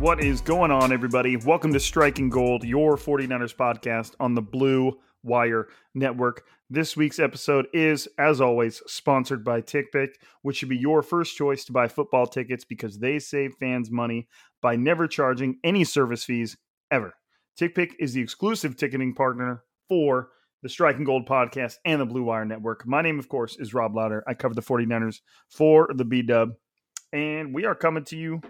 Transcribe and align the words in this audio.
What 0.00 0.24
is 0.24 0.40
going 0.40 0.70
on, 0.70 0.92
everybody? 0.92 1.36
Welcome 1.36 1.74
to 1.74 1.78
Striking 1.78 2.30
Gold, 2.30 2.64
your 2.64 2.96
49ers 2.96 3.54
podcast 3.54 4.14
on 4.18 4.34
the 4.34 4.40
Blue 4.40 4.98
Wire 5.22 5.68
Network. 5.94 6.46
This 6.70 6.96
week's 6.96 7.18
episode 7.18 7.66
is, 7.74 8.08
as 8.16 8.40
always, 8.40 8.80
sponsored 8.86 9.44
by 9.44 9.60
TickPick, 9.60 10.12
which 10.40 10.56
should 10.56 10.70
be 10.70 10.78
your 10.78 11.02
first 11.02 11.36
choice 11.36 11.66
to 11.66 11.72
buy 11.72 11.86
football 11.86 12.26
tickets 12.26 12.64
because 12.64 12.98
they 12.98 13.18
save 13.18 13.52
fans 13.60 13.90
money 13.90 14.26
by 14.62 14.74
never 14.74 15.06
charging 15.06 15.58
any 15.64 15.84
service 15.84 16.24
fees 16.24 16.56
ever. 16.90 17.12
TickPick 17.60 17.90
is 17.98 18.14
the 18.14 18.22
exclusive 18.22 18.78
ticketing 18.78 19.14
partner 19.14 19.64
for 19.86 20.30
the 20.62 20.70
Striking 20.70 21.04
Gold 21.04 21.28
podcast 21.28 21.74
and 21.84 22.00
the 22.00 22.06
Blue 22.06 22.22
Wire 22.22 22.46
Network. 22.46 22.86
My 22.86 23.02
name, 23.02 23.18
of 23.18 23.28
course, 23.28 23.58
is 23.58 23.74
Rob 23.74 23.94
Lauder. 23.94 24.24
I 24.26 24.32
cover 24.32 24.54
the 24.54 24.62
49ers 24.62 25.20
for 25.50 25.90
the 25.94 26.06
B 26.06 26.22
Dub, 26.22 26.52
and 27.12 27.52
we 27.52 27.66
are 27.66 27.74
coming 27.74 28.04
to 28.04 28.16
you 28.16 28.40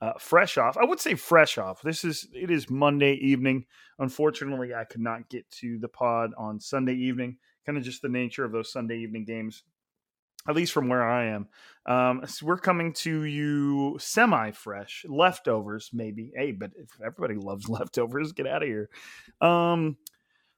uh, 0.00 0.12
fresh 0.18 0.58
off. 0.58 0.76
I 0.76 0.84
would 0.84 1.00
say 1.00 1.14
fresh 1.14 1.58
off. 1.58 1.82
This 1.82 2.04
is 2.04 2.28
it 2.32 2.50
is 2.50 2.68
Monday 2.68 3.14
evening. 3.14 3.66
Unfortunately, 3.98 4.74
I 4.74 4.84
could 4.84 5.00
not 5.00 5.28
get 5.28 5.50
to 5.52 5.78
the 5.78 5.88
pod 5.88 6.32
on 6.36 6.60
Sunday 6.60 6.94
evening. 6.94 7.38
Kind 7.64 7.78
of 7.78 7.84
just 7.84 8.02
the 8.02 8.08
nature 8.08 8.44
of 8.44 8.52
those 8.52 8.70
Sunday 8.70 8.98
evening 8.98 9.24
games, 9.24 9.62
at 10.48 10.54
least 10.54 10.72
from 10.72 10.88
where 10.88 11.02
I 11.02 11.26
am. 11.26 11.48
Um, 11.86 12.26
so 12.26 12.46
we're 12.46 12.58
coming 12.58 12.92
to 12.94 13.22
you 13.22 13.96
semi 13.98 14.50
fresh, 14.50 15.04
leftovers 15.08 15.90
maybe. 15.92 16.30
Hey, 16.34 16.52
but 16.52 16.72
if 16.76 16.90
everybody 17.04 17.36
loves 17.36 17.68
leftovers, 17.68 18.32
get 18.32 18.46
out 18.46 18.62
of 18.62 18.68
here. 18.68 18.90
Um, 19.40 19.96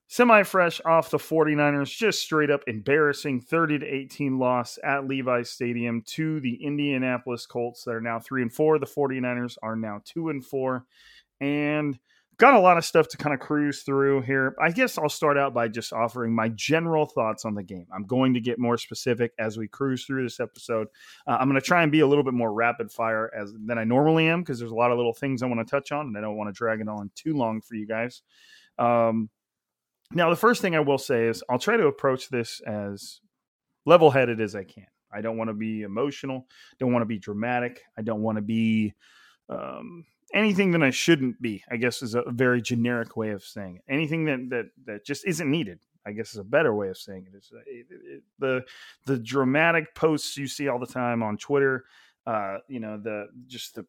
semi 0.09 0.43
fresh 0.43 0.81
off 0.85 1.11
the 1.11 1.19
49ers, 1.19 1.95
just 1.97 2.21
straight 2.21 2.51
up 2.51 2.63
embarrassing 2.67 3.41
30 3.41 3.81
to 3.81 3.87
18 3.87 4.39
loss 4.39 4.79
at 4.83 5.07
Levi 5.07 5.43
Stadium 5.43 6.03
to 6.07 6.41
the 6.41 6.55
Indianapolis 6.65 7.47
Colts 7.47 7.85
that 7.85 7.95
are 7.95 8.01
now 8.01 8.19
3 8.19 8.43
and 8.43 8.53
4. 8.53 8.79
The 8.79 8.87
49ers 8.87 9.57
are 9.63 9.77
now 9.77 10.01
2 10.05 10.31
and 10.31 10.45
4. 10.45 10.85
And 11.41 11.99
got 12.39 12.55
a 12.55 12.61
lot 12.61 12.79
of 12.79 12.85
stuff 12.85 13.09
to 13.09 13.17
kind 13.17 13.35
of 13.35 13.41
cruise 13.41 13.83
through 13.83 14.23
here. 14.23 14.55
I 14.61 14.71
guess 14.71 14.97
I'll 14.97 15.09
start 15.09 15.37
out 15.37 15.53
by 15.53 15.67
just 15.67 15.93
offering 15.93 16.35
my 16.35 16.49
general 16.51 17.05
thoughts 17.05 17.45
on 17.45 17.55
the 17.55 17.65
game. 17.65 17.87
I'm 17.93 18.07
going 18.07 18.33
to 18.35 18.41
get 18.41 18.61
more 18.61 18.79
specific 18.79 19.33
as 19.41 19.59
we 19.59 19.67
cruise 19.67 20.05
through 20.05 20.23
this 20.23 20.39
episode. 20.39 20.87
Uh, 21.27 21.37
I'm 21.39 21.49
going 21.49 21.61
to 21.61 21.67
try 21.67 21.83
and 21.83 21.91
be 21.91 22.01
a 22.01 22.07
little 22.07 22.25
bit 22.25 22.35
more 22.35 22.53
rapid 22.53 22.93
fire 22.93 23.31
as 23.37 23.53
than 23.67 23.77
I 23.77 23.85
normally 23.85 24.29
am 24.29 24.43
because 24.43 24.59
there's 24.59 24.71
a 24.71 24.77
lot 24.77 24.93
of 24.93 24.97
little 24.97 25.13
things 25.13 25.43
I 25.43 25.47
want 25.47 25.67
to 25.67 25.71
touch 25.71 25.91
on 25.91 26.07
and 26.07 26.17
I 26.17 26.21
don't 26.21 26.37
want 26.37 26.49
to 26.49 26.57
drag 26.57 26.81
it 26.81 26.89
on 26.89 27.11
too 27.17 27.37
long 27.37 27.61
for 27.61 27.75
you 27.75 27.87
guys. 27.87 28.23
Um, 28.79 29.29
now, 30.13 30.31
the 30.31 30.37
first 30.37 30.63
thing 30.63 30.75
I 30.75 30.81
will 30.81 30.99
say 30.99 31.27
is 31.27 31.43
I'll 31.49 31.59
try 31.59 31.77
to 31.77 31.87
approach 31.87 32.29
this 32.29 32.61
as 32.61 33.21
level 33.85 34.11
headed 34.11 34.41
as 34.41 34.55
I 34.55 34.65
can. 34.65 34.87
I 35.13 35.21
don't 35.21 35.37
want 35.37 35.49
to 35.49 35.55
be 35.55 35.83
emotional, 35.83 36.47
don't 36.79 36.93
want 36.93 37.03
to 37.03 37.07
be 37.07 37.19
dramatic, 37.19 37.83
I 37.97 38.03
don't 38.03 38.23
want 38.23 38.37
to 38.37 38.43
be 38.43 38.95
um, 39.49 40.05
anything 40.35 40.73
that 40.73 40.83
I 40.83 40.91
shouldn't 40.91 41.41
be. 41.41 41.63
I 41.71 41.77
guess 41.77 42.03
is 42.03 42.15
a 42.15 42.23
very 42.29 42.61
generic 42.61 43.17
way 43.17 43.31
of 43.31 43.43
saying 43.43 43.77
it. 43.77 43.93
Anything 43.93 44.25
that 44.27 44.51
that 44.51 44.67
that 44.87 45.05
just 45.05 45.27
isn't 45.27 45.51
needed. 45.51 45.81
I 46.07 46.13
guess 46.13 46.33
is 46.33 46.39
a 46.39 46.45
better 46.45 46.75
way 46.75 46.89
of 46.89 46.97
saying 46.97 47.27
it. 47.33 47.37
Is 47.37 47.53
it, 47.67 47.87
it, 47.91 48.01
it, 48.05 48.23
the 48.39 48.65
the 49.05 49.19
dramatic 49.19 49.95
posts 49.95 50.37
you 50.37 50.47
see 50.47 50.69
all 50.69 50.79
the 50.79 50.87
time 50.87 51.23
on 51.23 51.37
Twitter. 51.37 51.85
Uh, 52.27 52.59
you 52.69 52.81
know 52.81 52.99
the 52.99 53.29
just 53.47 53.75
the 53.75 53.87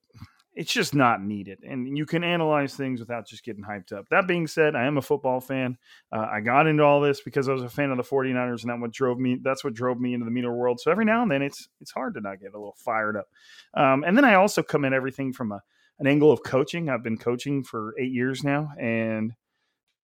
it's 0.60 0.74
just 0.74 0.94
not 0.94 1.22
needed. 1.22 1.60
And 1.64 1.98
you 1.98 2.06
can 2.06 2.22
analyze 2.22 2.76
things 2.76 3.00
without 3.00 3.26
just 3.26 3.46
getting 3.46 3.64
hyped 3.64 3.94
up. 3.94 4.10
That 4.10 4.28
being 4.28 4.46
said, 4.46 4.76
I 4.76 4.88
am 4.88 4.98
a 4.98 5.02
football 5.02 5.40
fan. 5.40 5.78
Uh, 6.12 6.28
I 6.30 6.42
got 6.42 6.68
into 6.68 6.84
all 6.84 7.00
this 7.00 7.22
because 7.22 7.48
I 7.48 7.54
was 7.54 7.64
a 7.64 7.70
fan 7.70 7.92
of 7.92 7.98
the 7.98 8.04
49ers 8.04 8.64
and 8.64 8.70
that 8.70 8.78
what 8.78 8.92
drove 8.92 9.20
me 9.20 9.40
that's 9.42 9.64
what 9.64 9.74
drove 9.74 10.02
me 10.02 10.14
into 10.14 10.26
the 10.26 10.32
meter 10.32 10.54
world. 10.54 10.82
So 10.82 10.92
every 10.92 11.06
now 11.06 11.22
and 11.22 11.32
then 11.32 11.42
it's 11.42 11.70
it's 11.80 11.92
hard 11.92 12.16
to 12.16 12.20
not 12.20 12.42
get 12.42 12.50
a 12.54 12.58
little 12.58 12.76
fired 12.78 13.16
up. 13.16 13.28
Um, 13.74 14.04
and 14.04 14.18
then 14.18 14.26
I 14.26 14.34
also 14.34 14.62
come 14.62 14.84
at 14.84 14.92
everything 14.92 15.32
from 15.32 15.54
a 15.54 15.62
an 15.98 16.08
angle 16.08 16.30
of 16.30 16.44
coaching. 16.44 16.90
I've 16.90 17.04
been 17.04 17.18
coaching 17.18 17.64
for 17.64 17.96
8 17.98 18.12
years 18.12 18.44
now 18.44 18.74
and 18.78 19.32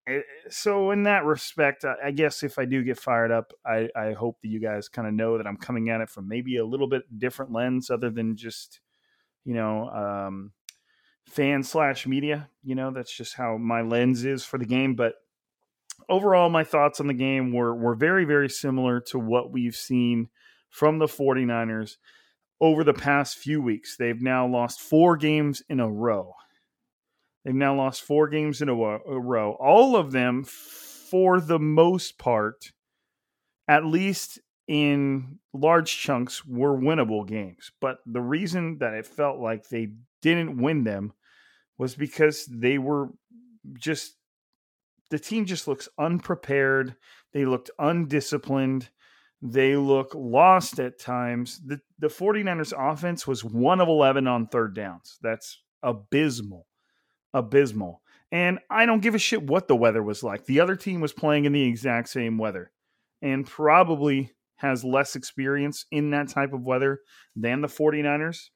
it, 0.05 0.25
so 0.49 0.91
in 0.91 1.03
that 1.03 1.23
respect, 1.23 1.85
I, 1.85 2.07
I 2.07 2.11
guess 2.11 2.43
if 2.43 2.59
I 2.59 2.65
do 2.65 2.83
get 2.83 2.99
fired 2.99 3.31
up, 3.31 3.53
I, 3.65 3.87
I 3.95 4.11
hope 4.11 4.41
that 4.41 4.49
you 4.49 4.59
guys 4.59 4.89
kind 4.89 5.07
of 5.07 5.13
know 5.13 5.37
that 5.37 5.47
I'm 5.47 5.55
coming 5.55 5.89
at 5.89 6.01
it 6.01 6.09
from 6.09 6.27
maybe 6.27 6.57
a 6.57 6.65
little 6.65 6.89
bit 6.89 7.03
different 7.17 7.53
lens 7.53 7.89
other 7.89 8.09
than 8.09 8.35
just 8.35 8.81
you 9.45 9.53
know, 9.53 9.89
um, 9.89 10.51
fan 11.27 11.63
slash 11.63 12.05
media. 12.05 12.49
You 12.63 12.75
know, 12.75 12.91
that's 12.91 13.15
just 13.15 13.35
how 13.35 13.57
my 13.57 13.81
lens 13.81 14.25
is 14.25 14.43
for 14.43 14.57
the 14.57 14.65
game. 14.65 14.95
But 14.95 15.15
overall, 16.09 16.49
my 16.49 16.63
thoughts 16.63 16.99
on 16.99 17.07
the 17.07 17.13
game 17.13 17.53
were 17.53 17.75
were 17.75 17.95
very, 17.95 18.25
very 18.25 18.49
similar 18.49 18.99
to 19.07 19.19
what 19.19 19.51
we've 19.51 19.75
seen 19.75 20.29
from 20.69 20.99
the 20.99 21.07
49ers 21.07 21.97
over 22.59 22.83
the 22.83 22.93
past 22.93 23.37
few 23.37 23.61
weeks. 23.61 23.97
They've 23.97 24.21
now 24.21 24.47
lost 24.47 24.79
four 24.79 25.17
games 25.17 25.63
in 25.67 25.79
a 25.79 25.89
row. 25.89 26.33
They've 27.43 27.55
now 27.55 27.75
lost 27.75 28.03
four 28.03 28.27
games 28.27 28.61
in 28.61 28.69
a, 28.69 28.75
a 28.75 29.19
row. 29.19 29.57
All 29.59 29.95
of 29.95 30.11
them, 30.11 30.43
for 30.43 31.41
the 31.41 31.59
most 31.59 32.19
part, 32.19 32.71
at 33.67 33.83
least 33.83 34.39
in 34.71 35.37
large 35.51 35.97
chunks 35.97 36.45
were 36.45 36.79
winnable 36.79 37.27
games. 37.27 37.73
But 37.81 37.97
the 38.05 38.21
reason 38.21 38.77
that 38.77 38.93
it 38.93 39.05
felt 39.05 39.37
like 39.37 39.67
they 39.67 39.89
didn't 40.21 40.61
win 40.61 40.85
them 40.85 41.11
was 41.77 41.93
because 41.93 42.45
they 42.45 42.77
were 42.77 43.09
just 43.73 44.15
the 45.09 45.19
team 45.19 45.45
just 45.45 45.67
looks 45.67 45.89
unprepared. 45.99 46.95
They 47.33 47.43
looked 47.43 47.69
undisciplined. 47.79 48.87
They 49.41 49.75
look 49.75 50.15
lost 50.15 50.79
at 50.79 50.97
times. 50.97 51.59
The 51.65 51.81
the 51.99 52.07
49ers 52.07 52.71
offense 52.71 53.27
was 53.27 53.43
1 53.43 53.81
of 53.81 53.89
11 53.89 54.25
on 54.25 54.47
third 54.47 54.73
downs. 54.73 55.19
That's 55.21 55.61
abysmal. 55.83 56.65
Abysmal. 57.33 58.01
And 58.31 58.59
I 58.69 58.85
don't 58.85 59.01
give 59.01 59.15
a 59.15 59.19
shit 59.19 59.43
what 59.43 59.67
the 59.67 59.75
weather 59.75 60.01
was 60.01 60.23
like. 60.23 60.45
The 60.45 60.61
other 60.61 60.77
team 60.77 61.01
was 61.01 61.11
playing 61.11 61.43
in 61.43 61.51
the 61.51 61.67
exact 61.67 62.07
same 62.07 62.37
weather 62.37 62.71
and 63.21 63.45
probably 63.45 64.31
has 64.61 64.83
less 64.83 65.15
experience 65.15 65.85
in 65.91 66.11
that 66.11 66.29
type 66.29 66.53
of 66.53 66.63
weather 66.63 66.99
than 67.35 67.61
the 67.61 67.67
49ers. 67.67 68.49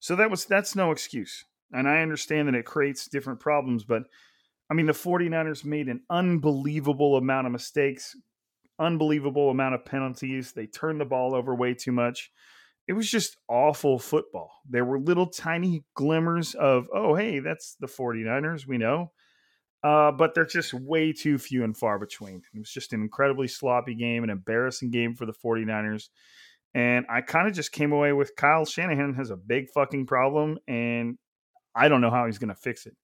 So 0.00 0.16
that 0.16 0.30
was 0.30 0.44
that's 0.44 0.76
no 0.76 0.90
excuse. 0.90 1.44
And 1.72 1.88
I 1.88 2.02
understand 2.02 2.48
that 2.48 2.54
it 2.54 2.66
creates 2.66 3.08
different 3.08 3.40
problems, 3.40 3.84
but 3.84 4.02
I 4.70 4.74
mean, 4.74 4.86
the 4.86 4.92
49ers 4.92 5.64
made 5.64 5.88
an 5.88 6.02
unbelievable 6.08 7.16
amount 7.16 7.46
of 7.46 7.52
mistakes, 7.52 8.16
unbelievable 8.78 9.50
amount 9.50 9.74
of 9.74 9.84
penalties. 9.84 10.52
They 10.52 10.66
turned 10.66 11.00
the 11.00 11.04
ball 11.04 11.34
over 11.34 11.54
way 11.54 11.74
too 11.74 11.92
much. 11.92 12.30
It 12.86 12.94
was 12.94 13.10
just 13.10 13.36
awful 13.48 13.98
football. 13.98 14.50
There 14.68 14.84
were 14.84 14.98
little 14.98 15.26
tiny 15.26 15.84
glimmers 15.94 16.54
of, 16.54 16.86
oh, 16.94 17.14
hey, 17.14 17.38
that's 17.38 17.76
the 17.80 17.86
49ers, 17.86 18.66
we 18.66 18.78
know. 18.78 19.12
Uh, 19.84 20.10
but 20.10 20.34
they're 20.34 20.46
just 20.46 20.72
way 20.72 21.12
too 21.12 21.36
few 21.36 21.62
and 21.62 21.76
far 21.76 21.98
between. 21.98 22.40
It 22.54 22.58
was 22.58 22.70
just 22.70 22.94
an 22.94 23.02
incredibly 23.02 23.46
sloppy 23.46 23.94
game, 23.94 24.24
an 24.24 24.30
embarrassing 24.30 24.90
game 24.90 25.14
for 25.14 25.26
the 25.26 25.34
49ers. 25.34 26.08
And 26.74 27.04
I 27.10 27.20
kind 27.20 27.46
of 27.46 27.54
just 27.54 27.70
came 27.70 27.92
away 27.92 28.14
with 28.14 28.34
Kyle 28.34 28.64
Shanahan 28.64 29.12
has 29.14 29.28
a 29.28 29.36
big 29.36 29.68
fucking 29.74 30.06
problem, 30.06 30.58
and 30.66 31.18
I 31.74 31.88
don't 31.88 32.00
know 32.00 32.10
how 32.10 32.24
he's 32.24 32.38
going 32.38 32.48
to 32.48 32.54
fix 32.54 32.86
it. 32.86 32.96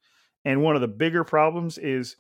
And 0.47 0.63
one 0.63 0.75
of 0.75 0.81
the 0.81 0.89
bigger 0.89 1.23
problems 1.23 1.77
is 1.77 2.17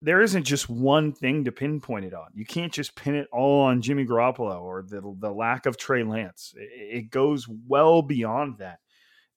there 0.00 0.22
isn't 0.22 0.44
just 0.44 0.70
one 0.70 1.12
thing 1.12 1.44
to 1.44 1.52
pinpoint 1.52 2.06
it 2.06 2.14
on. 2.14 2.28
You 2.32 2.46
can't 2.46 2.72
just 2.72 2.96
pin 2.96 3.14
it 3.14 3.28
all 3.30 3.62
on 3.62 3.82
Jimmy 3.82 4.06
Garoppolo 4.06 4.62
or 4.62 4.82
the, 4.82 5.02
the 5.18 5.30
lack 5.30 5.66
of 5.66 5.76
Trey 5.76 6.02
Lance. 6.02 6.54
It, 6.56 6.96
it 6.96 7.10
goes 7.10 7.46
well 7.68 8.00
beyond 8.00 8.58
that. 8.58 8.78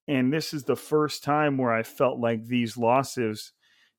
And 0.08 0.32
this 0.32 0.54
is 0.54 0.64
the 0.64 0.78
first 0.78 1.24
time 1.24 1.58
where 1.58 1.74
I 1.74 1.84
felt 1.84 2.20
like 2.20 2.46
these 2.46 2.78
losses 2.78 3.52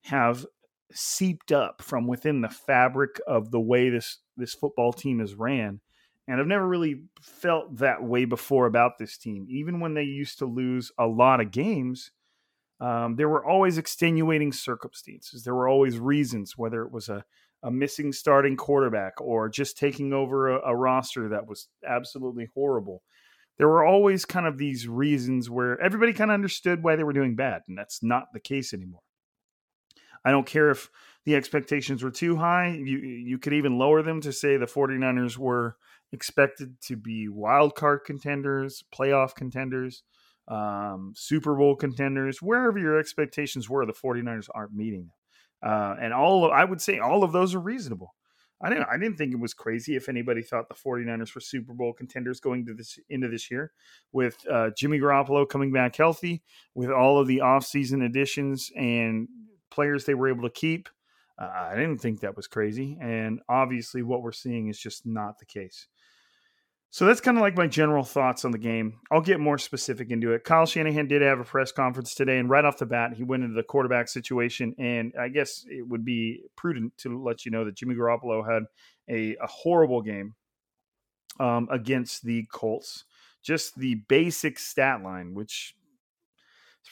have 0.09 0.47
seeped 0.93 1.53
up 1.53 1.83
from 1.83 2.07
within 2.07 2.41
the 2.41 2.49
fabric 2.49 3.21
of 3.27 3.51
the 3.51 3.61
way 3.61 3.91
this 3.91 4.19
this 4.37 4.55
football 4.55 4.93
team 4.93 5.21
is 5.21 5.35
ran. 5.35 5.81
And 6.27 6.41
I've 6.41 6.47
never 6.47 6.67
really 6.67 7.03
felt 7.21 7.79
that 7.79 8.03
way 8.03 8.25
before 8.25 8.67
about 8.67 8.99
this 8.99 9.17
team. 9.17 9.47
Even 9.49 9.81
when 9.81 9.95
they 9.95 10.03
used 10.03 10.39
to 10.39 10.47
lose 10.47 10.93
a 10.99 11.07
lot 11.07 11.41
of 11.41 11.51
games, 11.51 12.11
um, 12.81 13.17
there 13.17 13.29
were 13.29 13.45
always 13.45 13.79
extenuating 13.79 14.53
circumstances. 14.53 15.43
There 15.43 15.55
were 15.55 15.69
always 15.69 15.99
reasons, 15.99 16.57
whether 16.57 16.83
it 16.83 16.93
was 16.93 17.09
a, 17.09 17.25
a 17.63 17.71
missing 17.71 18.13
starting 18.13 18.57
quarterback 18.57 19.21
or 19.21 19.49
just 19.49 19.79
taking 19.79 20.13
over 20.13 20.51
a, 20.51 20.71
a 20.71 20.77
roster 20.77 21.29
that 21.31 21.47
was 21.47 21.69
absolutely 21.87 22.49
horrible. 22.55 23.03
There 23.57 23.69
were 23.69 23.85
always 23.85 24.25
kind 24.25 24.47
of 24.47 24.59
these 24.59 24.87
reasons 24.87 25.51
where 25.51 25.81
everybody 25.81 26.13
kind 26.13 26.31
of 26.31 26.35
understood 26.35 26.83
why 26.83 26.95
they 26.95 27.05
were 27.05 27.13
doing 27.13 27.35
bad, 27.37 27.63
and 27.67 27.77
that's 27.77 28.03
not 28.03 28.29
the 28.33 28.41
case 28.41 28.73
anymore. 28.73 29.01
I 30.25 30.31
don't 30.31 30.47
care 30.47 30.70
if 30.70 30.91
the 31.25 31.37
expectations 31.37 32.03
were 32.03 32.11
too 32.11 32.37
high. 32.37 32.75
You 32.75 32.99
you 32.99 33.38
could 33.38 33.53
even 33.53 33.79
lower 33.79 34.03
them 34.03 34.20
to 34.23 34.32
say 34.32 34.56
the 34.56 34.67
49ers 34.67 35.37
were 35.37 35.76
expected 36.12 36.81
to 36.82 36.97
be 36.97 37.29
wild 37.29 37.75
card 37.75 38.00
contenders, 38.05 38.82
playoff 38.94 39.35
contenders 39.35 40.03
um, 40.49 41.12
Super 41.15 41.55
Bowl 41.55 41.76
contenders, 41.76 42.41
wherever 42.41 42.79
your 42.79 42.99
expectations 42.99 43.69
were, 43.69 43.85
the 43.85 43.93
49ers 43.93 44.49
aren't 44.55 44.75
meeting 44.75 45.06
them. 45.06 45.70
Uh, 45.70 45.97
and 46.00 46.12
all 46.12 46.44
of, 46.44 46.53
I 46.53 46.64
would 46.64 46.81
say 46.81 46.99
all 46.99 47.23
of 47.23 47.32
those 47.32 47.55
are 47.55 47.61
reasonable. 47.61 48.14
I 48.61 48.71
didn't 48.71 48.88
I 48.91 48.99
didn't 48.99 49.19
think 49.19 49.32
it 49.32 49.38
was 49.38 49.55
crazy 49.55 49.94
if 49.94 50.09
anybody 50.09 50.43
thought 50.43 50.69
the 50.69 50.75
49ers 50.75 51.32
were 51.32 51.41
Super 51.41 51.75
Bowl 51.75 51.93
contenders 51.93 52.41
going 52.41 52.67
to 52.67 52.75
this 52.75 52.99
into 53.09 53.29
this 53.29 53.53
year 53.53 53.71
with 54.11 54.37
uh, 54.50 54.71
Jimmy 54.76 54.99
Garoppolo 54.99 55.49
coming 55.49 55.71
back 55.71 55.94
healthy, 55.94 56.43
with 56.75 56.91
all 56.91 57.21
of 57.21 57.29
the 57.29 57.38
offseason 57.38 58.05
additions 58.05 58.73
and 58.75 59.29
players 59.79 60.05
they 60.05 60.15
were 60.15 60.29
able 60.29 60.43
to 60.43 60.51
keep. 60.51 60.89
Uh, 61.41 61.69
I 61.71 61.77
didn't 61.77 61.99
think 61.99 62.19
that 62.21 62.35
was 62.35 62.49
crazy. 62.49 62.99
And 63.01 63.39
obviously 63.49 64.03
what 64.03 64.23
we're 64.23 64.33
seeing 64.33 64.67
is 64.67 64.77
just 64.77 65.07
not 65.07 65.39
the 65.39 65.47
case. 65.47 65.87
So 66.91 67.05
that's 67.05 67.21
kind 67.21 67.39
of 67.39 67.43
like 67.43 67.57
my 67.57 67.69
general 67.69 68.03
thoughts 68.03 68.45
on 68.45 68.51
the 68.51 68.59
game. 68.59 68.99
I'll 69.13 69.21
get 69.21 69.39
more 69.39 69.57
specific 69.57 70.11
into 70.11 70.33
it. 70.33 70.43
Kyle 70.43 70.67
Shanahan 70.67 71.07
did 71.07 71.23
have 71.23 71.39
a 71.39 71.45
press 71.45 71.71
conference 71.71 72.13
today, 72.13 72.39
and 72.39 72.51
right 72.51 72.65
off 72.65 72.79
the 72.79 72.87
bat, 72.87 73.13
he 73.15 73.23
went 73.23 73.45
into 73.45 73.55
the 73.55 73.63
quarterback 73.63 74.09
situation. 74.09 74.75
And 74.81 75.13
I 75.17 75.29
guess 75.29 75.65
it 75.69 75.87
would 75.87 76.05
be 76.05 76.41
prudent 76.57 76.97
to 76.99 77.23
let 77.23 77.45
you 77.45 77.53
know 77.53 77.65
that 77.67 77.77
Jimmy 77.77 77.95
Garoppolo 77.95 78.43
had 78.51 78.65
a, 79.09 79.37
a 79.37 79.47
horrible 79.47 80.03
game 80.03 80.35
um, 81.39 81.69
against 81.71 82.25
the 82.25 82.47
Colts. 82.51 83.05
Just 83.45 83.79
the 83.79 83.95
basic 84.09 84.59
stat 84.59 85.05
line, 85.05 85.35
which 85.35 85.77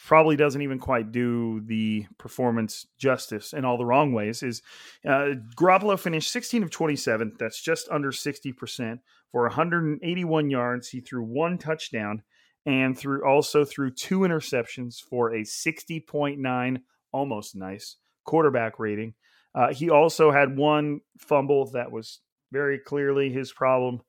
probably 0.05 0.37
doesn't 0.37 0.63
even 0.63 0.79
quite 0.79 1.13
do 1.13 1.61
the 1.67 2.07
performance 2.19 2.87
justice 2.99 3.53
in 3.53 3.65
all 3.65 3.79
the 3.79 3.85
wrong 3.85 4.13
ways 4.13 4.43
is 4.43 4.63
uh, 5.07 5.35
Garoppolo 5.57 5.99
finished 5.99 6.31
16 6.31 6.63
of 6.63 6.71
27. 6.71 7.35
That's 7.39 7.61
just 7.61 7.89
under 7.89 8.11
60% 8.11 9.01
for 9.33 9.43
181 9.43 10.51
yards. 10.51 10.89
He 10.89 11.01
threw 11.01 11.23
one 11.23 11.59
touchdown 11.59 12.23
and 12.65 12.99
threw 12.99 13.25
also 13.25 13.65
threw 13.65 13.91
two 13.91 14.21
interceptions 14.21 15.01
for 15.01 15.33
a 15.33 15.43
60.9, 15.43 16.81
almost 17.13 17.57
nice 17.57 17.97
quarterback 18.25 18.79
rating. 18.79 19.15
Uh, 19.55 19.73
he 19.73 19.89
also 19.89 20.31
had 20.31 20.57
one 20.57 21.01
fumble 21.19 21.71
that 21.71 21.91
was 21.91 22.21
very 22.53 22.79
clearly 22.79 23.31
his 23.31 23.53
problem, 23.53 24.01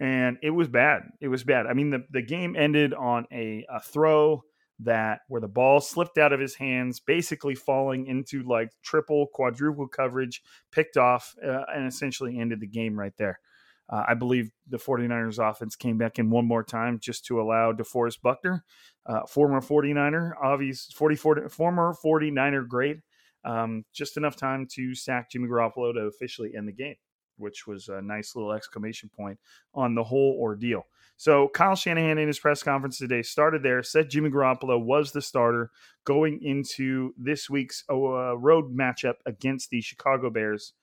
and 0.00 0.38
it 0.42 0.50
was 0.50 0.68
bad. 0.68 1.02
It 1.20 1.28
was 1.28 1.44
bad. 1.44 1.66
I 1.66 1.74
mean, 1.74 1.90
the, 1.90 2.04
the 2.10 2.22
game 2.22 2.56
ended 2.56 2.94
on 2.94 3.26
a, 3.32 3.66
a 3.68 3.80
throw 3.80 4.42
that 4.80 5.20
where 5.28 5.40
the 5.40 5.48
ball 5.48 5.80
slipped 5.80 6.18
out 6.18 6.32
of 6.32 6.40
his 6.40 6.54
hands, 6.54 7.00
basically 7.00 7.54
falling 7.54 8.06
into 8.06 8.42
like 8.42 8.70
triple, 8.82 9.26
quadruple 9.32 9.88
coverage, 9.88 10.42
picked 10.70 10.96
off, 10.96 11.34
uh, 11.44 11.62
and 11.74 11.86
essentially 11.86 12.38
ended 12.38 12.60
the 12.60 12.66
game 12.66 12.98
right 12.98 13.16
there. 13.16 13.40
Uh, 13.88 14.04
I 14.08 14.14
believe 14.14 14.50
the 14.68 14.78
49ers 14.78 15.38
offense 15.38 15.76
came 15.76 15.96
back 15.96 16.18
in 16.18 16.28
one 16.28 16.44
more 16.44 16.64
time 16.64 16.98
just 17.00 17.24
to 17.26 17.40
allow 17.40 17.72
DeForest 17.72 18.20
Buckner, 18.20 18.64
uh, 19.06 19.24
former 19.26 19.60
49er, 19.60 20.32
obvious 20.42 20.90
44, 20.92 21.48
former 21.48 21.94
49er 22.04 22.66
great, 22.66 22.98
um, 23.44 23.84
just 23.94 24.16
enough 24.16 24.34
time 24.34 24.66
to 24.72 24.94
sack 24.94 25.30
Jimmy 25.30 25.46
Garoppolo 25.46 25.94
to 25.94 26.00
officially 26.00 26.52
end 26.56 26.66
the 26.66 26.72
game, 26.72 26.96
which 27.36 27.68
was 27.68 27.88
a 27.88 28.02
nice 28.02 28.34
little 28.34 28.52
exclamation 28.52 29.08
point 29.16 29.38
on 29.72 29.94
the 29.94 30.02
whole 30.02 30.36
ordeal. 30.40 30.82
So 31.16 31.48
Kyle 31.48 31.74
Shanahan 31.74 32.18
in 32.18 32.26
his 32.26 32.38
press 32.38 32.62
conference 32.62 32.98
today 32.98 33.22
started 33.22 33.62
there, 33.62 33.82
said 33.82 34.10
Jimmy 34.10 34.30
Garoppolo 34.30 34.82
was 34.82 35.12
the 35.12 35.22
starter 35.22 35.70
going 36.04 36.40
into 36.42 37.14
this 37.16 37.48
week's 37.48 37.84
uh, 37.90 38.36
road 38.36 38.76
matchup 38.76 39.14
against 39.24 39.70
the 39.70 39.80
Chicago 39.80 40.30
Bears. 40.30 40.74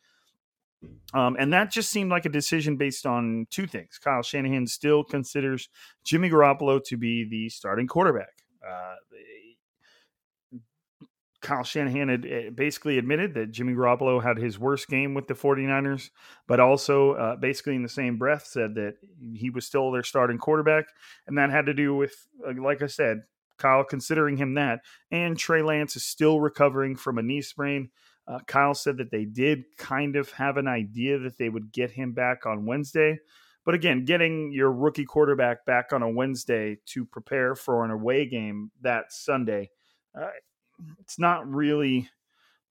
Um, 1.13 1.38
and 1.39 1.53
that 1.53 1.71
just 1.71 1.91
seemed 1.91 2.09
like 2.09 2.25
a 2.25 2.30
decision 2.30 2.75
based 2.75 3.06
on 3.06 3.47
two 3.50 3.68
things. 3.68 4.00
Kyle 4.03 4.24
Shanahan 4.24 4.68
still 4.68 5.03
considers 5.03 5.69
Jimmy 6.03 6.30
Garoppolo 6.30 6.83
to 6.86 6.97
be 6.97 7.24
the 7.29 7.47
starting 7.50 7.88
quarterback. 7.88 8.44
Uh, 8.68 8.95
Kyle 11.44 11.63
Shanahan 11.63 12.07
had 12.07 12.25
eh, 12.25 12.50
basically 12.50 12.98
admitted 12.98 13.34
that 13.36 13.51
Jimmy 13.51 13.74
Garoppolo 13.74 14.24
had 14.24 14.38
his 14.38 14.58
worst 14.58 14.88
game 14.88 15.13
with 15.13 15.27
the 15.27 15.34
49ers, 15.36 16.10
but 16.48 16.60
also 16.60 17.12
uh, 17.12 17.36
basically 17.36 17.75
in 17.75 17.84
the 17.84 17.89
same 17.89 18.17
breath 18.17 18.48
said 18.48 18.75
that 18.75 18.96
he 19.36 19.50
was 19.50 19.65
still 19.65 19.91
their 19.91 20.03
starting 20.03 20.38
quarterback. 20.38 20.86
And 21.27 21.38
that 21.38 21.51
had 21.51 21.67
to 21.67 21.74
do 21.74 21.94
with, 21.94 22.15
uh, 22.48 22.53
like 22.60 22.82
I 22.82 22.88
said, 22.88 23.24
Kyle 23.58 23.84
considering 23.84 24.38
him 24.38 24.56
that. 24.56 24.79
And 25.12 25.38
Trey 25.38 25.62
Lance 25.62 25.96
is 25.96 26.06
still 26.06 26.39
recovering 26.39 26.96
from 26.96 27.17
a 27.17 27.22
knee 27.22 27.41
sprain. 27.41 27.89
Uh, 28.25 28.39
Kyle 28.48 28.74
said 28.74 28.98
that 28.98 29.12
they 29.12 29.25
did 29.25 29.65
kind 29.77 30.15
of 30.15 30.32
have 30.32 30.56
an 30.58 30.67
idea 30.67 31.20
that 31.20 31.38
they 31.38 31.50
would 31.50 31.74
get 31.74 31.91
him 31.91 32.13
back 32.13 32.46
on 32.46 32.65
Wednesday. 32.65 33.20
But 33.65 33.75
again, 33.75 34.06
getting 34.06 34.51
your 34.53 34.72
rookie 34.72 35.06
quarterback 35.06 35.65
back 35.65 35.91
on 35.91 36.03
a 36.03 36.10
Wednesday 36.10 36.77
to 36.88 37.06
prepare 37.06 37.56
for 37.56 37.84
an 37.84 37.91
away 37.91 38.25
game 38.25 38.72
that 38.82 39.12
Sunday, 39.12 39.72
uh, 40.17 40.27
it's 41.00 41.20
not 41.20 41.48
really 41.50 42.10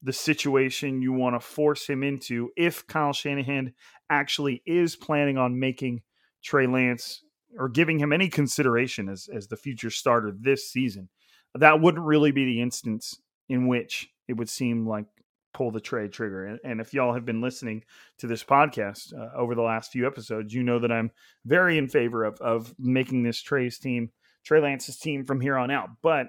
the 0.03 0.13
situation 0.13 1.03
you 1.03 1.13
want 1.13 1.37
to 1.37 1.41
force 1.41 1.87
him 1.87 2.03
into 2.03 2.51
if 2.57 2.87
Kyle 2.87 3.13
Shanahan 3.13 3.73
actually 4.11 4.63
is 4.67 4.97
planning 4.97 5.39
on 5.39 5.59
making 5.61 6.03
Trey 6.43 6.67
Lance 6.67 7.23
or 7.59 7.69
giving 7.69 7.99
him 7.99 8.13
any 8.13 8.29
consideration 8.29 9.09
as, 9.09 9.29
as 9.33 9.47
the 9.47 9.57
future 9.57 9.91
starter 9.91 10.35
this 10.39 10.69
season. 10.69 11.09
That 11.55 11.81
wouldn't 11.81 12.05
really 12.05 12.33
be 12.33 12.45
the 12.45 12.61
instance 12.61 13.21
in 13.49 13.69
which 13.69 14.09
it 14.27 14.35
would 14.35 14.49
seem 14.49 14.89
like 14.89 15.07
pull 15.53 15.71
the 15.71 15.81
trade 15.81 16.13
trigger. 16.13 16.47
And, 16.47 16.59
and 16.65 16.81
if 16.81 16.95
y'all 16.95 17.15
have 17.15 17.27
been 17.27 17.43
listening 17.43 17.85
to 18.19 18.27
this 18.27 18.43
podcast 18.43 19.13
uh, 19.15 19.37
over 19.37 19.55
the 19.55 19.63
last 19.63 19.93
few 19.93 20.07
episodes, 20.07 20.55
you 20.55 20.63
know 20.63 20.79
that 20.79 20.91
I'm 20.91 21.11
very 21.45 21.79
in 21.79 21.89
favor 21.89 22.25
of, 22.25 22.41
of 22.41 22.75
making 22.79 23.23
this 23.23 23.41
Trey's 23.41 23.79
team, 23.79 24.11
Trey 24.45 24.61
Lance's 24.61 24.97
team 24.97 25.25
from 25.25 25.41
here 25.41 25.57
on 25.57 25.71
out. 25.71 25.91
But 26.03 26.29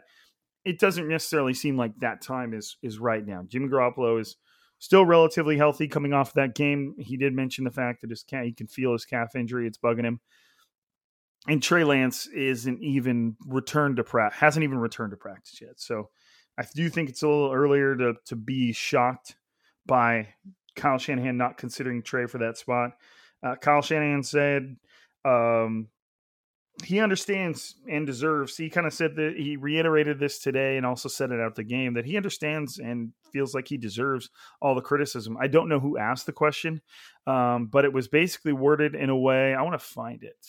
it 0.65 0.79
doesn't 0.79 1.07
necessarily 1.07 1.53
seem 1.53 1.77
like 1.77 1.97
that 1.99 2.21
time 2.21 2.53
is 2.53 2.77
is 2.81 2.99
right 2.99 3.25
now. 3.25 3.43
Jimmy 3.47 3.67
Garoppolo 3.67 4.19
is 4.19 4.37
still 4.79 5.05
relatively 5.05 5.57
healthy 5.57 5.87
coming 5.87 6.13
off 6.13 6.33
that 6.33 6.55
game. 6.55 6.95
He 6.97 7.17
did 7.17 7.33
mention 7.33 7.63
the 7.63 7.71
fact 7.71 8.01
that 8.01 8.09
his 8.09 8.23
cat 8.23 8.45
he 8.45 8.53
can 8.53 8.67
feel 8.67 8.93
his 8.93 9.05
calf 9.05 9.35
injury; 9.35 9.67
it's 9.67 9.77
bugging 9.77 10.05
him. 10.05 10.19
And 11.47 11.61
Trey 11.61 11.83
Lance 11.83 12.27
isn't 12.27 12.81
even 12.81 13.35
returned 13.45 13.97
to 13.97 14.03
practice, 14.03 14.39
hasn't 14.39 14.63
even 14.63 14.77
returned 14.77 15.11
to 15.11 15.17
practice 15.17 15.59
yet. 15.61 15.79
So 15.79 16.09
I 16.57 16.65
do 16.73 16.89
think 16.89 17.09
it's 17.09 17.23
a 17.23 17.27
little 17.27 17.51
earlier 17.51 17.95
to 17.95 18.13
to 18.25 18.35
be 18.35 18.71
shocked 18.71 19.35
by 19.85 20.29
Kyle 20.75 20.97
Shanahan 20.97 21.37
not 21.37 21.57
considering 21.57 22.01
Trey 22.01 22.25
for 22.27 22.37
that 22.39 22.57
spot. 22.57 22.91
Uh, 23.41 23.55
Kyle 23.55 23.81
Shanahan 23.81 24.23
said 24.23 24.77
um, 25.25 25.89
he 26.83 26.99
understands 26.99 27.75
and 27.87 28.05
deserves. 28.07 28.57
He 28.57 28.69
kind 28.69 28.87
of 28.87 28.93
said 28.93 29.15
that 29.15 29.35
he 29.37 29.57
reiterated 29.57 30.19
this 30.19 30.39
today 30.39 30.77
and 30.77 30.85
also 30.85 31.07
said 31.07 31.31
it 31.31 31.39
out 31.39 31.55
the 31.55 31.63
game 31.63 31.93
that 31.93 32.05
he 32.05 32.17
understands 32.17 32.79
and 32.79 33.13
feels 33.31 33.53
like 33.53 33.67
he 33.67 33.77
deserves 33.77 34.29
all 34.61 34.73
the 34.73 34.81
criticism. 34.81 35.37
I 35.39 35.47
don't 35.47 35.69
know 35.69 35.79
who 35.79 35.97
asked 35.97 36.25
the 36.25 36.33
question, 36.33 36.81
um, 37.27 37.67
but 37.67 37.85
it 37.85 37.93
was 37.93 38.07
basically 38.07 38.53
worded 38.53 38.95
in 38.95 39.09
a 39.09 39.17
way. 39.17 39.53
I 39.53 39.61
want 39.61 39.79
to 39.79 39.85
find 39.85 40.23
it. 40.23 40.45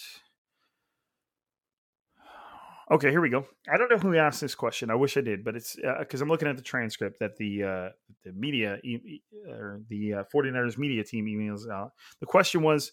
Okay, 2.91 3.11
here 3.11 3.21
we 3.21 3.31
go. 3.31 3.47
I 3.73 3.79
don't 3.79 3.91
know 3.91 3.97
who 3.97 4.15
asked 4.17 4.43
this 4.43 4.55
question. 4.55 4.91
I 4.91 4.95
wish 4.95 5.17
I 5.17 5.23
did, 5.23 5.43
but 5.43 5.57
it's 5.57 5.75
because 5.77 6.21
uh, 6.21 6.25
I'm 6.25 6.29
looking 6.29 6.49
at 6.49 6.57
the 6.57 6.63
transcript 6.63 7.19
that 7.21 7.37
the 7.37 7.63
uh, 7.63 7.89
the 8.25 8.33
media 8.33 8.79
e- 8.85 9.23
or 9.49 9.81
the 9.89 10.15
uh, 10.15 10.25
49ers 10.35 10.77
media 10.77 11.03
team 11.03 11.25
emails 11.25 11.69
out. 11.69 11.93
The 12.21 12.27
question 12.27 12.63
was 12.63 12.93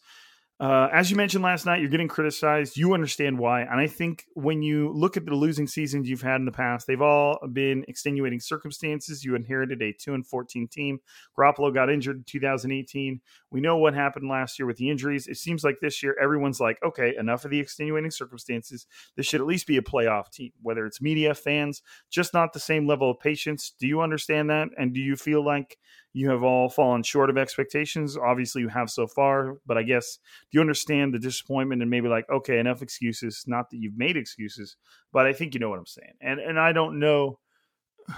uh, 0.62 0.88
as 0.94 1.10
you 1.10 1.18
mentioned 1.18 1.44
last 1.44 1.65
night, 1.65 1.82
you're 1.82 1.89
getting 1.89 2.08
criticized. 2.08 2.77
You 2.77 2.94
understand 2.94 3.39
why. 3.39 3.62
And 3.62 3.80
I 3.80 3.88
think 3.88 4.25
when 4.36 4.62
you 4.62 4.91
look 4.94 5.18
at 5.18 5.25
the 5.25 5.34
losing 5.34 5.65
seasons 5.65 6.08
you've 6.08 6.22
had 6.22 6.36
in 6.36 6.46
the 6.46 6.51
past, 6.51 6.86
they've 6.86 7.01
all 7.01 7.39
been 7.51 7.84
extenuating 7.88 8.39
circumstances. 8.39 9.25
You 9.25 9.34
inherited 9.34 9.82
a 9.82 9.91
2 9.91 10.13
and 10.13 10.24
14 10.24 10.68
team. 10.68 11.00
Garoppolo 11.36 11.74
got 11.74 11.89
injured 11.89 12.18
in 12.18 12.24
2018. 12.25 13.20
We 13.50 13.60
know 13.60 13.77
what 13.77 13.96
happened 13.96 14.30
last 14.30 14.60
year 14.60 14.68
with 14.68 14.77
the 14.77 14.91
injuries. 14.91 15.25
It 15.25 15.38
seems 15.38 15.63
like 15.63 15.80
this 15.82 16.03
year 16.03 16.15
everyone's 16.22 16.60
like, 16.60 16.77
okay, 16.84 17.15
enough 17.18 17.44
of 17.44 17.50
the 17.50 17.60
extenuating 17.60 18.12
circumstances. 18.12 18.86
This 19.18 19.25
should 19.25 19.41
at 19.41 19.48
least 19.48 19.65
be 19.65 19.77
a 19.77 19.82
playoff 19.82 20.30
team, 20.32 20.51
whether 20.62 20.86
it's 20.86 21.01
media, 21.01 21.34
fans, 21.34 21.82
just 22.12 22.36
not 22.36 22.53
the 22.53 22.60
same 22.60 22.86
level 22.86 23.10
of 23.10 23.20
patience. 23.20 23.74
Do 23.80 23.88
you 23.88 24.01
understand 24.01 24.51
that? 24.51 24.68
And 24.77 24.94
do 24.94 25.00
you 25.00 25.15
feel 25.15 25.44
like 25.44 25.80
you 26.13 26.30
have 26.30 26.44
all 26.44 26.70
fallen 26.70 27.03
short 27.03 27.30
of 27.30 27.38
expectations. 27.38 28.18
Obviously, 28.18 28.62
you 28.62 28.68
have 28.68 28.89
so 28.89 29.08
far, 29.08 29.58
but 29.65 29.77
I 29.77 29.84
guess 29.84 30.20
do 30.51 30.58
you 30.58 30.62
understand 30.62 31.13
the 31.13 31.20
disappointment 31.20 31.82
and 31.82 31.89
maybe 31.89 32.10
like, 32.10 32.30
okay, 32.30 32.60
enough 32.60 32.82
excuses. 32.82 33.46
Not 33.48 33.70
that 33.70 33.77
you've 33.77 33.98
made 33.98 34.18
excuses, 34.18 34.75
but 35.13 35.25
I 35.25 35.34
think 35.34 35.53
you 35.53 35.60
know 35.60 35.70
what 35.70 35.80
I'm 35.80 35.86
saying. 35.86 36.13
And 36.22 36.39
and 36.39 36.60
I 36.60 36.74
don't 36.74 37.00
know 37.00 37.39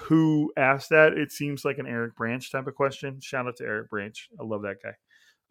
who 0.04 0.52
asked 0.58 0.90
that. 0.90 1.14
It 1.14 1.32
seems 1.32 1.64
like 1.64 1.78
an 1.78 1.88
Eric 1.88 2.16
Branch 2.16 2.52
type 2.52 2.68
of 2.68 2.76
question. 2.76 3.20
Shout 3.20 3.48
out 3.48 3.58
to 3.58 3.64
Eric 3.64 3.90
Branch. 3.90 4.30
I 4.40 4.44
love 4.44 4.64
that 4.64 4.78
guy. 4.82 4.96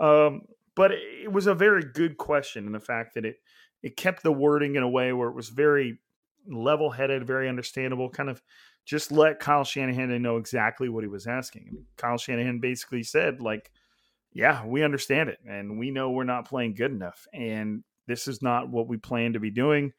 Um, 0.04 0.42
but 0.75 0.92
it 0.92 1.30
was 1.30 1.46
a 1.46 1.54
very 1.54 1.84
good 1.84 2.16
question 2.16 2.66
in 2.66 2.72
the 2.72 2.80
fact 2.80 3.14
that 3.14 3.25
it 3.25 3.37
it 3.82 3.96
kept 3.96 4.22
the 4.22 4.32
wording 4.32 4.76
in 4.76 4.82
a 4.82 4.88
way 4.88 5.12
where 5.12 5.28
it 5.28 5.34
was 5.34 5.49
very 5.49 5.99
level 6.46 6.90
headed, 6.90 7.26
very 7.26 7.49
understandable, 7.49 8.08
kind 8.11 8.28
of 8.28 8.42
just 8.84 9.12
let 9.12 9.40
Kyle 9.40 9.64
Shanahan 9.64 10.20
know 10.22 10.36
exactly 10.36 10.88
what 10.88 11.04
he 11.04 11.08
was 11.08 11.26
asking. 11.26 11.86
Kyle 11.96 12.18
Shanahan 12.18 12.58
basically 12.58 13.02
said, 13.02 13.40
like, 13.40 13.70
yeah, 14.32 14.64
we 14.64 14.82
understand 14.82 15.28
it 15.28 15.38
and 15.46 15.78
we 15.78 15.90
know 15.90 16.10
we're 16.10 16.24
not 16.24 16.48
playing 16.48 16.74
good 16.74 16.90
enough. 16.90 17.26
And 17.32 17.84
this 18.06 18.26
is 18.26 18.42
not 18.42 18.68
what 18.68 18.88
we 18.88 18.96
plan 18.96 19.34
to 19.34 19.40
be 19.40 19.50
doing. 19.50 19.92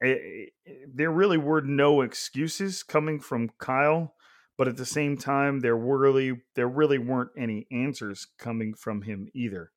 It, 0.00 0.52
it, 0.64 0.88
there 0.94 1.10
really 1.10 1.38
were 1.38 1.60
no 1.60 2.00
excuses 2.00 2.82
coming 2.82 3.20
from 3.20 3.50
Kyle, 3.58 4.14
but 4.56 4.68
at 4.68 4.76
the 4.76 4.86
same 4.86 5.16
time, 5.16 5.60
there 5.60 5.76
really 5.76 6.42
there 6.54 6.68
really 6.68 6.98
weren't 6.98 7.30
any 7.36 7.66
answers 7.70 8.26
coming 8.38 8.74
from 8.74 9.02
him 9.02 9.28
either. 9.34 9.70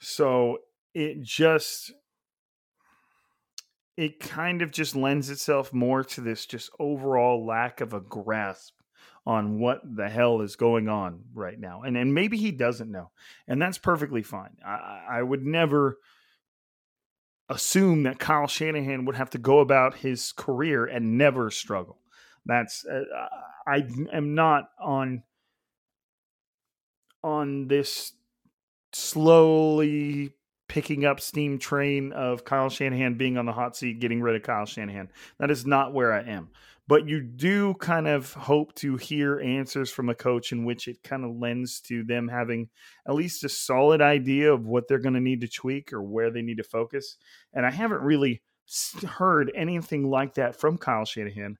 So 0.00 0.58
it 0.94 1.22
just 1.22 1.92
it 4.02 4.18
kind 4.18 4.62
of 4.62 4.72
just 4.72 4.96
lends 4.96 5.30
itself 5.30 5.72
more 5.72 6.02
to 6.02 6.20
this 6.20 6.44
just 6.44 6.70
overall 6.80 7.46
lack 7.46 7.80
of 7.80 7.94
a 7.94 8.00
grasp 8.00 8.74
on 9.24 9.60
what 9.60 9.80
the 9.84 10.08
hell 10.08 10.40
is 10.40 10.56
going 10.56 10.88
on 10.88 11.22
right 11.32 11.58
now. 11.58 11.82
And 11.82 11.96
and 11.96 12.12
maybe 12.12 12.36
he 12.36 12.50
doesn't 12.50 12.90
know. 12.90 13.12
And 13.46 13.62
that's 13.62 13.78
perfectly 13.78 14.24
fine. 14.24 14.56
I, 14.66 15.04
I 15.08 15.22
would 15.22 15.46
never 15.46 15.98
assume 17.48 18.02
that 18.02 18.18
Kyle 18.18 18.48
Shanahan 18.48 19.04
would 19.04 19.14
have 19.14 19.30
to 19.30 19.38
go 19.38 19.60
about 19.60 19.94
his 19.94 20.32
career 20.32 20.84
and 20.84 21.16
never 21.16 21.52
struggle. 21.52 22.00
That's 22.44 22.84
uh, 22.84 23.04
I 23.64 23.86
am 24.12 24.34
not 24.34 24.70
on 24.80 25.22
on 27.22 27.68
this 27.68 28.14
slowly 28.92 30.34
picking 30.72 31.04
up 31.04 31.20
steam 31.20 31.58
train 31.58 32.12
of 32.12 32.46
Kyle 32.46 32.70
Shanahan 32.70 33.18
being 33.18 33.36
on 33.36 33.44
the 33.44 33.52
hot 33.52 33.76
seat, 33.76 34.00
getting 34.00 34.22
rid 34.22 34.36
of 34.36 34.42
Kyle 34.42 34.64
Shanahan. 34.64 35.10
That 35.38 35.50
is 35.50 35.66
not 35.66 35.92
where 35.92 36.14
I 36.14 36.22
am. 36.22 36.48
But 36.88 37.06
you 37.06 37.20
do 37.20 37.74
kind 37.74 38.08
of 38.08 38.32
hope 38.32 38.74
to 38.76 38.96
hear 38.96 39.38
answers 39.38 39.90
from 39.90 40.08
a 40.08 40.14
coach 40.14 40.50
in 40.50 40.64
which 40.64 40.88
it 40.88 41.02
kind 41.02 41.26
of 41.26 41.36
lends 41.36 41.82
to 41.82 42.04
them 42.04 42.26
having 42.26 42.70
at 43.06 43.14
least 43.14 43.44
a 43.44 43.50
solid 43.50 44.00
idea 44.00 44.50
of 44.50 44.64
what 44.64 44.88
they're 44.88 44.98
going 44.98 45.12
to 45.12 45.20
need 45.20 45.42
to 45.42 45.46
tweak 45.46 45.92
or 45.92 46.02
where 46.02 46.30
they 46.30 46.40
need 46.40 46.56
to 46.56 46.64
focus. 46.64 47.18
And 47.52 47.66
I 47.66 47.70
haven't 47.70 48.00
really 48.00 48.40
heard 49.06 49.52
anything 49.54 50.08
like 50.08 50.36
that 50.36 50.56
from 50.58 50.78
Kyle 50.78 51.04
Shanahan. 51.04 51.58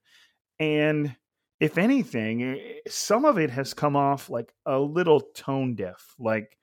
And 0.59 1.15
if 1.59 1.77
anything, 1.77 2.41
eh, 2.41 2.79
some 2.87 3.25
of 3.25 3.37
it 3.37 3.51
has 3.51 3.75
come 3.75 3.95
off 3.95 4.31
like 4.31 4.51
a 4.65 4.79
little 4.79 5.21
tone 5.21 5.75
deaf. 5.75 6.15
Like 6.17 6.57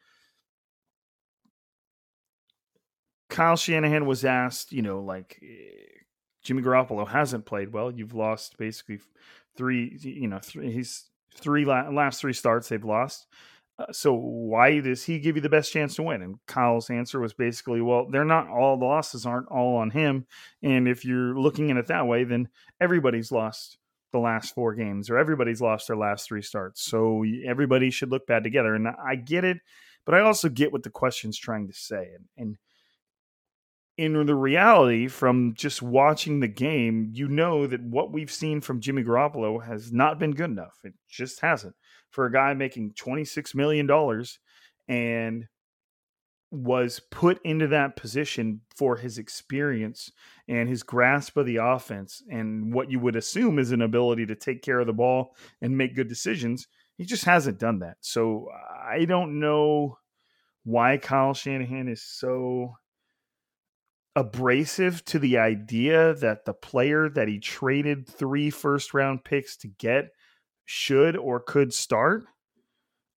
Kyle 3.31 3.57
Shanahan 3.57 4.07
was 4.07 4.25
asked, 4.25 4.73
you 4.73 4.83
know, 4.83 5.01
like 5.01 5.39
eh, 5.43 6.01
Jimmy 6.43 6.63
Garoppolo 6.63 7.09
hasn't 7.09 7.47
played 7.47 7.73
well. 7.73 7.91
You've 7.91 8.15
lost 8.15 8.59
basically 8.59 9.01
three, 9.57 9.97
you 10.01 10.29
know, 10.29 10.41
three, 10.43 10.73
he's 10.73 11.09
three 11.35 11.65
last 11.65 12.21
three 12.21 12.33
starts 12.33 12.69
they've 12.69 12.85
lost. 12.85 13.27
Uh, 13.79 13.87
so 13.93 14.13
why 14.13 14.81
does 14.81 15.05
he 15.05 15.19
give 15.19 15.37
you 15.37 15.43
the 15.43 15.49
best 15.49 15.73
chance 15.73 15.95
to 15.95 16.03
win? 16.03 16.23
And 16.23 16.37
Kyle's 16.47 16.91
answer 16.91 17.19
was 17.19 17.33
basically, 17.33 17.81
well, 17.81 18.07
they're 18.11 18.25
not 18.25 18.49
all 18.49 18.77
the 18.77 18.85
losses 18.85 19.25
aren't 19.25 19.49
all 19.49 19.77
on 19.77 19.91
him. 19.91 20.27
And 20.63 20.87
if 20.87 21.05
you're 21.05 21.39
looking 21.39 21.71
at 21.71 21.79
it 21.79 21.87
that 21.87 22.07
way, 22.07 22.25
then 22.25 22.49
everybody's 22.81 23.33
lost 23.33 23.79
the 24.13 24.19
last 24.19 24.55
four 24.55 24.75
games 24.75 25.09
or 25.09 25.17
everybody's 25.17 25.63
lost 25.63 25.87
their 25.87 25.97
last 25.97 26.27
three 26.27 26.43
starts. 26.43 26.83
So 26.83 27.25
everybody 27.47 27.91
should 27.91 28.11
look 28.11 28.27
bad 28.27 28.43
together. 28.43 28.75
And 28.75 28.89
I 28.89 29.15
get 29.15 29.45
it, 29.45 29.59
but 30.05 30.15
I 30.15 30.21
also 30.21 30.49
get 30.49 30.73
what 30.73 30.83
the 30.83 30.91
question's 30.91 31.39
trying 31.39 31.69
to 31.69 31.75
say. 31.75 32.11
And, 32.15 32.25
and 32.37 32.59
in 34.01 34.27
the 34.27 34.35
reality 34.35 35.09
from 35.09 35.53
just 35.55 35.83
watching 35.83 36.41
the 36.41 36.49
game, 36.49 37.11
you 37.13 37.29
know 37.29 37.67
that 37.67 37.83
what 37.83 38.13
we've 38.13 38.33
seen 38.33 38.63
from 38.63 38.81
Jimmy 38.81 39.05
Garoppolo 39.05 39.63
has 39.63 39.93
not 39.93 40.19
been 40.19 40.31
good 40.31 40.51
enough. 40.51 40.79
It 40.83 40.95
just 41.09 41.41
hasn't. 41.41 41.75
For 42.11 42.25
a 42.25 42.33
guy 42.33 42.55
making 42.55 42.95
$26 42.95 43.55
million 43.55 43.89
and 44.89 45.45
was 46.51 47.01
put 47.11 47.41
into 47.45 47.69
that 47.69 47.95
position 47.95 48.63
for 48.75 48.97
his 48.97 49.19
experience 49.19 50.11
and 50.49 50.69
his 50.69 50.83
grasp 50.83 51.37
of 51.37 51.47
the 51.47 51.57
offense 51.57 52.23
and 52.31 52.73
what 52.73 52.91
you 52.91 52.99
would 52.99 53.17
assume 53.17 53.59
is 53.59 53.71
an 53.71 53.83
ability 53.83 54.27
to 54.27 54.35
take 54.35 54.63
care 54.63 54.81
of 54.81 54.87
the 54.87 54.93
ball 54.93 55.37
and 55.61 55.77
make 55.77 55.95
good 55.95 56.09
decisions. 56.09 56.67
He 56.97 57.05
just 57.05 57.25
hasn't 57.25 57.61
done 57.61 57.81
that. 57.81 57.99
So 58.01 58.49
I 58.83 59.05
don't 59.05 59.39
know 59.39 59.99
why 60.65 60.97
Kyle 60.97 61.35
Shanahan 61.35 61.87
is 61.89 62.03
so 62.03 62.75
abrasive 64.21 65.03
to 65.07 65.19
the 65.19 65.39
idea 65.39 66.13
that 66.13 66.45
the 66.45 66.53
player 66.53 67.09
that 67.09 67.27
he 67.27 67.39
traded 67.39 68.07
three 68.07 68.51
first 68.51 68.93
round 68.93 69.25
picks 69.25 69.57
to 69.57 69.69
get 69.69 70.11
should 70.67 71.17
or 71.17 71.41
could 71.41 71.73
start. 71.73 72.25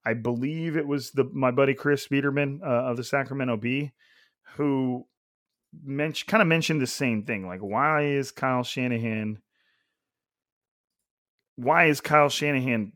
I 0.06 0.14
believe 0.14 0.78
it 0.78 0.88
was 0.88 1.12
the 1.12 1.26
my 1.26 1.52
buddy 1.52 1.74
Chris 1.74 2.08
Biederman 2.08 2.62
uh, 2.64 2.68
of 2.90 2.98
the 2.98 3.04
Sacramento 3.04 3.58
Bee 3.58 3.92
who 4.56 5.06
mentioned 5.84 6.30
kind 6.30 6.42
of 6.42 6.48
mentioned 6.48 6.82
the 6.82 6.88
same 6.88 7.24
thing. 7.24 7.46
Like, 7.48 7.60
why 7.60 8.04
is 8.04 8.32
Kyle 8.32 8.64
Shanahan? 8.64 9.40
Why 11.58 11.86
is 11.86 12.00
Kyle 12.00 12.30
Shanahan 12.30 12.94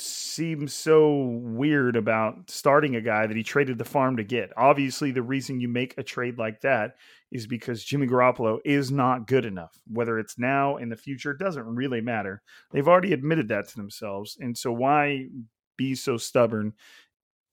seems 0.00 0.72
so 0.74 1.38
weird 1.42 1.96
about 1.96 2.50
starting 2.50 2.96
a 2.96 3.00
guy 3.00 3.26
that 3.26 3.36
he 3.36 3.42
traded 3.42 3.78
the 3.78 3.84
farm 3.84 4.16
to 4.16 4.24
get. 4.24 4.52
Obviously, 4.56 5.10
the 5.10 5.22
reason 5.22 5.60
you 5.60 5.68
make 5.68 5.96
a 5.96 6.02
trade 6.02 6.38
like 6.38 6.60
that 6.62 6.96
is 7.30 7.46
because 7.46 7.84
Jimmy 7.84 8.06
Garoppolo 8.06 8.58
is 8.64 8.90
not 8.90 9.26
good 9.26 9.44
enough. 9.44 9.78
Whether 9.86 10.18
it's 10.18 10.38
now 10.38 10.76
in 10.76 10.88
the 10.88 10.96
future 10.96 11.34
doesn't 11.34 11.64
really 11.64 12.00
matter. 12.00 12.42
They've 12.70 12.88
already 12.88 13.12
admitted 13.12 13.48
that 13.48 13.68
to 13.68 13.76
themselves. 13.76 14.36
And 14.40 14.56
so 14.56 14.72
why 14.72 15.28
be 15.76 15.94
so 15.94 16.16
stubborn 16.16 16.74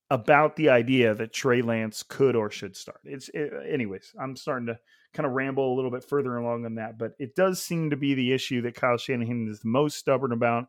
about 0.09 0.55
the 0.55 0.69
idea 0.69 1.13
that 1.13 1.33
Trey 1.33 1.61
Lance 1.61 2.03
could 2.03 2.35
or 2.35 2.49
should 2.49 2.75
start? 2.75 2.99
It's 3.03 3.29
it, 3.29 3.51
anyways, 3.69 4.13
I'm 4.19 4.35
starting 4.35 4.67
to 4.67 4.79
kind 5.13 5.25
of 5.25 5.33
ramble 5.33 5.73
a 5.73 5.75
little 5.75 5.91
bit 5.91 6.03
further 6.03 6.37
along 6.37 6.65
on 6.65 6.75
that, 6.75 6.97
but 6.97 7.13
it 7.19 7.35
does 7.35 7.61
seem 7.61 7.89
to 7.89 7.97
be 7.97 8.13
the 8.13 8.33
issue 8.33 8.61
that 8.61 8.75
Kyle 8.75 8.97
Shanahan 8.97 9.47
is 9.49 9.59
the 9.59 9.69
most 9.69 9.97
stubborn 9.97 10.31
about 10.31 10.67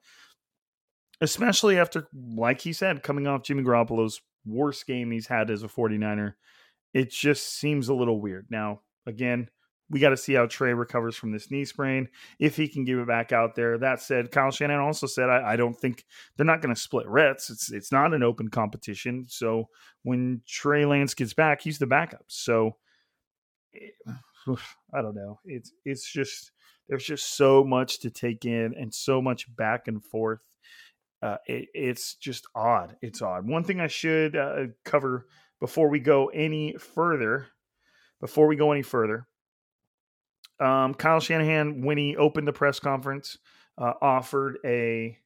especially 1.21 1.79
after, 1.79 2.09
like 2.15 2.61
he 2.61 2.73
said, 2.73 3.03
coming 3.03 3.27
off 3.27 3.43
Jimmy 3.43 3.63
Garoppolo's 3.63 4.21
worst 4.47 4.87
game 4.87 5.11
he's 5.11 5.27
had 5.27 5.51
as 5.51 5.63
a 5.63 5.69
49er. 5.69 6.35
It 6.95 7.11
just 7.11 7.59
seems 7.59 7.89
a 7.89 7.95
little 7.95 8.21
weird. 8.21 8.47
Now, 8.51 8.81
again, 9.07 9.49
we 9.91 10.01
got 10.01 10.11
to 10.11 10.17
see 10.17 10.35
how 10.35 10.47
Trey 10.47 10.75
recovers 10.75 11.17
from 11.17 11.33
this 11.33 11.51
knee 11.51 11.65
sprain, 11.65 12.09
if 12.39 12.57
he 12.57 12.69
can 12.69 12.85
give 12.85 12.99
it 12.99 13.07
back 13.07 13.33
out 13.33 13.55
there. 13.55 13.79
That 13.79 14.03
said, 14.03 14.31
Kyle 14.31 14.51
Shanahan 14.51 14.83
also 14.83 15.07
said, 15.07 15.31
I, 15.31 15.53
I 15.53 15.57
don't 15.57 15.77
think 15.77 16.05
they're 16.37 16.47
not 16.47 16.61
going 16.61 16.75
to 16.75 16.81
split 16.81 17.07
rets. 17.09 17.49
It's 17.51 17.73
it's 17.73 17.93
not 17.93 18.13
an 18.13 18.23
open 18.23 18.49
competition. 18.49 19.27
So 19.29 19.69
when 20.03 20.43
Trey 20.47 20.85
Lance 20.85 21.15
gets 21.15 21.33
back, 21.33 21.63
he's 21.63 21.79
the 21.79 21.87
backup. 21.87 22.25
So 22.27 22.77
eh, 23.75 24.13
I 24.95 25.03
don't 25.03 25.15
know. 25.15 25.41
It's 25.45 25.73
it's 25.85 26.11
just 26.11 26.53
there's 26.89 27.05
just 27.05 27.37
so 27.37 27.65
much 27.65 28.01
to 28.01 28.11
take 28.11 28.45
in 28.45 28.75
and 28.79 28.93
so 28.93 29.23
much 29.23 29.55
back 29.57 29.89
and 29.89 30.05
forth. 30.05 30.41
Uh, 31.23 31.37
it, 31.47 31.69
it's 31.75 32.15
just 32.15 32.47
odd. 32.55 32.97
It's 33.03 33.23
odd. 33.23 33.47
One 33.47 33.65
thing 33.65 33.81
I 33.81 33.89
should 33.89 34.37
uh, 34.37 34.67
cover 34.85 35.27
before 35.61 35.89
we 35.89 35.99
go 35.99 36.27
any 36.29 36.75
further, 36.79 37.49
before 38.21 38.47
we 38.47 38.57
go 38.57 38.73
any 38.73 38.83
further, 38.83 39.27
um, 40.61 40.95
Kyle 40.95 41.21
Shanahan, 41.21 41.83
when 41.83 41.99
he 41.99 42.17
opened 42.17 42.49
the 42.49 42.53
press 42.53 42.81
conference, 42.81 43.39
uh, 43.77 43.95
offered 44.01 44.59
a 44.65 45.19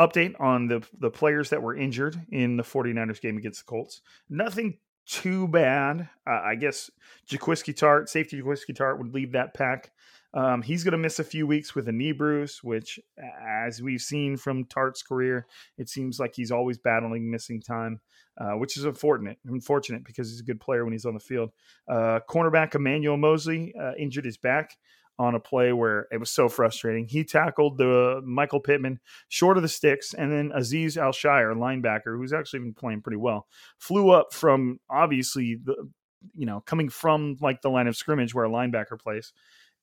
update 0.00 0.40
on 0.40 0.66
the 0.66 0.82
the 0.98 1.10
players 1.10 1.50
that 1.50 1.62
were 1.62 1.76
injured 1.76 2.20
in 2.30 2.56
the 2.56 2.62
49ers 2.62 3.20
game 3.20 3.36
against 3.36 3.60
the 3.60 3.64
Colts. 3.66 4.00
Nothing 4.28 4.78
too 5.06 5.48
bad. 5.48 6.08
I 6.26 6.54
guess 6.54 6.90
Jaquiski 7.28 7.74
Tartt, 7.74 8.08
safety 8.08 8.40
Jaquiski 8.40 8.74
Tartt 8.74 8.98
would 8.98 9.12
leave 9.12 9.32
that 9.32 9.54
pack. 9.54 9.90
Um, 10.32 10.62
he's 10.62 10.84
going 10.84 10.92
to 10.92 10.98
miss 10.98 11.18
a 11.18 11.24
few 11.24 11.46
weeks 11.46 11.74
with 11.74 11.88
a 11.88 11.92
knee 11.92 12.12
bruise, 12.12 12.62
which, 12.62 13.00
as 13.42 13.82
we've 13.82 14.00
seen 14.00 14.36
from 14.36 14.64
Tartt's 14.64 15.02
career, 15.02 15.46
it 15.76 15.88
seems 15.88 16.20
like 16.20 16.34
he's 16.34 16.52
always 16.52 16.78
battling 16.78 17.30
missing 17.30 17.60
time, 17.60 18.00
uh, 18.38 18.52
which 18.52 18.76
is 18.76 18.84
unfortunate. 18.84 19.38
Unfortunate 19.44 20.04
because 20.04 20.30
he's 20.30 20.40
a 20.40 20.44
good 20.44 20.60
player 20.60 20.84
when 20.84 20.92
he's 20.92 21.04
on 21.06 21.14
the 21.14 21.20
field. 21.20 21.50
Uh, 21.88 22.20
cornerback 22.28 22.74
Emmanuel 22.74 23.16
Moseley 23.16 23.74
uh, 23.80 23.92
injured 23.98 24.24
his 24.24 24.36
back 24.36 24.76
on 25.20 25.34
a 25.34 25.40
play 25.40 25.70
where 25.70 26.08
it 26.10 26.16
was 26.16 26.30
so 26.30 26.48
frustrating. 26.48 27.06
He 27.06 27.24
tackled 27.24 27.76
the 27.76 28.22
Michael 28.24 28.58
Pittman 28.58 29.00
short 29.28 29.58
of 29.58 29.62
the 29.62 29.68
sticks, 29.68 30.14
and 30.14 30.32
then 30.32 30.50
Aziz 30.54 30.96
Al-Shaair, 30.96 31.54
linebacker, 31.54 32.16
who's 32.16 32.32
actually 32.32 32.60
been 32.60 32.72
playing 32.72 33.02
pretty 33.02 33.18
well, 33.18 33.46
flew 33.78 34.10
up 34.10 34.32
from 34.32 34.80
obviously 34.88 35.56
the 35.62 35.90
you 36.34 36.46
know 36.46 36.60
coming 36.60 36.88
from 36.88 37.36
like 37.40 37.60
the 37.60 37.70
line 37.70 37.86
of 37.86 37.96
scrimmage 37.96 38.34
where 38.34 38.46
a 38.46 38.50
linebacker 38.50 38.98
plays, 38.98 39.34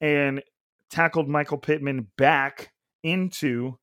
and 0.01 0.41
tackled 0.89 1.27
Michael 1.27 1.57
Pittman 1.57 2.07
back 2.17 2.71
into 3.03 3.77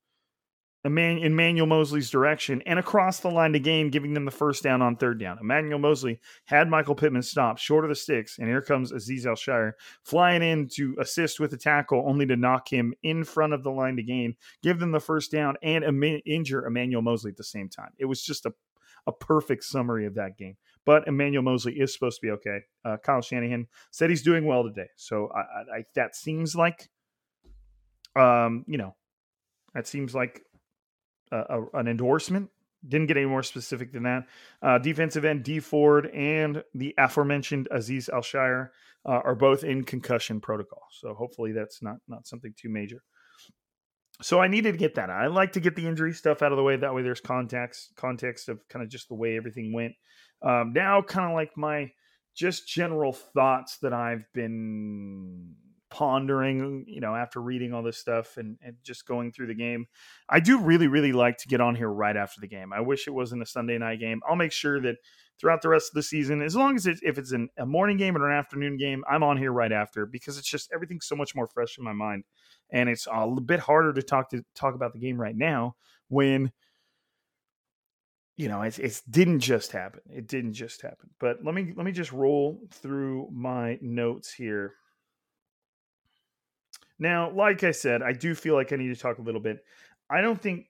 Emmanuel 0.84 1.66
Moseley's 1.66 2.10
direction 2.10 2.62
and 2.66 2.78
across 2.78 3.20
the 3.20 3.30
line 3.30 3.54
to 3.54 3.58
gain, 3.58 3.88
giving 3.88 4.12
them 4.12 4.26
the 4.26 4.30
first 4.30 4.62
down 4.62 4.82
on 4.82 4.96
third 4.96 5.18
down. 5.18 5.38
Emmanuel 5.40 5.78
Moseley 5.78 6.20
had 6.44 6.68
Michael 6.68 6.94
Pittman 6.94 7.22
stop 7.22 7.56
short 7.56 7.86
of 7.86 7.88
the 7.88 7.94
sticks, 7.94 8.38
and 8.38 8.48
here 8.48 8.60
comes 8.60 8.92
Aziz 8.92 9.26
Al-Shaair 9.26 9.72
flying 10.02 10.42
in 10.42 10.68
to 10.74 10.94
assist 10.98 11.40
with 11.40 11.52
the 11.52 11.56
tackle, 11.56 12.04
only 12.06 12.26
to 12.26 12.36
knock 12.36 12.70
him 12.70 12.92
in 13.02 13.24
front 13.24 13.54
of 13.54 13.62
the 13.62 13.70
line 13.70 13.96
to 13.96 14.02
gain, 14.02 14.36
give 14.62 14.78
them 14.78 14.92
the 14.92 15.00
first 15.00 15.32
down, 15.32 15.56
and 15.62 15.84
injure 16.26 16.66
Emmanuel 16.66 17.00
Moseley 17.00 17.30
at 17.30 17.38
the 17.38 17.44
same 17.44 17.70
time. 17.70 17.92
It 17.96 18.04
was 18.04 18.22
just 18.22 18.44
a, 18.44 18.52
a 19.06 19.12
perfect 19.12 19.64
summary 19.64 20.04
of 20.04 20.16
that 20.16 20.36
game. 20.36 20.58
But 20.86 21.08
Emmanuel 21.08 21.42
Moseley 21.42 21.74
is 21.74 21.92
supposed 21.92 22.20
to 22.20 22.26
be 22.26 22.30
okay. 22.32 22.60
Uh, 22.84 22.96
Kyle 23.02 23.22
Shanahan 23.22 23.66
said 23.90 24.10
he's 24.10 24.22
doing 24.22 24.44
well 24.46 24.64
today, 24.64 24.88
so 24.96 25.30
I, 25.34 25.78
I, 25.78 25.84
that 25.94 26.14
seems 26.14 26.54
like, 26.54 26.88
um, 28.16 28.64
you 28.66 28.78
know, 28.78 28.94
that 29.74 29.86
seems 29.86 30.14
like 30.14 30.42
a, 31.32 31.62
an 31.74 31.88
endorsement. 31.88 32.50
Didn't 32.86 33.06
get 33.06 33.16
any 33.16 33.26
more 33.26 33.42
specific 33.42 33.92
than 33.92 34.02
that. 34.02 34.26
Uh, 34.62 34.76
defensive 34.76 35.24
end 35.24 35.42
Dee 35.42 35.60
Ford 35.60 36.06
and 36.14 36.62
the 36.74 36.94
aforementioned 36.98 37.66
Aziz 37.70 38.10
Al-Shaair 38.10 38.68
uh, 39.06 39.20
are 39.24 39.34
both 39.34 39.64
in 39.64 39.84
concussion 39.84 40.38
protocol. 40.38 40.82
So 40.92 41.14
hopefully 41.14 41.52
that's 41.52 41.82
not 41.82 41.96
not 42.08 42.26
something 42.26 42.52
too 42.58 42.68
major. 42.68 43.02
So 44.22 44.38
I 44.38 44.48
needed 44.48 44.72
to 44.72 44.78
get 44.78 44.96
that. 44.96 45.10
I 45.10 45.26
like 45.28 45.52
to 45.52 45.60
get 45.60 45.76
the 45.76 45.88
injury 45.88 46.12
stuff 46.12 46.42
out 46.42 46.52
of 46.52 46.56
the 46.56 46.62
way. 46.62 46.76
That 46.76 46.94
way, 46.94 47.02
there's 47.02 47.20
context 47.20 47.92
context 47.96 48.48
of 48.48 48.60
kind 48.68 48.82
of 48.82 48.90
just 48.90 49.08
the 49.08 49.14
way 49.14 49.36
everything 49.36 49.72
went. 49.72 49.94
Um, 50.44 50.72
now, 50.72 51.02
kind 51.02 51.30
of 51.30 51.34
like 51.34 51.56
my 51.56 51.90
just 52.34 52.68
general 52.68 53.12
thoughts 53.12 53.78
that 53.78 53.92
I've 53.92 54.24
been 54.34 55.54
pondering, 55.94 56.84
you 56.88 57.00
know, 57.00 57.14
after 57.14 57.40
reading 57.40 57.72
all 57.72 57.82
this 57.82 57.98
stuff 57.98 58.36
and, 58.36 58.58
and 58.60 58.74
just 58.82 59.06
going 59.06 59.30
through 59.30 59.46
the 59.46 59.54
game. 59.54 59.86
I 60.28 60.40
do 60.40 60.58
really, 60.58 60.88
really 60.88 61.12
like 61.12 61.38
to 61.38 61.48
get 61.48 61.60
on 61.60 61.76
here 61.76 61.88
right 61.88 62.16
after 62.16 62.40
the 62.40 62.48
game. 62.48 62.72
I 62.72 62.80
wish 62.80 63.06
it 63.06 63.12
wasn't 63.12 63.42
a 63.42 63.46
Sunday 63.46 63.78
night 63.78 64.00
game. 64.00 64.20
I'll 64.28 64.34
make 64.34 64.50
sure 64.50 64.80
that 64.80 64.96
throughout 65.38 65.62
the 65.62 65.68
rest 65.68 65.90
of 65.90 65.94
the 65.94 66.02
season, 66.02 66.42
as 66.42 66.56
long 66.56 66.74
as 66.74 66.88
it, 66.88 66.98
if 67.02 67.16
it's 67.16 67.30
an, 67.30 67.48
a 67.56 67.64
morning 67.64 67.96
game 67.96 68.16
or 68.16 68.28
an 68.28 68.36
afternoon 68.36 68.76
game, 68.76 69.04
I'm 69.08 69.22
on 69.22 69.36
here 69.36 69.52
right 69.52 69.70
after 69.70 70.04
because 70.04 70.36
it's 70.36 70.50
just 70.50 70.72
everything's 70.74 71.06
so 71.06 71.14
much 71.14 71.36
more 71.36 71.46
fresh 71.46 71.78
in 71.78 71.84
my 71.84 71.92
mind, 71.92 72.24
and 72.70 72.88
it's 72.88 73.06
a 73.06 73.24
little 73.24 73.40
bit 73.40 73.60
harder 73.60 73.92
to 73.92 74.02
talk 74.02 74.30
to 74.30 74.44
talk 74.56 74.74
about 74.74 74.94
the 74.94 74.98
game 74.98 75.20
right 75.20 75.36
now 75.36 75.76
when 76.08 76.50
you 78.36 78.48
know 78.48 78.62
it, 78.62 78.78
it 78.78 79.00
didn't 79.08 79.40
just 79.40 79.72
happen. 79.72 80.00
It 80.10 80.26
didn't 80.26 80.54
just 80.54 80.82
happen. 80.82 81.10
But 81.18 81.44
let 81.44 81.54
me 81.54 81.72
let 81.76 81.86
me 81.86 81.92
just 81.92 82.12
roll 82.12 82.60
through 82.70 83.28
my 83.32 83.78
notes 83.80 84.32
here 84.32 84.74
now, 86.98 87.30
like 87.30 87.64
I 87.64 87.72
said, 87.72 88.02
I 88.02 88.12
do 88.12 88.34
feel 88.34 88.54
like 88.54 88.72
I 88.72 88.76
need 88.76 88.94
to 88.94 89.00
talk 89.00 89.18
a 89.18 89.22
little 89.22 89.40
bit. 89.40 89.64
I 90.08 90.20
don't 90.20 90.40
think 90.40 90.66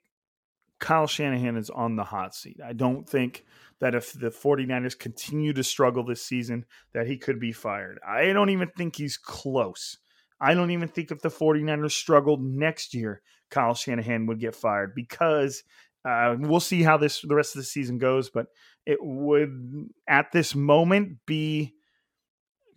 Kyle 0.78 1.06
Shanahan 1.06 1.56
is 1.56 1.70
on 1.70 1.96
the 1.96 2.04
hot 2.04 2.34
seat. 2.34 2.58
I 2.64 2.72
don't 2.72 3.08
think 3.08 3.44
that 3.80 3.94
if 3.94 4.12
the 4.12 4.30
49ers 4.30 4.98
continue 4.98 5.52
to 5.52 5.62
struggle 5.62 6.04
this 6.04 6.24
season 6.24 6.64
that 6.92 7.06
he 7.06 7.18
could 7.18 7.38
be 7.38 7.52
fired. 7.52 7.98
I 8.06 8.32
don't 8.32 8.50
even 8.50 8.70
think 8.76 8.96
he's 8.96 9.16
close. 9.16 9.98
I 10.40 10.54
don't 10.54 10.70
even 10.70 10.88
think 10.88 11.10
if 11.10 11.20
the 11.20 11.28
49ers 11.28 11.92
struggled 11.92 12.42
next 12.42 12.94
year, 12.94 13.22
Kyle 13.50 13.74
Shanahan 13.74 14.26
would 14.26 14.40
get 14.40 14.56
fired 14.56 14.94
because 14.94 15.62
uh, 16.04 16.36
we'll 16.38 16.60
see 16.60 16.82
how 16.82 16.96
this 16.96 17.22
the 17.22 17.34
rest 17.34 17.54
of 17.54 17.60
the 17.60 17.66
season 17.66 17.98
goes, 17.98 18.30
but 18.30 18.46
it 18.86 18.98
would 19.00 19.88
at 20.06 20.32
this 20.32 20.54
moment 20.54 21.18
be 21.26 21.74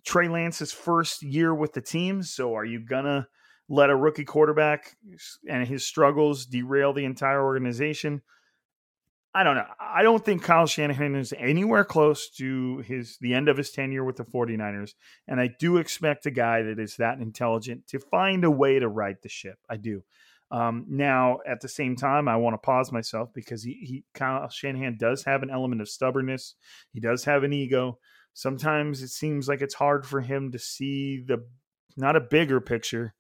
Trey 0.06 0.30
Lance's 0.30 0.72
first 0.72 1.22
year 1.22 1.54
with 1.54 1.74
the 1.74 1.82
team. 1.82 2.24
So 2.24 2.56
are 2.56 2.66
you 2.66 2.80
gonna 2.80 3.28
let 3.68 3.90
a 3.90 3.96
rookie 3.96 4.24
quarterback 4.26 4.96
and 5.50 5.68
his 5.68 5.86
struggles 5.86 6.46
derail 6.46 6.94
the 6.94 7.06
entire 7.06 7.44
organization? 7.44 8.22
I 9.38 9.44
don't 9.44 9.56
know. 9.56 9.68
I 9.80 10.02
don't 10.02 10.26
think 10.26 10.42
Kyle 10.42 10.66
Shanahan 10.66 11.14
is 11.16 11.32
anywhere 11.38 11.84
close 11.84 12.30
to 12.38 12.80
his 12.80 13.18
the 13.20 13.36
end 13.36 13.50
of 13.50 13.58
his 13.58 13.70
tenure 13.70 14.04
with 14.04 14.16
the 14.16 14.24
49ers. 14.24 14.94
And 15.28 15.40
I 15.40 15.50
do 15.60 15.78
expect 15.78 16.26
a 16.26 16.32
guy 16.32 16.64
that 16.64 16.80
is 16.80 16.96
that 16.96 17.20
intelligent 17.20 17.86
to 17.90 18.00
find 18.00 18.44
a 18.44 18.50
way 18.50 18.80
to 18.80 18.88
right 18.88 19.22
the 19.22 19.30
ship. 19.30 19.60
I 19.70 19.78
do. 19.78 20.04
Um, 20.50 20.86
now, 20.88 21.40
at 21.46 21.60
the 21.62 21.68
same 21.68 21.96
time, 21.96 22.28
I 22.28 22.38
want 22.38 22.54
to 22.54 22.66
pause 22.66 22.92
myself 22.92 23.30
because 23.34 23.64
he, 23.64 23.74
he 23.74 24.04
Kyle 24.14 24.48
Shanahan 24.50 24.98
does 24.98 25.24
have 25.26 25.44
an 25.44 25.50
element 25.50 25.82
of 25.82 25.90
stubbornness. 25.90 26.56
He 26.94 27.00
does 27.00 27.26
have 27.26 27.44
an 27.44 27.54
ego 27.54 28.00
sometimes 28.38 29.02
it 29.02 29.10
seems 29.10 29.48
like 29.48 29.62
it's 29.62 29.74
hard 29.74 30.06
for 30.06 30.22
him 30.22 30.52
to 30.52 30.60
see 30.60 31.24
the 31.28 31.44
not 31.98 32.16
a 32.16 32.22
bigger 32.22 32.62
picture. 32.62 33.16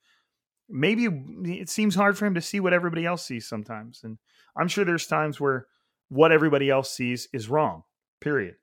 Maybe 0.70 1.06
it 1.06 1.70
seems 1.70 1.96
hard 1.96 2.16
for 2.16 2.28
him 2.28 2.36
to 2.36 2.42
see 2.42 2.60
what 2.60 2.72
everybody 2.72 3.04
else 3.04 3.26
sees 3.26 3.50
sometimes. 3.50 4.02
And 4.04 4.20
I'm 4.56 4.68
sure 4.68 4.86
there's 4.86 5.08
times 5.08 5.40
where 5.40 5.66
what 6.10 6.32
everybody 6.32 6.70
else 6.70 6.92
sees 6.92 7.28
is 7.34 7.50
wrong, 7.50 7.82
period. 8.22 8.58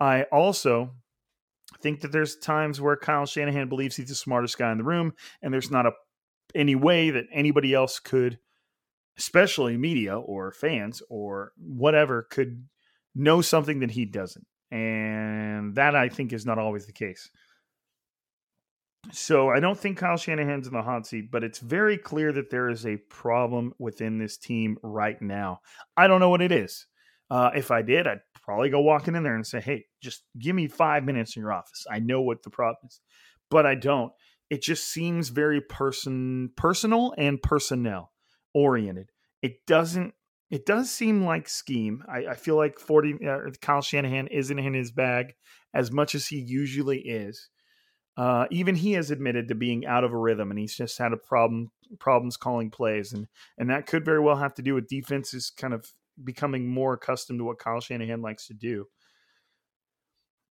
I 0.00 0.24
also 0.32 0.90
think 1.80 2.00
that 2.00 2.10
there's 2.10 2.36
times 2.36 2.80
where 2.80 2.96
Kyle 2.96 3.24
Shanahan 3.24 3.68
believes 3.68 3.94
he's 3.94 4.08
the 4.08 4.16
smartest 4.16 4.58
guy 4.58 4.72
in 4.72 4.78
the 4.78 4.84
room, 4.84 5.12
and 5.42 5.54
there's 5.54 5.70
not 5.70 5.86
a 5.86 5.92
any 6.54 6.74
way 6.74 7.10
that 7.10 7.26
anybody 7.32 7.74
else 7.74 7.98
could, 7.98 8.38
especially 9.18 9.76
media 9.76 10.18
or 10.18 10.52
fans 10.52 11.02
or 11.10 11.52
whatever, 11.56 12.26
could 12.30 12.66
know 13.14 13.40
something 13.40 13.80
that 13.80 13.90
he 13.90 14.04
doesn't. 14.04 14.46
And 14.70 15.74
that 15.74 15.96
I 15.96 16.08
think 16.08 16.32
is 16.32 16.46
not 16.46 16.58
always 16.58 16.86
the 16.86 16.92
case. 16.92 17.28
So 19.12 19.48
I 19.48 19.60
don't 19.60 19.78
think 19.78 19.98
Kyle 19.98 20.16
Shanahan's 20.16 20.66
in 20.66 20.74
the 20.74 20.82
hot 20.82 21.06
seat, 21.06 21.30
but 21.30 21.42
it's 21.42 21.58
very 21.58 21.96
clear 21.96 22.32
that 22.32 22.50
there 22.50 22.68
is 22.68 22.86
a 22.86 22.98
problem 23.08 23.72
within 23.78 24.18
this 24.18 24.36
team 24.36 24.76
right 24.82 25.20
now. 25.20 25.60
I 25.96 26.06
don't 26.06 26.20
know 26.20 26.28
what 26.28 26.42
it 26.42 26.52
is. 26.52 26.86
Uh, 27.30 27.50
if 27.54 27.70
I 27.70 27.82
did, 27.82 28.06
I'd 28.06 28.20
probably 28.42 28.70
go 28.70 28.80
walking 28.80 29.14
in 29.14 29.22
there 29.22 29.34
and 29.34 29.46
say, 29.46 29.60
"Hey, 29.60 29.86
just 30.02 30.24
give 30.38 30.54
me 30.54 30.68
five 30.68 31.04
minutes 31.04 31.36
in 31.36 31.42
your 31.42 31.52
office. 31.52 31.86
I 31.90 31.98
know 31.98 32.20
what 32.20 32.42
the 32.42 32.50
problem 32.50 32.88
is," 32.88 33.00
but 33.50 33.66
I 33.66 33.74
don't. 33.74 34.12
It 34.50 34.62
just 34.62 34.88
seems 34.88 35.28
very 35.28 35.60
person 35.60 36.50
personal 36.56 37.14
and 37.16 37.40
personnel 37.40 38.12
oriented. 38.52 39.10
It 39.42 39.64
doesn't 39.66 40.14
it 40.50 40.66
does 40.66 40.90
seem 40.90 41.24
like 41.24 41.48
scheme. 41.48 42.02
I, 42.08 42.26
I 42.26 42.34
feel 42.34 42.56
like 42.56 42.78
40 42.78 43.26
uh, 43.26 43.38
Kyle 43.62 43.82
Shanahan 43.82 44.26
isn't 44.26 44.58
in 44.58 44.74
his 44.74 44.90
bag 44.90 45.34
as 45.72 45.92
much 45.92 46.14
as 46.16 46.26
he 46.26 46.40
usually 46.40 46.98
is. 46.98 47.48
Uh, 48.16 48.46
even 48.50 48.74
he 48.74 48.92
has 48.92 49.10
admitted 49.10 49.48
to 49.48 49.54
being 49.54 49.86
out 49.86 50.04
of 50.04 50.12
a 50.12 50.18
rhythm, 50.18 50.50
and 50.50 50.58
he's 50.58 50.74
just 50.74 50.98
had 50.98 51.12
a 51.12 51.16
problem 51.16 51.70
problems 51.98 52.36
calling 52.36 52.70
plays, 52.70 53.12
and 53.12 53.28
and 53.56 53.70
that 53.70 53.86
could 53.86 54.04
very 54.04 54.20
well 54.20 54.36
have 54.36 54.54
to 54.54 54.62
do 54.62 54.74
with 54.74 54.88
defenses 54.88 55.50
kind 55.56 55.72
of 55.72 55.86
becoming 56.22 56.68
more 56.68 56.94
accustomed 56.94 57.38
to 57.38 57.44
what 57.44 57.58
Kyle 57.58 57.80
Shanahan 57.80 58.20
likes 58.20 58.48
to 58.48 58.54
do. 58.54 58.86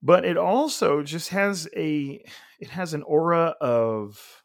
But 0.01 0.23
it 0.23 0.37
also 0.37 1.03
just 1.03 1.29
has 1.29 1.67
a 1.75 2.23
it 2.59 2.69
has 2.69 2.93
an 2.93 3.03
aura 3.03 3.55
of 3.59 4.43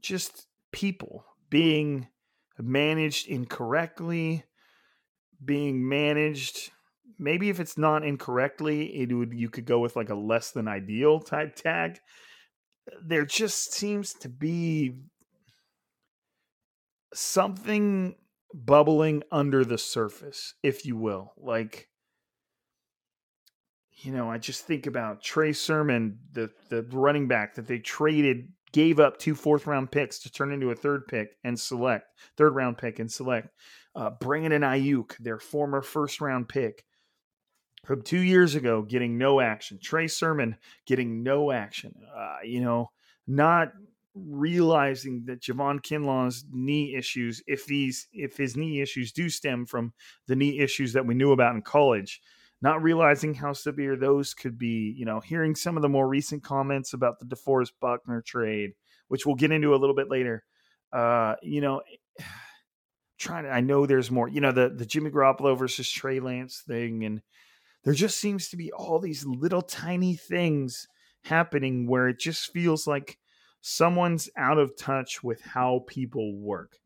just 0.00 0.46
people 0.72 1.24
being 1.50 2.08
managed 2.58 3.26
incorrectly, 3.26 4.44
being 5.44 5.88
managed 5.88 6.70
maybe 7.18 7.50
if 7.50 7.60
it's 7.60 7.76
not 7.76 8.04
incorrectly, 8.04 8.86
it 9.00 9.12
would 9.12 9.32
you 9.32 9.50
could 9.50 9.66
go 9.66 9.80
with 9.80 9.96
like 9.96 10.10
a 10.10 10.14
less 10.14 10.52
than 10.52 10.68
ideal 10.68 11.20
type 11.20 11.56
tag. 11.56 11.98
There 13.04 13.26
just 13.26 13.74
seems 13.74 14.14
to 14.14 14.28
be 14.28 14.94
something 17.12 18.14
bubbling 18.54 19.24
under 19.30 19.64
the 19.64 19.78
surface, 19.78 20.54
if 20.62 20.86
you 20.86 20.96
will. 20.96 21.32
Like, 21.36 21.88
you 24.00 24.12
know, 24.12 24.30
I 24.30 24.38
just 24.38 24.66
think 24.66 24.86
about 24.86 25.22
Trey 25.22 25.52
Sermon, 25.52 26.18
the 26.32 26.50
the 26.68 26.82
running 26.92 27.26
back 27.28 27.54
that 27.56 27.66
they 27.66 27.78
traded, 27.78 28.48
gave 28.72 29.00
up 29.00 29.18
two 29.18 29.34
fourth 29.34 29.66
round 29.66 29.90
picks 29.90 30.20
to 30.20 30.30
turn 30.30 30.52
into 30.52 30.70
a 30.70 30.74
third 30.74 31.06
pick 31.08 31.36
and 31.44 31.58
select 31.58 32.06
third 32.36 32.54
round 32.54 32.78
pick 32.78 32.98
and 32.98 33.10
select. 33.10 33.48
Uh, 33.94 34.10
in 34.20 34.62
Aiyuk, 34.62 35.16
their 35.18 35.38
former 35.38 35.82
first 35.82 36.20
round 36.20 36.48
pick 36.48 36.84
from 37.84 38.02
two 38.02 38.20
years 38.20 38.54
ago, 38.54 38.82
getting 38.82 39.18
no 39.18 39.40
action. 39.40 39.78
Trey 39.82 40.06
Sermon 40.06 40.56
getting 40.86 41.22
no 41.22 41.50
action. 41.50 41.94
Uh, 42.16 42.36
you 42.44 42.60
know, 42.60 42.90
not 43.26 43.72
realizing 44.14 45.24
that 45.26 45.40
Javon 45.40 45.82
Kinlaw's 45.82 46.44
knee 46.52 46.94
issues, 46.94 47.42
if 47.46 47.66
these 47.66 48.06
if 48.12 48.36
his 48.36 48.56
knee 48.56 48.80
issues 48.80 49.10
do 49.10 49.28
stem 49.28 49.66
from 49.66 49.92
the 50.28 50.36
knee 50.36 50.60
issues 50.60 50.92
that 50.92 51.06
we 51.06 51.14
knew 51.14 51.32
about 51.32 51.56
in 51.56 51.62
college, 51.62 52.20
not 52.60 52.82
realizing 52.82 53.34
how 53.34 53.52
severe 53.52 53.96
those 53.96 54.34
could 54.34 54.58
be, 54.58 54.94
you 54.96 55.04
know, 55.04 55.20
hearing 55.20 55.54
some 55.54 55.76
of 55.76 55.82
the 55.82 55.88
more 55.88 56.08
recent 56.08 56.42
comments 56.42 56.92
about 56.92 57.18
the 57.18 57.26
DeForest 57.26 57.72
Buckner 57.80 58.22
trade, 58.22 58.72
which 59.08 59.24
we'll 59.24 59.36
get 59.36 59.52
into 59.52 59.74
a 59.74 59.76
little 59.76 59.94
bit 59.94 60.10
later. 60.10 60.44
Uh, 60.92 61.34
you 61.42 61.60
know, 61.60 61.82
trying 63.18 63.44
to 63.44 63.50
I 63.50 63.60
know 63.60 63.86
there's 63.86 64.10
more, 64.10 64.28
you 64.28 64.40
know, 64.40 64.52
the 64.52 64.68
the 64.68 64.86
Jimmy 64.86 65.10
Garoppolo 65.10 65.58
versus 65.58 65.90
Trey 65.90 66.20
Lance 66.20 66.62
thing 66.66 67.04
and 67.04 67.20
there 67.84 67.94
just 67.94 68.18
seems 68.18 68.48
to 68.48 68.56
be 68.56 68.72
all 68.72 68.98
these 68.98 69.24
little 69.24 69.62
tiny 69.62 70.14
things 70.14 70.88
happening 71.24 71.86
where 71.86 72.08
it 72.08 72.18
just 72.18 72.52
feels 72.52 72.86
like 72.86 73.18
someone's 73.60 74.28
out 74.36 74.58
of 74.58 74.76
touch 74.76 75.22
with 75.22 75.40
how 75.40 75.84
people 75.86 76.36
work 76.36 76.78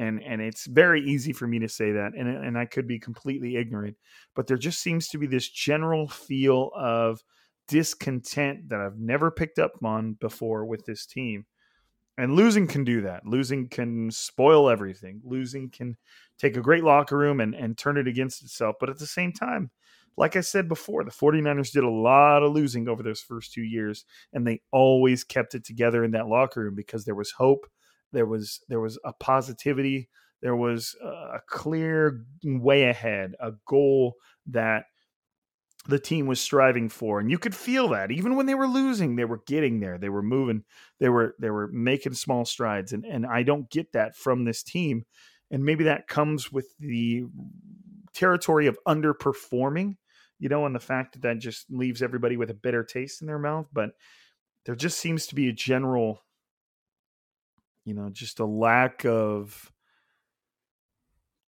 and 0.00 0.22
and 0.22 0.40
it's 0.40 0.66
very 0.66 1.02
easy 1.02 1.32
for 1.32 1.46
me 1.46 1.58
to 1.58 1.68
say 1.68 1.92
that 1.92 2.12
and 2.16 2.28
and 2.28 2.58
I 2.58 2.64
could 2.64 2.86
be 2.86 2.98
completely 2.98 3.56
ignorant 3.56 3.96
but 4.34 4.46
there 4.46 4.56
just 4.56 4.80
seems 4.80 5.08
to 5.08 5.18
be 5.18 5.26
this 5.26 5.48
general 5.48 6.08
feel 6.08 6.70
of 6.74 7.22
discontent 7.68 8.68
that 8.70 8.80
I've 8.80 8.98
never 8.98 9.30
picked 9.30 9.58
up 9.58 9.72
on 9.84 10.14
before 10.14 10.64
with 10.64 10.86
this 10.86 11.06
team 11.06 11.44
and 12.18 12.34
losing 12.34 12.66
can 12.66 12.84
do 12.84 13.00
that. 13.02 13.24
Losing 13.24 13.66
can 13.68 14.10
spoil 14.10 14.68
everything. 14.68 15.22
Losing 15.24 15.70
can 15.70 15.96
take 16.38 16.54
a 16.56 16.60
great 16.60 16.84
locker 16.84 17.16
room 17.16 17.40
and 17.40 17.54
and 17.54 17.78
turn 17.78 17.96
it 17.96 18.08
against 18.08 18.42
itself 18.42 18.76
but 18.80 18.90
at 18.90 18.98
the 18.98 19.06
same 19.06 19.32
time 19.32 19.70
like 20.16 20.36
I 20.36 20.40
said 20.40 20.68
before, 20.68 21.04
the 21.04 21.10
49ers 21.10 21.72
did 21.72 21.84
a 21.84 21.88
lot 21.88 22.42
of 22.42 22.52
losing 22.52 22.88
over 22.88 23.02
those 23.02 23.20
first 23.20 23.52
two 23.52 23.62
years, 23.62 24.04
and 24.32 24.46
they 24.46 24.60
always 24.70 25.24
kept 25.24 25.54
it 25.54 25.64
together 25.64 26.04
in 26.04 26.10
that 26.10 26.26
locker 26.26 26.60
room 26.60 26.74
because 26.74 27.04
there 27.04 27.14
was 27.14 27.30
hope, 27.30 27.66
there 28.12 28.26
was 28.26 28.60
there 28.68 28.80
was 28.80 28.98
a 29.04 29.12
positivity, 29.12 30.08
there 30.42 30.56
was 30.56 30.96
a 31.02 31.40
clear 31.46 32.24
way 32.44 32.84
ahead, 32.84 33.34
a 33.40 33.52
goal 33.66 34.14
that 34.46 34.84
the 35.88 35.98
team 35.98 36.26
was 36.26 36.38
striving 36.38 36.90
for 36.90 37.20
and 37.20 37.30
you 37.30 37.38
could 37.38 37.54
feel 37.54 37.88
that 37.88 38.10
even 38.10 38.36
when 38.36 38.44
they 38.44 38.54
were 38.54 38.66
losing 38.66 39.16
they 39.16 39.24
were 39.24 39.40
getting 39.46 39.80
there 39.80 39.96
they 39.96 40.10
were 40.10 40.22
moving 40.22 40.62
they 40.98 41.08
were 41.08 41.34
they 41.40 41.48
were 41.48 41.68
making 41.68 42.12
small 42.12 42.44
strides 42.44 42.92
and 42.92 43.06
and 43.06 43.24
I 43.24 43.42
don't 43.42 43.70
get 43.70 43.92
that 43.92 44.14
from 44.14 44.44
this 44.44 44.62
team 44.62 45.06
and 45.50 45.64
maybe 45.64 45.84
that 45.84 46.06
comes 46.06 46.52
with 46.52 46.66
the 46.78 47.24
territory 48.14 48.66
of 48.66 48.78
underperforming, 48.86 49.96
you 50.38 50.48
know, 50.48 50.66
and 50.66 50.74
the 50.74 50.80
fact 50.80 51.14
that 51.14 51.22
that 51.22 51.38
just 51.38 51.66
leaves 51.70 52.02
everybody 52.02 52.36
with 52.36 52.50
a 52.50 52.54
bitter 52.54 52.84
taste 52.84 53.20
in 53.20 53.26
their 53.26 53.38
mouth. 53.38 53.66
But 53.72 53.90
there 54.64 54.76
just 54.76 54.98
seems 54.98 55.26
to 55.28 55.34
be 55.34 55.48
a 55.48 55.52
general, 55.52 56.22
you 57.90 57.96
know, 57.96 58.08
just 58.08 58.38
a 58.38 58.44
lack 58.44 59.04
of 59.04 59.72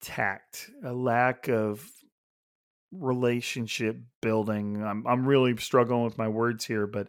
tact, 0.01 0.69
a 0.83 0.91
lack 0.91 1.47
of 1.47 1.89
relationship 2.91 3.97
building. 4.21 4.83
I'm 4.83 5.07
I'm 5.07 5.25
really 5.25 5.55
struggling 5.55 6.03
with 6.03 6.17
my 6.17 6.27
words 6.27 6.65
here, 6.65 6.87
but 6.87 7.07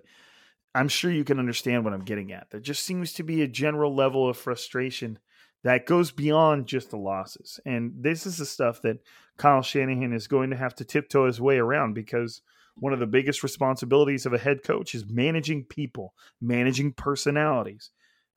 I'm 0.77 0.87
sure 0.87 1.11
you 1.11 1.25
can 1.25 1.41
understand 1.41 1.83
what 1.83 1.93
I'm 1.93 2.05
getting 2.05 2.31
at. 2.31 2.51
There 2.51 2.61
just 2.61 2.85
seems 2.85 3.15
to 3.15 3.25
be 3.25 3.43
a 3.43 3.49
general 3.49 3.93
level 3.97 4.29
of 4.29 4.37
frustration 4.37 5.19
that 5.65 5.87
goes 5.87 6.12
beyond 6.12 6.69
just 6.69 6.91
the 6.91 6.97
losses. 6.97 7.59
And 7.67 7.95
this 7.99 8.27
is 8.27 8.37
the 8.37 8.47
stuff 8.47 8.81
that 8.83 9.01
Kyle 9.39 9.62
Shanahan 9.62 10.12
is 10.12 10.29
going 10.29 10.51
to 10.51 10.57
have 10.57 10.77
to 10.77 10.85
tiptoe 10.85 11.27
his 11.27 11.41
way 11.41 11.59
around 11.59 11.95
because 11.95 12.43
one 12.77 12.93
of 12.93 13.01
the 13.01 13.09
biggest 13.09 13.43
responsibilities 13.43 14.25
of 14.25 14.35
a 14.35 14.39
head 14.39 14.62
coach 14.62 14.95
is 14.95 15.11
managing 15.11 15.65
people, 15.65 16.15
managing 16.41 16.93
personalities, 16.93 17.91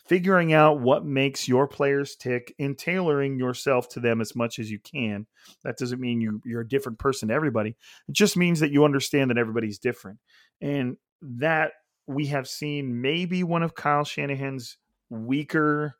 figuring 0.09 0.53
out 0.53 0.81
what 0.81 1.05
makes 1.05 1.47
your 1.47 1.67
players 1.67 2.15
tick 2.15 2.53
and 2.57 2.75
tailoring 2.75 3.37
yourself 3.37 3.87
to 3.87 3.99
them 3.99 4.21
as 4.21 4.35
much 4.35 4.57
as 4.57 4.69
you 4.69 4.79
can. 4.79 5.27
That 5.63 5.77
doesn't 5.77 6.01
mean 6.01 6.19
you, 6.19 6.41
you're 6.43 6.61
a 6.61 6.67
different 6.67 6.97
person 6.97 7.29
to 7.29 7.35
everybody. 7.35 7.77
It 8.07 8.11
just 8.13 8.35
means 8.35 8.59
that 8.59 8.71
you 8.71 8.85
understand 8.85 9.29
that 9.29 9.37
everybody's 9.37 9.77
different. 9.77 10.17
And 10.61 10.97
that 11.21 11.73
we 12.07 12.25
have 12.25 12.47
seen 12.47 13.01
maybe 13.01 13.43
one 13.43 13.61
of 13.61 13.75
Kyle 13.75 14.03
Shanahan's 14.03 14.77
weaker 15.11 15.95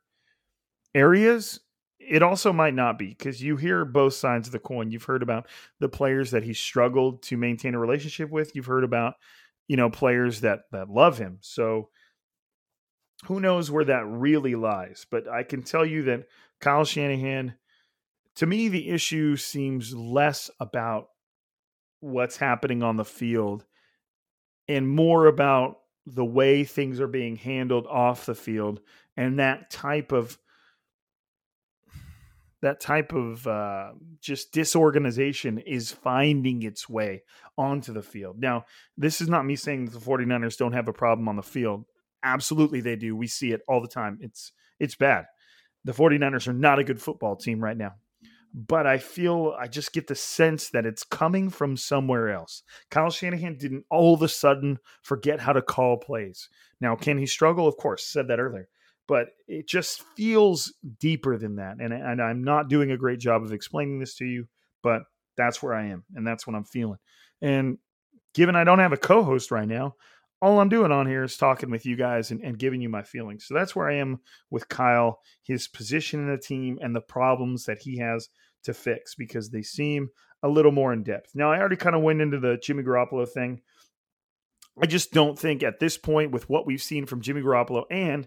areas 0.92 1.60
it 2.00 2.22
also 2.22 2.52
might 2.52 2.74
not 2.74 2.98
be 2.98 3.08
because 3.08 3.42
you 3.42 3.56
hear 3.56 3.84
both 3.84 4.14
sides 4.14 4.48
of 4.48 4.52
the 4.52 4.58
coin 4.58 4.90
you've 4.90 5.04
heard 5.04 5.22
about 5.22 5.46
the 5.78 5.88
players 5.88 6.32
that 6.32 6.42
he 6.42 6.54
struggled 6.54 7.22
to 7.22 7.36
maintain 7.36 7.74
a 7.74 7.78
relationship 7.78 8.30
with 8.30 8.56
you've 8.56 8.66
heard 8.66 8.82
about 8.82 9.14
you 9.68 9.76
know 9.76 9.90
players 9.90 10.40
that 10.40 10.60
that 10.72 10.88
love 10.88 11.18
him 11.18 11.38
so 11.42 11.88
who 13.26 13.40
knows 13.40 13.70
where 13.70 13.84
that 13.84 14.06
really 14.06 14.54
lies 14.54 15.06
but 15.10 15.28
i 15.28 15.42
can 15.42 15.62
tell 15.62 15.84
you 15.84 16.02
that 16.02 16.26
kyle 16.60 16.84
shanahan 16.84 17.54
to 18.34 18.46
me 18.46 18.68
the 18.68 18.88
issue 18.88 19.36
seems 19.36 19.94
less 19.94 20.50
about 20.60 21.08
what's 22.00 22.36
happening 22.36 22.82
on 22.82 22.96
the 22.96 23.04
field 23.04 23.64
and 24.68 24.88
more 24.88 25.26
about 25.26 25.80
the 26.06 26.24
way 26.24 26.64
things 26.64 27.00
are 27.00 27.08
being 27.08 27.36
handled 27.36 27.86
off 27.86 28.26
the 28.26 28.34
field 28.34 28.80
and 29.16 29.38
that 29.38 29.70
type 29.70 30.12
of 30.12 30.38
that 32.62 32.80
type 32.80 33.12
of 33.12 33.46
uh, 33.46 33.92
just 34.20 34.52
disorganization 34.52 35.58
is 35.58 35.92
finding 35.92 36.62
its 36.62 36.88
way 36.88 37.22
onto 37.56 37.92
the 37.92 38.02
field. 38.02 38.38
Now, 38.38 38.66
this 38.96 39.20
is 39.20 39.28
not 39.28 39.46
me 39.46 39.56
saying 39.56 39.86
that 39.86 39.92
the 39.92 40.04
49ers 40.04 40.58
don't 40.58 40.72
have 40.72 40.88
a 40.88 40.92
problem 40.92 41.28
on 41.28 41.36
the 41.36 41.42
field. 41.42 41.84
Absolutely 42.22 42.80
they 42.80 42.96
do. 42.96 43.16
We 43.16 43.26
see 43.26 43.52
it 43.52 43.62
all 43.68 43.80
the 43.80 43.88
time. 43.88 44.18
It's 44.20 44.52
it's 44.78 44.94
bad. 44.94 45.26
The 45.84 45.92
49ers 45.92 46.48
are 46.48 46.52
not 46.52 46.78
a 46.78 46.84
good 46.84 47.00
football 47.00 47.36
team 47.36 47.62
right 47.62 47.76
now. 47.76 47.92
But 48.52 48.86
I 48.86 48.98
feel 48.98 49.54
I 49.58 49.68
just 49.68 49.92
get 49.92 50.08
the 50.08 50.16
sense 50.16 50.70
that 50.70 50.84
it's 50.84 51.04
coming 51.04 51.50
from 51.50 51.76
somewhere 51.76 52.30
else. 52.30 52.64
Kyle 52.90 53.10
Shanahan 53.10 53.56
didn't 53.56 53.84
all 53.90 54.12
of 54.12 54.22
a 54.22 54.28
sudden 54.28 54.78
forget 55.02 55.40
how 55.40 55.52
to 55.52 55.62
call 55.62 55.98
plays. 55.98 56.48
Now, 56.80 56.96
can 56.96 57.16
he 57.16 57.26
struggle? 57.26 57.68
Of 57.68 57.76
course, 57.76 58.04
said 58.04 58.26
that 58.28 58.40
earlier 58.40 58.68
but 59.10 59.30
it 59.48 59.66
just 59.66 60.04
feels 60.16 60.72
deeper 61.00 61.36
than 61.36 61.56
that. 61.56 61.78
And, 61.80 61.92
and 61.92 62.22
I'm 62.22 62.44
not 62.44 62.68
doing 62.68 62.92
a 62.92 62.96
great 62.96 63.18
job 63.18 63.42
of 63.42 63.52
explaining 63.52 63.98
this 63.98 64.14
to 64.18 64.24
you, 64.24 64.46
but 64.84 65.02
that's 65.36 65.60
where 65.60 65.74
I 65.74 65.86
am 65.86 66.04
and 66.14 66.24
that's 66.24 66.46
what 66.46 66.54
I'm 66.54 66.62
feeling. 66.62 67.00
And 67.42 67.78
given 68.34 68.54
I 68.54 68.62
don't 68.62 68.78
have 68.78 68.92
a 68.92 68.96
co 68.96 69.24
host 69.24 69.50
right 69.50 69.66
now, 69.66 69.96
all 70.42 70.60
I'm 70.60 70.68
doing 70.68 70.92
on 70.92 71.06
here 71.06 71.24
is 71.24 71.36
talking 71.36 71.70
with 71.70 71.84
you 71.84 71.96
guys 71.96 72.30
and, 72.30 72.42
and, 72.42 72.58
giving 72.58 72.80
you 72.80 72.88
my 72.88 73.02
feelings. 73.02 73.44
So 73.46 73.54
that's 73.54 73.76
where 73.76 73.88
I 73.88 73.96
am 73.96 74.20
with 74.50 74.68
Kyle, 74.68 75.18
his 75.42 75.68
position 75.68 76.20
in 76.20 76.30
the 76.30 76.38
team, 76.38 76.78
and 76.80 76.96
the 76.96 77.00
problems 77.00 77.64
that 77.64 77.80
he 77.82 77.98
has 77.98 78.28
to 78.64 78.72
fix 78.72 79.14
because 79.14 79.50
they 79.50 79.62
seem 79.62 80.08
a 80.42 80.48
little 80.48 80.72
more 80.72 80.92
in 80.92 81.02
depth. 81.02 81.32
Now, 81.34 81.52
I 81.52 81.58
already 81.58 81.76
kind 81.76 81.94
of 81.94 82.02
went 82.02 82.20
into 82.20 82.38
the 82.38 82.58
Jimmy 82.62 82.82
Garoppolo 82.82 83.28
thing. 83.28 83.60
I 84.82 84.86
just 84.86 85.12
don't 85.12 85.38
think 85.38 85.62
at 85.62 85.78
this 85.78 85.98
point, 85.98 86.30
with 86.30 86.48
what 86.48 86.66
we've 86.66 86.82
seen 86.82 87.04
from 87.04 87.20
Jimmy 87.20 87.42
Garoppolo 87.42 87.84
and 87.90 88.26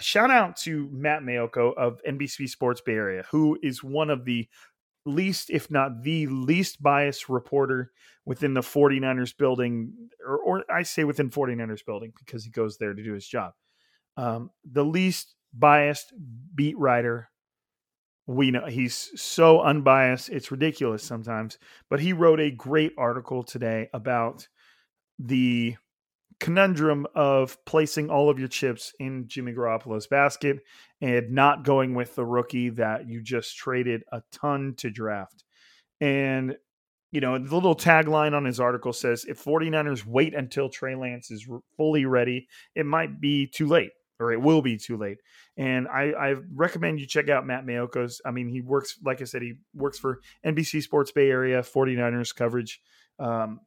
shout 0.00 0.30
out 0.30 0.56
to 0.58 0.88
Matt 0.92 1.22
Maiocco 1.22 1.74
of 1.76 2.00
NBC 2.08 2.48
Sports 2.48 2.80
Bay 2.80 2.92
Area, 2.92 3.24
who 3.30 3.58
is 3.62 3.82
one 3.82 4.10
of 4.10 4.24
the 4.24 4.48
least, 5.08 5.50
if 5.50 5.70
not 5.70 6.02
the 6.02 6.26
least 6.26 6.82
biased 6.82 7.28
reporter 7.28 7.90
within 8.24 8.54
the 8.54 8.60
49ers 8.60 9.36
building, 9.36 9.92
or, 10.26 10.38
or 10.38 10.64
I 10.70 10.82
say 10.82 11.04
within 11.04 11.30
49ers 11.30 11.84
building 11.84 12.12
because 12.18 12.44
he 12.44 12.50
goes 12.50 12.78
there 12.78 12.94
to 12.94 13.02
do 13.02 13.14
his 13.14 13.26
job. 13.26 13.52
Um, 14.16 14.50
the 14.70 14.84
least 14.84 15.34
biased 15.52 16.12
beat 16.54 16.78
writer 16.78 17.30
we 18.26 18.50
know 18.50 18.66
he's 18.66 19.10
so 19.20 19.62
unbiased 19.62 20.28
it's 20.28 20.50
ridiculous 20.50 21.02
sometimes 21.02 21.58
but 21.88 21.98
he 21.98 22.12
wrote 22.12 22.38
a 22.38 22.50
great 22.50 22.92
article 22.98 23.42
today 23.42 23.88
about 23.94 24.46
the 25.18 25.74
conundrum 26.40 27.06
of 27.14 27.62
placing 27.64 28.10
all 28.10 28.30
of 28.30 28.38
your 28.38 28.48
chips 28.48 28.92
in 29.00 29.26
Jimmy 29.26 29.52
Garoppolo's 29.52 30.06
basket 30.06 30.58
and 31.00 31.30
not 31.30 31.64
going 31.64 31.94
with 31.94 32.14
the 32.14 32.24
rookie 32.24 32.70
that 32.70 33.08
you 33.08 33.22
just 33.22 33.56
traded 33.56 34.04
a 34.12 34.22
ton 34.32 34.74
to 34.78 34.90
draft. 34.90 35.44
And 36.00 36.56
you 37.10 37.20
know, 37.22 37.38
the 37.38 37.54
little 37.54 37.74
tagline 37.74 38.34
on 38.34 38.44
his 38.44 38.60
article 38.60 38.92
says 38.92 39.24
if 39.26 39.42
49ers 39.42 40.04
wait 40.04 40.34
until 40.34 40.68
Trey 40.68 40.94
Lance 40.94 41.30
is 41.30 41.46
fully 41.76 42.04
ready, 42.04 42.48
it 42.74 42.84
might 42.84 43.20
be 43.20 43.46
too 43.46 43.66
late 43.66 43.92
or 44.20 44.32
it 44.32 44.40
will 44.40 44.62
be 44.62 44.76
too 44.76 44.96
late. 44.96 45.18
And 45.56 45.88
I, 45.88 46.10
I 46.12 46.34
recommend 46.54 47.00
you 47.00 47.06
check 47.06 47.28
out 47.28 47.46
Matt 47.46 47.64
Maiocco's. 47.64 48.20
I 48.26 48.30
mean, 48.30 48.48
he 48.48 48.60
works, 48.60 48.98
like 49.02 49.20
I 49.20 49.24
said, 49.24 49.42
he 49.42 49.54
works 49.74 49.98
for 49.98 50.20
NBC 50.44 50.82
Sports 50.82 51.12
Bay 51.12 51.30
Area 51.30 51.62
49ers 51.62 52.34
coverage. 52.34 52.80
Um, 53.18 53.60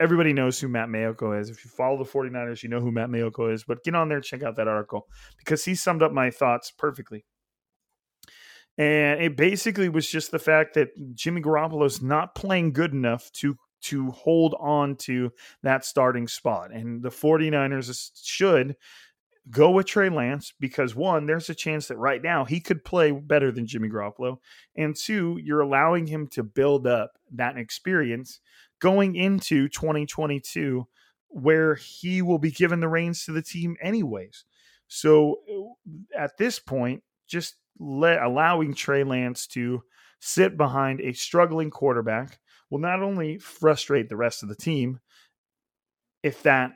everybody 0.00 0.32
knows 0.32 0.58
who 0.58 0.68
Matt 0.68 0.88
Maiocco 0.88 1.38
is. 1.38 1.50
If 1.50 1.64
you 1.64 1.70
follow 1.70 2.02
the 2.02 2.10
49ers, 2.10 2.62
you 2.62 2.68
know 2.68 2.80
who 2.80 2.90
Matt 2.90 3.08
Maiocco 3.08 3.52
is. 3.52 3.64
But 3.64 3.84
get 3.84 3.94
on 3.94 4.08
there 4.08 4.18
and 4.18 4.24
check 4.24 4.42
out 4.42 4.56
that 4.56 4.68
article 4.68 5.06
because 5.38 5.64
he 5.64 5.74
summed 5.74 6.02
up 6.02 6.12
my 6.12 6.30
thoughts 6.30 6.70
perfectly. 6.70 7.24
And 8.76 9.20
it 9.20 9.36
basically 9.36 9.88
was 9.88 10.10
just 10.10 10.32
the 10.32 10.38
fact 10.38 10.74
that 10.74 10.88
Jimmy 11.14 11.40
Garoppolo's 11.40 12.02
not 12.02 12.34
playing 12.34 12.72
good 12.72 12.92
enough 12.92 13.30
to 13.34 13.56
to 13.82 14.10
hold 14.12 14.56
on 14.58 14.96
to 14.96 15.30
that 15.62 15.84
starting 15.84 16.26
spot. 16.26 16.72
And 16.72 17.02
the 17.02 17.10
49ers 17.10 18.10
should 18.22 18.76
go 19.50 19.70
with 19.70 19.86
Trey 19.86 20.08
Lance 20.08 20.54
because 20.58 20.94
one, 20.94 21.26
there's 21.26 21.50
a 21.50 21.54
chance 21.54 21.88
that 21.88 21.98
right 21.98 22.22
now 22.22 22.46
he 22.46 22.60
could 22.60 22.82
play 22.82 23.10
better 23.10 23.52
than 23.52 23.66
Jimmy 23.66 23.88
Garoppolo. 23.88 24.38
And 24.74 24.96
two, 24.96 25.38
you're 25.42 25.60
allowing 25.60 26.06
him 26.06 26.28
to 26.28 26.42
build 26.42 26.86
up 26.86 27.12
that 27.32 27.58
experience 27.58 28.40
going 28.84 29.16
into 29.16 29.66
2022 29.70 30.86
where 31.28 31.74
he 31.74 32.20
will 32.20 32.38
be 32.38 32.50
given 32.50 32.80
the 32.80 32.88
reins 32.88 33.24
to 33.24 33.32
the 33.32 33.40
team 33.40 33.76
anyways. 33.80 34.44
So 34.88 35.38
uh, 35.50 36.18
at 36.22 36.36
this 36.36 36.58
point, 36.58 37.02
just 37.26 37.56
let 37.78 38.22
allowing 38.22 38.74
Trey 38.74 39.02
Lance 39.02 39.46
to 39.48 39.82
sit 40.20 40.58
behind 40.58 41.00
a 41.00 41.14
struggling 41.14 41.70
quarterback 41.70 42.38
will 42.70 42.78
not 42.78 43.02
only 43.02 43.38
frustrate 43.38 44.10
the 44.10 44.16
rest 44.16 44.42
of 44.42 44.50
the 44.50 44.54
team 44.54 45.00
if 46.22 46.42
that 46.42 46.72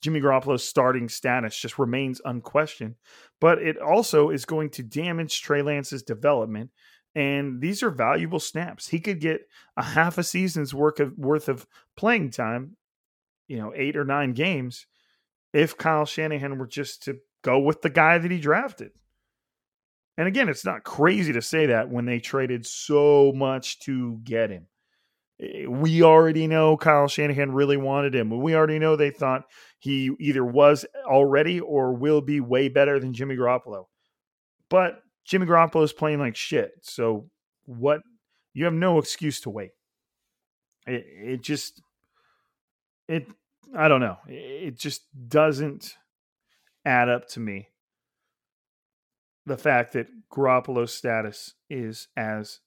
Jimmy 0.00 0.22
Garoppolo's 0.22 0.66
starting 0.66 1.10
status 1.10 1.58
just 1.58 1.78
remains 1.78 2.22
unquestioned, 2.24 2.94
but 3.42 3.58
it 3.58 3.76
also 3.78 4.30
is 4.30 4.46
going 4.46 4.70
to 4.70 4.82
damage 4.82 5.42
Trey 5.42 5.60
Lance's 5.60 6.02
development. 6.02 6.70
And 7.16 7.62
these 7.62 7.82
are 7.82 7.88
valuable 7.88 8.38
snaps. 8.38 8.86
He 8.86 9.00
could 9.00 9.20
get 9.20 9.48
a 9.74 9.82
half 9.82 10.18
a 10.18 10.22
season's 10.22 10.74
worth 10.74 11.00
of 11.00 11.16
worth 11.16 11.48
of 11.48 11.66
playing 11.96 12.30
time, 12.30 12.76
you 13.48 13.56
know, 13.56 13.72
eight 13.74 13.96
or 13.96 14.04
nine 14.04 14.34
games, 14.34 14.86
if 15.54 15.78
Kyle 15.78 16.04
Shanahan 16.04 16.58
were 16.58 16.66
just 16.66 17.04
to 17.04 17.16
go 17.40 17.58
with 17.58 17.80
the 17.80 17.88
guy 17.88 18.18
that 18.18 18.30
he 18.30 18.38
drafted. 18.38 18.90
And 20.18 20.28
again, 20.28 20.50
it's 20.50 20.64
not 20.64 20.84
crazy 20.84 21.32
to 21.32 21.40
say 21.40 21.66
that 21.66 21.88
when 21.88 22.04
they 22.04 22.20
traded 22.20 22.66
so 22.66 23.32
much 23.34 23.80
to 23.80 24.20
get 24.22 24.50
him. 24.50 24.66
Eh, 25.40 25.64
we 25.66 26.02
already 26.02 26.46
know 26.46 26.76
Kyle 26.76 27.08
Shanahan 27.08 27.52
really 27.52 27.78
wanted 27.78 28.14
him. 28.14 28.28
We 28.42 28.54
already 28.54 28.78
know 28.78 28.94
they 28.94 29.10
thought 29.10 29.44
he 29.78 30.10
either 30.20 30.44
was 30.44 30.84
already 31.06 31.60
or 31.60 31.94
will 31.94 32.20
be 32.20 32.40
way 32.40 32.68
better 32.68 33.00
than 33.00 33.14
Jimmy 33.14 33.36
Garoppolo. 33.36 33.86
But 34.68 35.00
Jimmy 35.26 35.46
Garoppolo 35.46 35.82
is 35.82 35.92
playing 35.92 36.20
like 36.20 36.36
shit. 36.36 36.72
So 36.82 37.28
what? 37.64 38.00
You 38.54 38.64
have 38.64 38.74
no 38.74 38.98
excuse 38.98 39.40
to 39.42 39.50
wait. 39.50 39.72
It, 40.86 41.04
it 41.06 41.42
just, 41.42 41.82
it, 43.08 43.26
I 43.76 43.88
don't 43.88 44.00
know. 44.00 44.16
It 44.28 44.78
just 44.78 45.02
doesn't 45.28 45.94
add 46.84 47.08
up 47.08 47.28
to 47.30 47.40
me 47.40 47.68
the 49.44 49.56
fact 49.58 49.92
that 49.92 50.06
Garoppolo's 50.32 50.94
status 50.94 51.54
is 51.68 52.08
as 52.16 52.60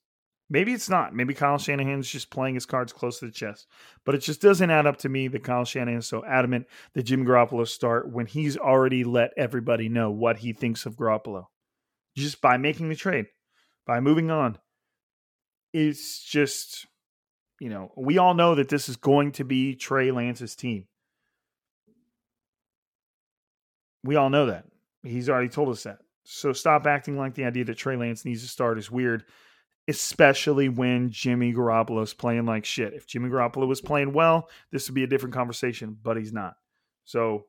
maybe 0.50 0.74
it's 0.74 0.90
not. 0.90 1.16
Maybe 1.16 1.34
Kyle 1.34 1.58
Shanahan's 1.58 2.10
just 2.10 2.30
playing 2.30 2.56
his 2.56 2.66
cards 2.66 2.94
close 2.94 3.20
to 3.20 3.26
the 3.26 3.32
chest. 3.32 3.68
But 4.06 4.16
it 4.16 4.20
just 4.20 4.42
doesn't 4.42 4.70
add 4.70 4.86
up 4.86 4.98
to 4.98 5.10
me 5.10 5.28
that 5.30 5.44
Kyle 5.44 5.66
Shanahan 5.66 6.00
is 6.00 6.08
so 6.08 6.24
adamant 6.26 6.68
that 6.94 7.04
Jimmy 7.04 7.26
Garoppolo 7.26 7.68
start 7.68 8.12
when 8.12 8.26
he's 8.26 8.58
already 8.58 9.04
let 9.04 9.32
everybody 9.38 9.90
know 9.90 10.12
what 10.12 10.38
he 10.38 10.54
thinks 10.54 10.86
of 10.86 10.98
Garoppolo. 10.98 11.46
Just 12.16 12.42
by 12.42 12.58
making 12.58 12.90
the 12.90 12.96
trade, 12.96 13.28
by 13.86 14.00
moving 14.00 14.32
on. 14.32 14.58
It's 15.74 16.24
just, 16.24 16.88
you 17.60 17.70
know, 17.70 17.92
we 17.96 18.18
all 18.18 18.34
know 18.34 18.56
that 18.56 18.70
this 18.70 18.90
is 18.90 18.96
going 18.96 19.34
to 19.34 19.44
be 19.44 19.76
Trey 19.76 20.12
Lance's 20.12 20.56
team. 20.56 20.86
We 24.04 24.16
all 24.16 24.30
know 24.30 24.48
that. 24.48 24.66
He's 25.04 25.30
already 25.30 25.50
told 25.50 25.70
us 25.70 25.84
that. 25.84 26.00
So 26.24 26.54
stop 26.54 26.86
acting 26.86 27.18
like 27.18 27.36
the 27.36 27.46
idea 27.46 27.66
that 27.66 27.78
Trey 27.78 27.96
Lance 27.96 28.26
needs 28.26 28.42
to 28.42 28.48
start 28.48 28.78
is 28.78 28.92
weird, 28.92 29.24
especially 29.88 30.70
when 30.70 31.10
Jimmy 31.10 31.54
Garoppolo 31.54 32.04
is 32.04 32.14
playing 32.14 32.46
like 32.46 32.66
shit. 32.66 32.94
If 32.94 33.08
Jimmy 33.08 33.30
Garoppolo 33.30 33.68
was 33.68 33.82
playing 33.82 34.14
well, 34.14 34.50
this 34.72 34.88
would 34.88 34.96
be 34.96 35.04
a 35.04 35.08
different 35.08 35.36
conversation, 35.36 35.98
but 36.02 36.18
he's 36.18 36.34
not. 36.34 36.56
So 37.06 37.46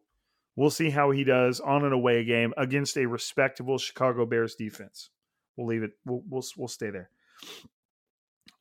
we'll 0.61 0.69
see 0.69 0.91
how 0.91 1.11
he 1.11 1.25
does 1.25 1.59
on 1.59 1.87
an 1.87 1.93
away 1.93 2.23
game 2.23 2.53
against 2.59 2.99
a 2.99 3.07
respectable 3.07 3.79
Chicago 3.79 4.27
Bears 4.27 4.57
defense. 4.57 5.09
We'll 5.57 5.67
leave 5.67 5.83
it. 5.83 5.93
We'll 6.05 6.23
we'll, 6.29 6.45
we'll 6.59 6.69
stay 6.69 6.91
there. 6.91 7.09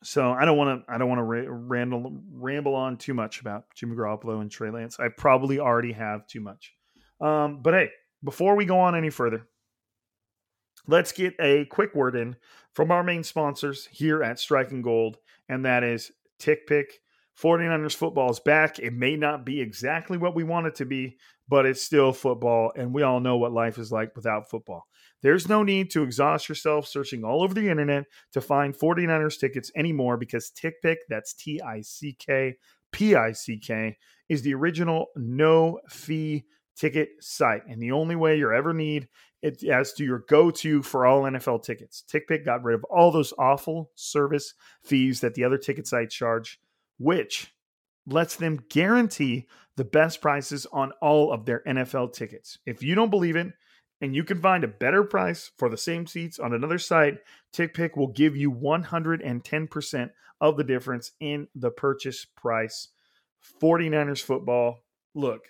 So 0.02 0.32
I 0.32 0.46
don't 0.46 0.56
want 0.56 0.86
to 0.86 0.92
I 0.92 0.96
don't 0.96 1.10
want 1.10 1.18
to 1.18 1.50
ramble 1.52 2.22
ramble 2.32 2.74
on 2.74 2.96
too 2.96 3.12
much 3.12 3.42
about 3.42 3.64
Jimmy 3.74 3.96
Garoppolo 3.96 4.40
and 4.40 4.50
Trey 4.50 4.70
Lance. 4.70 4.98
I 4.98 5.08
probably 5.08 5.60
already 5.60 5.92
have 5.92 6.26
too 6.26 6.40
much. 6.40 6.72
Um, 7.20 7.60
but 7.60 7.74
hey, 7.74 7.90
before 8.24 8.56
we 8.56 8.64
go 8.64 8.78
on 8.80 8.96
any 8.96 9.10
further, 9.10 9.46
let's 10.86 11.12
get 11.12 11.34
a 11.38 11.66
quick 11.66 11.94
word 11.94 12.16
in 12.16 12.36
from 12.72 12.90
our 12.90 13.02
main 13.02 13.24
sponsors 13.24 13.86
here 13.92 14.22
at 14.22 14.38
Striking 14.38 14.80
Gold, 14.80 15.18
and 15.50 15.66
that 15.66 15.84
is 15.84 16.10
TickPick. 16.40 16.86
49ers 17.40 17.94
football 17.94 18.30
is 18.30 18.40
back. 18.40 18.78
It 18.78 18.92
may 18.92 19.16
not 19.16 19.46
be 19.46 19.60
exactly 19.60 20.18
what 20.18 20.34
we 20.34 20.44
want 20.44 20.66
it 20.66 20.74
to 20.76 20.84
be, 20.84 21.16
but 21.48 21.66
it's 21.66 21.82
still 21.82 22.12
football, 22.12 22.72
and 22.76 22.94
we 22.94 23.02
all 23.02 23.20
know 23.20 23.36
what 23.36 23.52
life 23.52 23.78
is 23.78 23.90
like 23.90 24.14
without 24.14 24.50
football. 24.50 24.86
There's 25.22 25.48
no 25.48 25.62
need 25.62 25.90
to 25.90 26.02
exhaust 26.02 26.48
yourself 26.48 26.86
searching 26.86 27.24
all 27.24 27.42
over 27.42 27.54
the 27.54 27.68
internet 27.68 28.04
to 28.32 28.40
find 28.40 28.76
49ers 28.76 29.38
tickets 29.38 29.70
anymore 29.74 30.16
because 30.16 30.50
TickPick, 30.50 30.96
that's 31.08 31.34
T 31.34 31.60
I 31.60 31.80
C 31.80 32.16
K 32.18 32.56
P 32.92 33.14
I 33.14 33.32
C 33.32 33.58
K, 33.58 33.96
is 34.28 34.42
the 34.42 34.54
original 34.54 35.06
no 35.16 35.80
fee 35.88 36.44
ticket 36.76 37.10
site. 37.20 37.66
And 37.66 37.82
the 37.82 37.92
only 37.92 38.16
way 38.16 38.38
you'll 38.38 38.56
ever 38.56 38.72
need 38.72 39.08
it 39.42 39.62
as 39.64 39.92
to 39.94 40.04
your 40.04 40.24
go-to 40.28 40.82
for 40.82 41.06
all 41.06 41.22
NFL 41.22 41.62
tickets. 41.62 42.04
TickPick 42.10 42.44
got 42.44 42.62
rid 42.62 42.74
of 42.74 42.84
all 42.84 43.10
those 43.10 43.34
awful 43.38 43.90
service 43.94 44.54
fees 44.82 45.20
that 45.20 45.34
the 45.34 45.44
other 45.44 45.58
ticket 45.58 45.86
sites 45.86 46.14
charge, 46.14 46.60
which 47.00 47.52
lets 48.06 48.36
them 48.36 48.60
guarantee 48.68 49.48
the 49.76 49.84
best 49.84 50.20
prices 50.20 50.66
on 50.72 50.92
all 51.00 51.32
of 51.32 51.46
their 51.46 51.62
NFL 51.66 52.12
tickets. 52.12 52.58
If 52.64 52.82
you 52.82 52.94
don't 52.94 53.10
believe 53.10 53.34
it 53.34 53.48
and 54.00 54.14
you 54.14 54.22
can 54.22 54.40
find 54.40 54.62
a 54.62 54.68
better 54.68 55.02
price 55.02 55.50
for 55.58 55.68
the 55.68 55.76
same 55.76 56.06
seats 56.06 56.38
on 56.38 56.52
another 56.52 56.78
site, 56.78 57.18
TickPick 57.52 57.96
will 57.96 58.12
give 58.12 58.36
you 58.36 58.52
110% 58.52 60.10
of 60.40 60.56
the 60.56 60.64
difference 60.64 61.12
in 61.18 61.48
the 61.54 61.70
purchase 61.70 62.24
price. 62.24 62.88
49ers 63.60 64.22
football. 64.22 64.80
Look, 65.14 65.46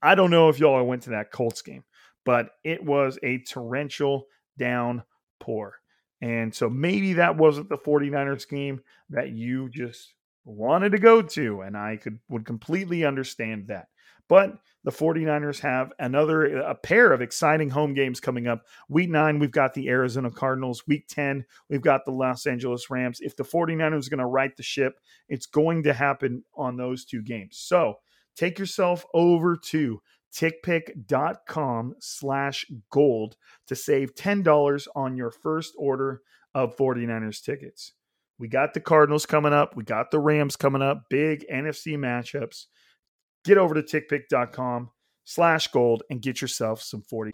I 0.00 0.14
don't 0.14 0.30
know 0.30 0.48
if 0.48 0.58
y'all 0.58 0.82
went 0.84 1.02
to 1.02 1.10
that 1.10 1.30
Colts 1.30 1.60
game 1.60 1.84
but 2.26 2.50
it 2.64 2.84
was 2.84 3.18
a 3.22 3.38
torrential 3.38 4.26
downpour. 4.58 5.76
And 6.20 6.54
so 6.54 6.68
maybe 6.68 7.14
that 7.14 7.36
wasn't 7.36 7.70
the 7.70 7.78
49ers 7.78 8.46
game 8.48 8.82
that 9.10 9.30
you 9.30 9.70
just 9.70 10.12
wanted 10.46 10.92
to 10.92 10.98
go 10.98 11.20
to. 11.22 11.60
And 11.60 11.76
I 11.76 11.96
could 11.96 12.18
would 12.28 12.46
completely 12.46 13.04
understand 13.04 13.68
that. 13.68 13.88
But 14.28 14.58
the 14.82 14.90
49ers 14.90 15.60
have 15.60 15.92
another 15.98 16.58
a 16.58 16.74
pair 16.74 17.12
of 17.12 17.20
exciting 17.20 17.70
home 17.70 17.94
games 17.94 18.20
coming 18.20 18.46
up. 18.46 18.62
Week 18.88 19.10
9 19.10 19.38
we've 19.38 19.50
got 19.50 19.74
the 19.74 19.88
Arizona 19.88 20.30
Cardinals, 20.30 20.84
week 20.86 21.06
10 21.08 21.44
we've 21.68 21.82
got 21.82 22.04
the 22.04 22.12
Los 22.12 22.46
Angeles 22.46 22.90
Rams. 22.90 23.20
If 23.20 23.36
the 23.36 23.44
49ers 23.44 24.06
are 24.06 24.10
going 24.10 24.18
to 24.18 24.26
right 24.26 24.56
the 24.56 24.62
ship, 24.62 24.98
it's 25.28 25.46
going 25.46 25.82
to 25.84 25.92
happen 25.92 26.44
on 26.56 26.76
those 26.76 27.04
two 27.04 27.22
games. 27.22 27.58
So, 27.58 27.96
take 28.36 28.58
yourself 28.58 29.04
over 29.14 29.56
to 29.56 30.00
tickpick.com 30.34 31.94
slash 32.00 32.66
gold 32.90 33.36
to 33.66 33.74
save 33.74 34.14
$10 34.14 34.86
on 34.94 35.16
your 35.16 35.30
first 35.30 35.74
order 35.78 36.22
of 36.54 36.76
49ers 36.76 37.42
tickets. 37.42 37.92
We 38.38 38.48
got 38.48 38.74
the 38.74 38.80
Cardinals 38.80 39.24
coming 39.24 39.52
up. 39.52 39.76
We 39.76 39.84
got 39.84 40.10
the 40.10 40.18
Rams 40.18 40.56
coming 40.56 40.82
up. 40.82 41.04
Big 41.08 41.46
NFC 41.50 41.96
matchups. 41.96 42.66
Get 43.44 43.56
over 43.56 43.74
to 43.74 43.82
tickpick.com 43.82 44.90
slash 45.24 45.68
gold 45.68 46.02
and 46.10 46.20
get 46.20 46.42
yourself 46.42 46.82
some 46.82 47.00
40. 47.02 47.32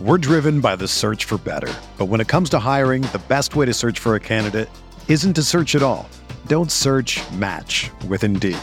We're 0.00 0.18
driven 0.18 0.60
by 0.60 0.76
the 0.76 0.88
search 0.88 1.26
for 1.26 1.36
better. 1.38 1.72
But 1.98 2.06
when 2.06 2.20
it 2.20 2.28
comes 2.28 2.48
to 2.50 2.58
hiring, 2.58 3.02
the 3.02 3.22
best 3.28 3.54
way 3.54 3.66
to 3.66 3.74
search 3.74 3.98
for 3.98 4.14
a 4.14 4.20
candidate 4.20 4.68
isn't 5.08 5.34
to 5.34 5.42
search 5.42 5.74
at 5.74 5.82
all. 5.82 6.08
Don't 6.46 6.72
search 6.72 7.20
match 7.32 7.90
with 8.08 8.24
Indeed. 8.24 8.58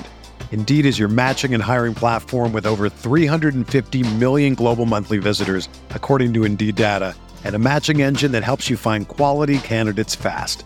Indeed 0.51 0.85
is 0.87 0.97
your 0.97 1.09
matching 1.09 1.53
and 1.53 1.61
hiring 1.61 1.93
platform 1.93 2.53
with 2.53 2.65
over 2.65 2.89
350 2.89 4.15
million 4.15 4.55
global 4.55 4.87
monthly 4.87 5.19
visitors, 5.19 5.69
according 5.91 6.33
to 6.33 6.43
Indeed 6.43 6.75
data, 6.75 7.15
and 7.43 7.53
a 7.53 7.59
matching 7.59 8.01
engine 8.01 8.31
that 8.31 8.43
helps 8.43 8.69
you 8.69 8.75
find 8.75 9.07
quality 9.07 9.59
candidates 9.59 10.15
fast. 10.15 10.65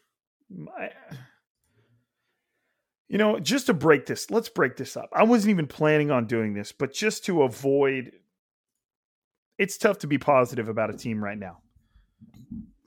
You 3.07 3.17
know, 3.17 3.39
just 3.39 3.65
to 3.65 3.73
break 3.73 4.05
this, 4.05 4.31
let's 4.31 4.47
break 4.47 4.77
this 4.77 4.95
up. 4.95 5.09
I 5.13 5.23
wasn't 5.23 5.51
even 5.51 5.67
planning 5.67 6.11
on 6.11 6.27
doing 6.27 6.53
this, 6.53 6.71
but 6.71 6.93
just 6.93 7.25
to 7.25 7.43
avoid 7.43 8.13
it's 9.61 9.77
tough 9.77 9.99
to 9.99 10.07
be 10.07 10.17
positive 10.17 10.69
about 10.69 10.89
a 10.89 10.97
team 10.97 11.23
right 11.23 11.37
now. 11.37 11.59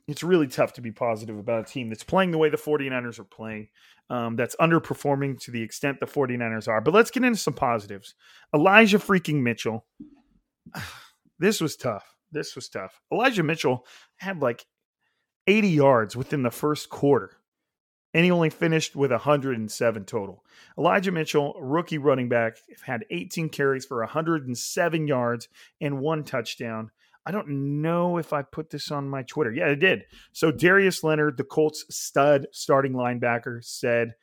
It's 0.08 0.24
really 0.24 0.48
tough 0.48 0.72
to 0.72 0.80
be 0.80 0.90
positive 0.90 1.38
about 1.38 1.68
a 1.68 1.72
team 1.72 1.88
that's 1.88 2.02
playing 2.02 2.32
the 2.32 2.38
way 2.38 2.48
the 2.48 2.56
49ers 2.56 3.20
are 3.20 3.24
playing, 3.24 3.68
um, 4.10 4.34
that's 4.34 4.56
underperforming 4.56 5.38
to 5.42 5.52
the 5.52 5.62
extent 5.62 6.00
the 6.00 6.06
49ers 6.06 6.66
are. 6.66 6.80
But 6.80 6.92
let's 6.92 7.12
get 7.12 7.22
into 7.22 7.38
some 7.38 7.54
positives. 7.54 8.14
Elijah 8.52 8.98
freaking 8.98 9.42
Mitchell. 9.42 9.86
This 11.40 11.60
was 11.60 11.74
tough. 11.74 12.14
This 12.30 12.54
was 12.54 12.68
tough. 12.68 13.00
Elijah 13.12 13.42
Mitchell 13.42 13.84
had 14.18 14.40
like 14.40 14.64
80 15.48 15.68
yards 15.68 16.14
within 16.14 16.44
the 16.44 16.50
first 16.50 16.90
quarter 16.90 17.38
and 18.14 18.24
he 18.24 18.30
only 18.30 18.48
finished 18.48 18.94
with 18.94 19.10
107 19.10 20.04
total. 20.04 20.44
Elijah 20.78 21.10
Mitchell, 21.10 21.54
rookie 21.60 21.98
running 21.98 22.28
back, 22.28 22.56
had 22.82 23.04
18 23.10 23.48
carries 23.48 23.84
for 23.84 23.98
107 23.98 25.06
yards 25.08 25.48
and 25.80 25.98
one 25.98 26.22
touchdown. 26.22 26.90
I 27.26 27.32
don't 27.32 27.82
know 27.82 28.18
if 28.18 28.32
I 28.32 28.42
put 28.42 28.70
this 28.70 28.90
on 28.90 29.08
my 29.08 29.22
Twitter. 29.22 29.52
Yeah, 29.52 29.68
I 29.68 29.74
did. 29.74 30.04
So 30.32 30.52
Darius 30.52 31.02
Leonard, 31.02 31.36
the 31.36 31.44
Colts 31.44 31.84
stud 31.90 32.46
starting 32.52 32.92
linebacker, 32.92 33.64
said 33.64 34.14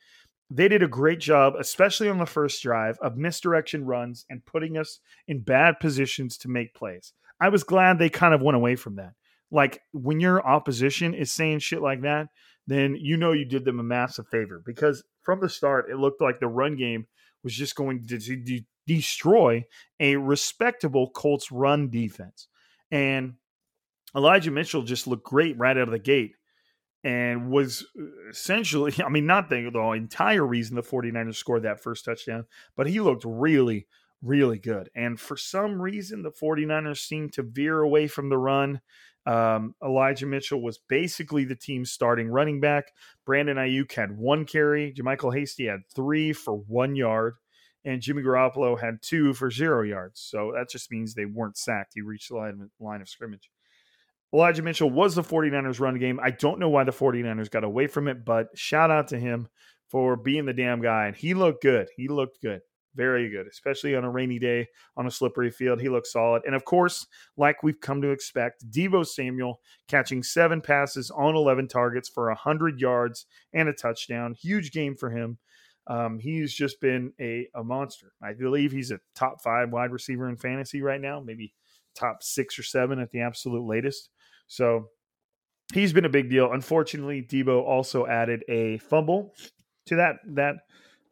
they 0.48 0.68
did 0.68 0.82
a 0.82 0.88
great 0.88 1.18
job, 1.18 1.54
especially 1.58 2.08
on 2.08 2.18
the 2.18 2.26
first 2.26 2.62
drive, 2.62 2.98
of 3.00 3.16
misdirection 3.16 3.84
runs 3.84 4.24
and 4.30 4.44
putting 4.44 4.78
us 4.78 5.00
in 5.26 5.40
bad 5.40 5.80
positions 5.80 6.38
to 6.38 6.48
make 6.48 6.74
plays. 6.74 7.12
I 7.40 7.48
was 7.48 7.64
glad 7.64 7.98
they 7.98 8.08
kind 8.08 8.34
of 8.34 8.42
went 8.42 8.56
away 8.56 8.76
from 8.76 8.96
that. 8.96 9.14
Like 9.50 9.82
when 9.92 10.20
your 10.20 10.46
opposition 10.46 11.12
is 11.12 11.30
saying 11.30 11.58
shit 11.58 11.82
like 11.82 12.02
that, 12.02 12.28
then 12.66 12.96
you 12.96 13.16
know 13.16 13.32
you 13.32 13.44
did 13.44 13.64
them 13.64 13.80
a 13.80 13.84
massive 13.84 14.26
favor 14.28 14.62
because 14.64 15.02
from 15.22 15.40
the 15.40 15.48
start 15.48 15.90
it 15.90 15.96
looked 15.96 16.20
like 16.20 16.40
the 16.40 16.46
run 16.46 16.76
game 16.76 17.06
was 17.42 17.54
just 17.54 17.74
going 17.74 18.06
to 18.06 18.18
de- 18.18 18.36
de- 18.36 18.66
destroy 18.86 19.64
a 20.00 20.16
respectable 20.16 21.10
Colts 21.10 21.52
run 21.52 21.90
defense. 21.90 22.48
And 22.90 23.34
Elijah 24.14 24.50
Mitchell 24.50 24.82
just 24.82 25.06
looked 25.06 25.24
great 25.24 25.58
right 25.58 25.76
out 25.76 25.88
of 25.88 25.90
the 25.90 25.98
gate 25.98 26.34
and 27.04 27.50
was 27.50 27.84
uh, 27.98 28.30
essentially, 28.30 28.92
I 29.04 29.08
mean, 29.08 29.26
not 29.26 29.48
the, 29.48 29.70
the 29.72 29.90
entire 29.92 30.46
reason 30.46 30.76
the 30.76 30.82
49ers 30.82 31.36
scored 31.36 31.64
that 31.64 31.82
first 31.82 32.04
touchdown, 32.04 32.46
but 32.76 32.86
he 32.86 33.00
looked 33.00 33.24
really, 33.24 33.86
really 34.22 34.58
good. 34.58 34.90
And 34.94 35.18
for 35.18 35.36
some 35.36 35.80
reason, 35.80 36.22
the 36.22 36.30
49ers 36.30 36.98
seemed 36.98 37.32
to 37.34 37.42
veer 37.42 37.80
away 37.80 38.06
from 38.06 38.28
the 38.28 38.38
run. 38.38 38.80
Um, 39.24 39.74
Elijah 39.84 40.26
Mitchell 40.26 40.60
was 40.60 40.78
basically 40.88 41.44
the 41.44 41.54
team's 41.54 41.92
starting 41.92 42.28
running 42.28 42.60
back. 42.60 42.92
Brandon 43.24 43.56
Aiyuk 43.56 43.92
had 43.92 44.16
one 44.16 44.44
carry. 44.44 44.92
JaMycal 44.92 45.34
Hasty 45.34 45.66
had 45.66 45.80
three 45.94 46.32
for 46.32 46.54
one 46.54 46.96
yard. 46.96 47.34
And 47.84 48.00
Jimmy 48.00 48.22
Garoppolo 48.22 48.78
had 48.78 49.02
two 49.02 49.34
for 49.34 49.50
zero 49.50 49.82
yards. 49.82 50.20
So 50.20 50.52
that 50.54 50.70
just 50.70 50.90
means 50.90 51.14
they 51.14 51.24
weren't 51.24 51.56
sacked. 51.56 51.92
He 51.94 52.00
reached 52.00 52.28
the 52.28 52.36
line, 52.36 52.70
line 52.78 53.00
of 53.00 53.08
scrimmage. 53.08 53.50
Elijah 54.32 54.62
Mitchell 54.62 54.88
was 54.88 55.14
the 55.14 55.22
49ers 55.22 55.80
run 55.80 55.98
game. 55.98 56.18
I 56.22 56.30
don't 56.30 56.58
know 56.58 56.70
why 56.70 56.84
the 56.84 56.92
49ers 56.92 57.50
got 57.50 57.64
away 57.64 57.86
from 57.86 58.08
it, 58.08 58.24
but 58.24 58.48
shout 58.54 58.90
out 58.90 59.08
to 59.08 59.18
him 59.18 59.48
for 59.88 60.16
being 60.16 60.46
the 60.46 60.54
damn 60.54 60.80
guy. 60.80 61.06
And 61.06 61.16
he 61.16 61.34
looked 61.34 61.62
good. 61.62 61.88
He 61.96 62.08
looked 62.08 62.40
good. 62.40 62.62
Very 62.94 63.30
good, 63.30 63.46
especially 63.46 63.96
on 63.96 64.04
a 64.04 64.10
rainy 64.10 64.38
day 64.38 64.66
on 64.96 65.06
a 65.06 65.10
slippery 65.10 65.50
field. 65.50 65.80
He 65.80 65.88
looks 65.88 66.12
solid. 66.12 66.42
And 66.44 66.54
of 66.54 66.64
course, 66.64 67.06
like 67.36 67.62
we've 67.62 67.80
come 67.80 68.02
to 68.02 68.10
expect, 68.10 68.70
Deebo 68.70 69.06
Samuel 69.06 69.60
catching 69.88 70.22
seven 70.22 70.60
passes 70.60 71.10
on 71.10 71.34
11 71.34 71.68
targets 71.68 72.08
for 72.08 72.28
100 72.28 72.80
yards 72.80 73.26
and 73.54 73.68
a 73.68 73.72
touchdown. 73.72 74.34
Huge 74.34 74.72
game 74.72 74.94
for 74.94 75.10
him. 75.10 75.38
Um, 75.86 76.18
he's 76.18 76.52
just 76.52 76.80
been 76.80 77.12
a, 77.20 77.48
a 77.54 77.64
monster. 77.64 78.12
I 78.22 78.34
believe 78.34 78.72
he's 78.72 78.90
a 78.90 79.00
top 79.14 79.42
five 79.42 79.70
wide 79.70 79.90
receiver 79.90 80.28
in 80.28 80.36
fantasy 80.36 80.82
right 80.82 81.00
now, 81.00 81.20
maybe 81.20 81.54
top 81.94 82.22
six 82.22 82.58
or 82.58 82.62
seven 82.62 82.98
at 82.98 83.10
the 83.10 83.20
absolute 83.20 83.66
latest. 83.66 84.10
So 84.46 84.88
he's 85.72 85.92
been 85.92 86.04
a 86.04 86.10
big 86.10 86.30
deal. 86.30 86.52
Unfortunately, 86.52 87.22
Deebo 87.22 87.62
also 87.62 88.06
added 88.06 88.44
a 88.48 88.78
fumble 88.78 89.34
to 89.86 89.96
that 89.96 90.16
that 90.28 90.56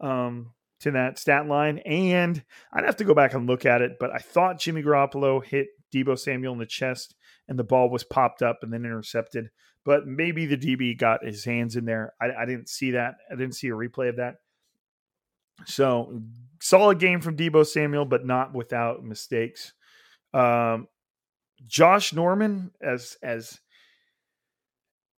um, 0.01 0.53
to 0.81 0.93
that 0.93 1.19
stat 1.19 1.47
line. 1.47 1.79
And 1.79 2.43
I'd 2.73 2.85
have 2.85 2.97
to 2.97 3.05
go 3.05 3.15
back 3.15 3.35
and 3.35 3.47
look 3.47 3.67
at 3.67 3.83
it, 3.83 3.97
but 4.01 4.11
I 4.11 4.19
thought 4.19 4.59
Jimmy 4.59 4.83
Garoppolo 4.83 5.45
hit 5.45 5.69
Deebo 5.95 6.19
Samuel 6.19 6.53
in 6.53 6.59
the 6.59 6.67
chest 6.67 7.15
and 7.49 7.59
the 7.59 7.65
ball 7.65 7.91
was 7.91 8.05
popped 8.05 8.43
up 8.43 8.61
and 8.63 8.73
then 8.73 8.85
intercepted. 8.85 9.51
But 9.85 10.07
maybe 10.07 10.47
the 10.47 10.57
DB 10.57 10.97
got 10.99 11.25
his 11.25 11.45
hands 11.45 11.77
in 11.77 11.85
there. 11.85 12.15
I, 12.21 12.43
I 12.43 12.45
didn't 12.45 12.69
see 12.69 12.93
that. 12.93 13.15
I 13.31 13.35
didn't 13.35 13.55
see 13.55 13.69
a 13.69 13.73
replay 13.73 14.09
of 14.09 14.17
that. 14.17 14.37
So 15.67 16.23
solid 16.61 16.99
game 16.99 17.21
from 17.21 17.37
Deebo 17.37 17.67
Samuel, 17.67 18.05
but 18.05 18.25
not 18.25 18.55
without 18.55 19.05
mistakes. 19.05 19.73
Um, 20.33 20.87
Josh 21.67 22.13
Norman, 22.13 22.71
as 22.83 23.17
as 23.23 23.59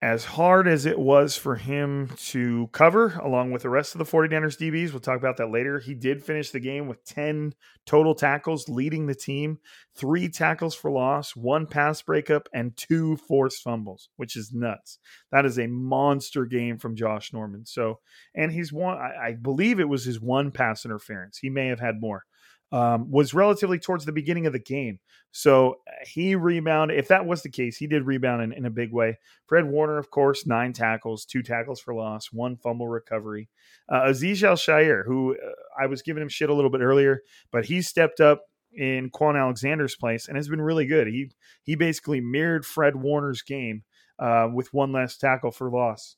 as 0.03 0.25
hard 0.25 0.67
as 0.67 0.87
it 0.87 0.97
was 0.97 1.37
for 1.37 1.55
him 1.55 2.09
to 2.17 2.67
cover 2.71 3.13
along 3.21 3.51
with 3.51 3.61
the 3.61 3.69
rest 3.69 3.93
of 3.93 3.99
the 3.99 4.05
49ers 4.05 4.57
DBs, 4.57 4.91
we'll 4.91 4.99
talk 4.99 5.19
about 5.19 5.37
that 5.37 5.51
later. 5.51 5.77
He 5.77 5.93
did 5.93 6.23
finish 6.23 6.49
the 6.49 6.59
game 6.59 6.87
with 6.87 7.05
10 7.05 7.53
total 7.85 8.15
tackles, 8.15 8.67
leading 8.67 9.05
the 9.05 9.13
team, 9.13 9.59
three 9.95 10.27
tackles 10.27 10.73
for 10.73 10.89
loss, 10.89 11.35
one 11.35 11.67
pass 11.67 12.01
breakup, 12.01 12.49
and 12.51 12.75
two 12.75 13.15
forced 13.15 13.61
fumbles, 13.61 14.09
which 14.15 14.35
is 14.35 14.51
nuts. 14.51 14.97
That 15.31 15.45
is 15.45 15.59
a 15.59 15.67
monster 15.67 16.45
game 16.45 16.79
from 16.79 16.95
Josh 16.95 17.31
Norman. 17.31 17.67
So, 17.67 17.99
and 18.33 18.51
he's 18.51 18.73
one, 18.73 18.97
I, 18.97 19.27
I 19.27 19.33
believe 19.33 19.79
it 19.79 19.89
was 19.89 20.03
his 20.03 20.19
one 20.19 20.49
pass 20.49 20.83
interference. 20.83 21.37
He 21.37 21.51
may 21.51 21.67
have 21.67 21.79
had 21.79 22.01
more 22.01 22.25
um, 22.71 23.11
was 23.11 23.33
relatively 23.33 23.79
towards 23.79 24.05
the 24.05 24.11
beginning 24.11 24.45
of 24.45 24.53
the 24.53 24.59
game. 24.59 24.99
So 25.31 25.79
uh, 25.87 25.91
he 26.05 26.35
rebounded. 26.35 26.97
If 26.97 27.09
that 27.09 27.25
was 27.25 27.41
the 27.41 27.49
case, 27.49 27.77
he 27.77 27.87
did 27.87 28.05
rebound 28.05 28.41
in, 28.43 28.53
in, 28.53 28.65
a 28.65 28.69
big 28.69 28.93
way. 28.93 29.17
Fred 29.45 29.65
Warner, 29.65 29.97
of 29.97 30.09
course, 30.09 30.45
nine 30.45 30.71
tackles, 30.73 31.25
two 31.25 31.43
tackles 31.43 31.81
for 31.81 31.93
loss, 31.93 32.31
one 32.31 32.55
fumble 32.57 32.87
recovery. 32.87 33.49
Uh, 33.89 34.01
Azeez 34.03 34.43
Al-Shaair, 34.43 35.05
who 35.05 35.35
uh, 35.35 35.51
I 35.81 35.87
was 35.87 36.01
giving 36.01 36.23
him 36.23 36.29
shit 36.29 36.49
a 36.49 36.53
little 36.53 36.71
bit 36.71 36.81
earlier, 36.81 37.21
but 37.51 37.65
he 37.65 37.81
stepped 37.81 38.19
up 38.19 38.43
in 38.73 39.09
Kwon 39.09 39.39
Alexander's 39.39 39.95
place 39.95 40.27
and 40.27 40.37
has 40.37 40.47
been 40.47 40.61
really 40.61 40.85
good. 40.85 41.07
He 41.07 41.31
he 41.63 41.75
basically 41.75 42.21
mirrored 42.21 42.65
Fred 42.65 42.95
Warner's 42.95 43.41
game 43.41 43.83
uh, 44.17 44.47
with 44.53 44.73
one 44.73 44.93
less 44.93 45.17
tackle 45.17 45.51
for 45.51 45.69
loss, 45.69 46.15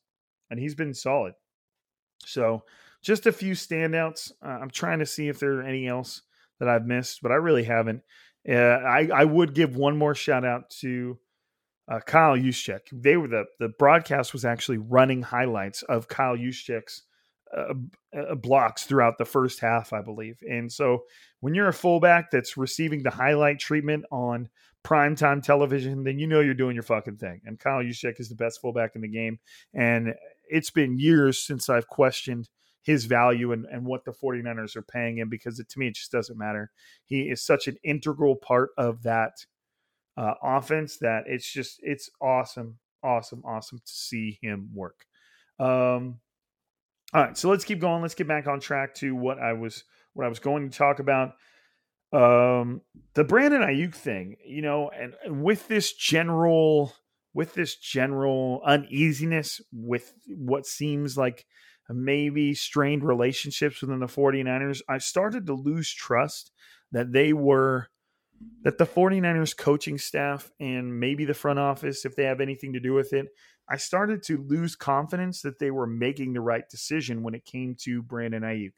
and 0.51 0.59
he's 0.59 0.75
been 0.75 0.93
solid. 0.93 1.33
So 2.25 2.63
just 3.01 3.25
a 3.25 3.31
few 3.31 3.53
standouts. 3.53 4.31
Uh, 4.43 4.49
I'm 4.49 4.69
trying 4.69 4.99
to 4.99 5.05
see 5.05 5.29
if 5.29 5.39
there 5.39 5.53
are 5.59 5.63
any 5.63 5.87
else 5.87 6.21
that 6.63 6.69
I've 6.69 6.85
missed, 6.85 7.21
but 7.21 7.31
I 7.31 7.35
really 7.35 7.63
haven't. 7.63 8.03
Uh, 8.47 8.53
I 8.53 9.09
I 9.13 9.25
would 9.25 9.53
give 9.53 9.75
one 9.75 9.97
more 9.97 10.15
shout 10.15 10.45
out 10.45 10.69
to 10.81 11.17
uh, 11.91 11.99
Kyle 11.99 12.37
Juszczyk. 12.37 12.81
They 12.91 13.17
were 13.17 13.27
the 13.27 13.45
the 13.59 13.69
broadcast 13.69 14.33
was 14.33 14.45
actually 14.45 14.77
running 14.77 15.21
highlights 15.21 15.81
of 15.83 16.07
Kyle 16.07 16.37
Juszczyk's 16.37 17.03
uh, 17.55 17.73
uh, 18.17 18.35
blocks 18.35 18.83
throughout 18.83 19.17
the 19.17 19.25
first 19.25 19.59
half, 19.59 19.93
I 19.93 20.01
believe. 20.01 20.37
And 20.49 20.71
so 20.71 21.03
when 21.39 21.53
you're 21.53 21.67
a 21.67 21.73
fullback 21.73 22.31
that's 22.31 22.57
receiving 22.57 23.03
the 23.03 23.11
highlight 23.11 23.59
treatment 23.59 24.05
on 24.11 24.49
primetime 24.83 25.43
television, 25.43 26.03
then 26.03 26.19
you 26.19 26.27
know 26.27 26.39
you're 26.39 26.53
doing 26.53 26.73
your 26.73 26.83
fucking 26.83 27.17
thing. 27.17 27.41
And 27.45 27.59
Kyle 27.59 27.83
Juszczyk 27.83 28.19
is 28.19 28.29
the 28.29 28.35
best 28.35 28.59
fullback 28.59 28.95
in 28.95 29.01
the 29.01 29.07
game. 29.07 29.39
And 29.73 30.13
it's 30.49 30.71
been 30.71 30.99
years 30.99 31.39
since 31.39 31.69
I've 31.69 31.87
questioned 31.87 32.49
his 32.83 33.05
value 33.05 33.51
and, 33.51 33.65
and 33.65 33.85
what 33.85 34.05
the 34.05 34.11
49ers 34.11 34.75
are 34.75 34.83
paying 34.83 35.17
him 35.17 35.29
because 35.29 35.59
it, 35.59 35.69
to 35.69 35.79
me, 35.79 35.87
it 35.87 35.95
just 35.95 36.11
doesn't 36.11 36.37
matter. 36.37 36.71
He 37.05 37.23
is 37.23 37.43
such 37.43 37.67
an 37.67 37.77
integral 37.83 38.35
part 38.35 38.69
of 38.77 39.03
that 39.03 39.45
uh, 40.15 40.35
offense 40.43 40.97
that 40.97 41.23
it's 41.25 41.51
just, 41.51 41.79
it's 41.81 42.09
awesome, 42.21 42.77
awesome, 43.01 43.41
awesome 43.45 43.79
to 43.79 43.91
see 43.91 44.37
him 44.41 44.69
work. 44.73 45.05
Um, 45.59 46.19
all 47.13 47.21
right, 47.21 47.37
so 47.37 47.49
let's 47.49 47.63
keep 47.63 47.79
going. 47.79 48.01
Let's 48.01 48.15
get 48.15 48.27
back 48.27 48.47
on 48.47 48.59
track 48.59 48.95
to 48.95 49.15
what 49.15 49.39
I 49.39 49.53
was 49.53 49.83
what 50.13 50.25
I 50.25 50.29
was 50.29 50.39
going 50.39 50.69
to 50.69 50.77
talk 50.77 50.99
about. 50.99 51.33
Um, 52.11 52.81
the 53.13 53.23
Brandon 53.23 53.61
Aiyuk 53.61 53.95
thing, 53.95 54.37
you 54.45 54.61
know, 54.61 54.89
and, 54.89 55.13
and 55.23 55.43
with 55.43 55.67
this 55.67 55.93
general 55.93 56.93
with 57.33 57.53
this 57.53 57.75
general 57.75 58.61
uneasiness 58.65 59.61
with 59.71 60.13
what 60.27 60.65
seems 60.65 61.17
like 61.17 61.45
maybe 61.89 62.53
strained 62.53 63.03
relationships 63.03 63.81
within 63.81 63.99
the 63.99 64.05
49ers, 64.05 64.81
I 64.87 64.99
started 64.99 65.47
to 65.47 65.53
lose 65.53 65.91
trust 65.91 66.51
that 66.91 67.11
they 67.11 67.33
were 67.33 67.89
that 68.63 68.77
the 68.77 68.85
49ers 68.85 69.55
coaching 69.55 69.97
staff 69.97 70.51
and 70.59 70.99
maybe 70.99 71.23
the 71.23 71.33
front 71.33 71.59
office 71.59 72.03
if 72.03 72.15
they 72.15 72.25
have 72.25 72.41
anything 72.41 72.73
to 72.73 72.79
do 72.79 72.93
with 72.93 73.13
it, 73.13 73.27
I 73.69 73.77
started 73.77 74.23
to 74.23 74.37
lose 74.37 74.75
confidence 74.75 75.41
that 75.41 75.59
they 75.59 75.71
were 75.71 75.87
making 75.87 76.33
the 76.33 76.41
right 76.41 76.67
decision 76.69 77.23
when 77.23 77.35
it 77.35 77.45
came 77.45 77.75
to 77.81 78.01
Brandon 78.01 78.43
Aiyuk. 78.43 78.73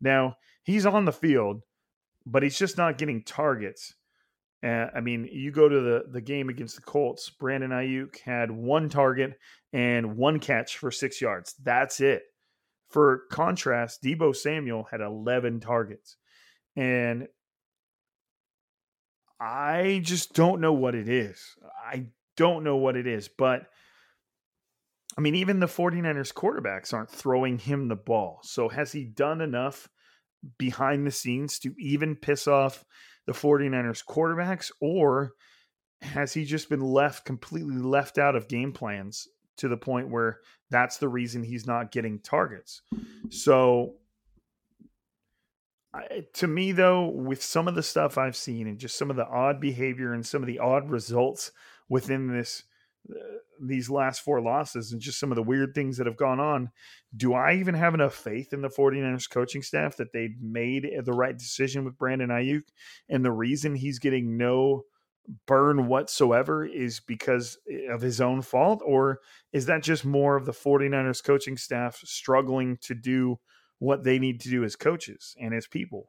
Now, 0.00 0.36
he's 0.62 0.86
on 0.86 1.04
the 1.04 1.12
field, 1.12 1.62
but 2.24 2.42
he's 2.42 2.58
just 2.58 2.78
not 2.78 2.98
getting 2.98 3.22
targets. 3.22 3.94
Uh, 4.64 4.86
I 4.94 5.00
mean, 5.00 5.28
you 5.30 5.50
go 5.50 5.68
to 5.68 5.80
the, 5.80 6.04
the 6.10 6.20
game 6.20 6.48
against 6.48 6.76
the 6.76 6.82
Colts, 6.82 7.30
Brandon 7.30 7.70
Aiyuk 7.70 8.18
had 8.20 8.50
one 8.50 8.88
target 8.88 9.38
and 9.72 10.16
one 10.16 10.38
catch 10.38 10.78
for 10.78 10.90
six 10.90 11.20
yards. 11.20 11.54
That's 11.62 12.00
it. 12.00 12.22
For 12.90 13.22
contrast, 13.30 14.02
Deebo 14.02 14.34
Samuel 14.34 14.88
had 14.90 15.00
11 15.00 15.60
targets. 15.60 16.16
And 16.76 17.28
I 19.40 20.00
just 20.02 20.34
don't 20.34 20.60
know 20.60 20.72
what 20.72 20.94
it 20.94 21.08
is. 21.08 21.56
I 21.84 22.06
don't 22.36 22.64
know 22.64 22.76
what 22.76 22.96
it 22.96 23.06
is. 23.06 23.28
But 23.28 23.66
I 25.16 25.20
mean, 25.20 25.34
even 25.34 25.60
the 25.60 25.66
49ers 25.66 26.32
quarterbacks 26.32 26.92
aren't 26.92 27.10
throwing 27.10 27.58
him 27.58 27.88
the 27.88 27.96
ball. 27.96 28.40
So 28.42 28.68
has 28.68 28.92
he 28.92 29.04
done 29.04 29.40
enough 29.40 29.88
behind 30.58 31.06
the 31.06 31.10
scenes 31.10 31.58
to 31.60 31.74
even 31.78 32.16
piss 32.16 32.46
off 32.46 32.84
the 33.26 33.32
49ers 33.32 34.04
quarterbacks? 34.04 34.70
Or 34.80 35.32
has 36.02 36.32
he 36.32 36.44
just 36.44 36.68
been 36.68 36.80
left 36.80 37.24
completely 37.24 37.76
left 37.76 38.18
out 38.18 38.36
of 38.36 38.48
game 38.48 38.72
plans 38.72 39.28
to 39.58 39.68
the 39.68 39.76
point 39.76 40.08
where 40.08 40.40
that's 40.70 40.98
the 40.98 41.08
reason 41.08 41.42
he's 41.42 41.66
not 41.66 41.90
getting 41.90 42.18
targets. 42.20 42.82
So, 43.28 43.94
I, 45.92 46.24
to 46.34 46.46
me, 46.46 46.72
though, 46.72 47.08
with 47.08 47.42
some 47.42 47.66
of 47.66 47.74
the 47.74 47.82
stuff 47.82 48.16
I've 48.16 48.36
seen 48.36 48.66
and 48.68 48.78
just 48.78 48.96
some 48.96 49.10
of 49.10 49.16
the 49.16 49.26
odd 49.26 49.60
behavior 49.60 50.12
and 50.12 50.24
some 50.24 50.42
of 50.42 50.46
the 50.46 50.60
odd 50.60 50.88
results 50.88 51.50
within 51.88 52.28
this 52.28 52.62
uh, 53.10 53.38
these 53.62 53.90
last 53.90 54.22
four 54.22 54.40
losses 54.40 54.92
and 54.92 55.02
just 55.02 55.20
some 55.20 55.30
of 55.30 55.36
the 55.36 55.42
weird 55.42 55.74
things 55.74 55.98
that 55.98 56.06
have 56.06 56.16
gone 56.16 56.40
on, 56.40 56.70
do 57.14 57.34
I 57.34 57.56
even 57.56 57.74
have 57.74 57.92
enough 57.92 58.14
faith 58.14 58.54
in 58.54 58.62
the 58.62 58.68
49ers 58.68 59.28
coaching 59.28 59.62
staff 59.62 59.96
that 59.96 60.12
they 60.12 60.30
made 60.40 60.88
the 61.04 61.12
right 61.12 61.36
decision 61.36 61.84
with 61.84 61.98
Brandon 61.98 62.30
Aiyuk? 62.30 62.62
And 63.10 63.22
the 63.22 63.32
reason 63.32 63.74
he's 63.74 63.98
getting 63.98 64.38
no 64.38 64.84
burn 65.46 65.86
whatsoever 65.86 66.64
is 66.64 67.00
because 67.00 67.58
of 67.90 68.00
his 68.00 68.20
own 68.20 68.42
fault? 68.42 68.82
Or 68.84 69.20
is 69.52 69.66
that 69.66 69.82
just 69.82 70.04
more 70.04 70.36
of 70.36 70.46
the 70.46 70.52
49ers 70.52 71.22
coaching 71.22 71.56
staff 71.56 72.00
struggling 72.04 72.78
to 72.82 72.94
do 72.94 73.38
what 73.78 74.04
they 74.04 74.18
need 74.18 74.40
to 74.40 74.50
do 74.50 74.64
as 74.64 74.76
coaches 74.76 75.34
and 75.40 75.54
as 75.54 75.66
people? 75.66 76.08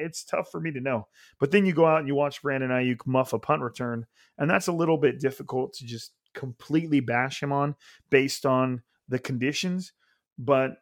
It's 0.00 0.24
tough 0.24 0.50
for 0.50 0.60
me 0.60 0.72
to 0.72 0.80
know. 0.80 1.08
But 1.38 1.50
then 1.50 1.66
you 1.66 1.72
go 1.72 1.86
out 1.86 1.98
and 1.98 2.08
you 2.08 2.14
watch 2.14 2.42
Brandon 2.42 2.70
Aiyuk 2.70 3.06
muff 3.06 3.32
a 3.32 3.38
punt 3.38 3.62
return, 3.62 4.06
and 4.36 4.50
that's 4.50 4.68
a 4.68 4.72
little 4.72 4.98
bit 4.98 5.20
difficult 5.20 5.74
to 5.74 5.84
just 5.84 6.12
completely 6.34 7.00
bash 7.00 7.42
him 7.42 7.52
on 7.52 7.74
based 8.10 8.46
on 8.46 8.82
the 9.08 9.18
conditions. 9.18 9.92
But 10.38 10.72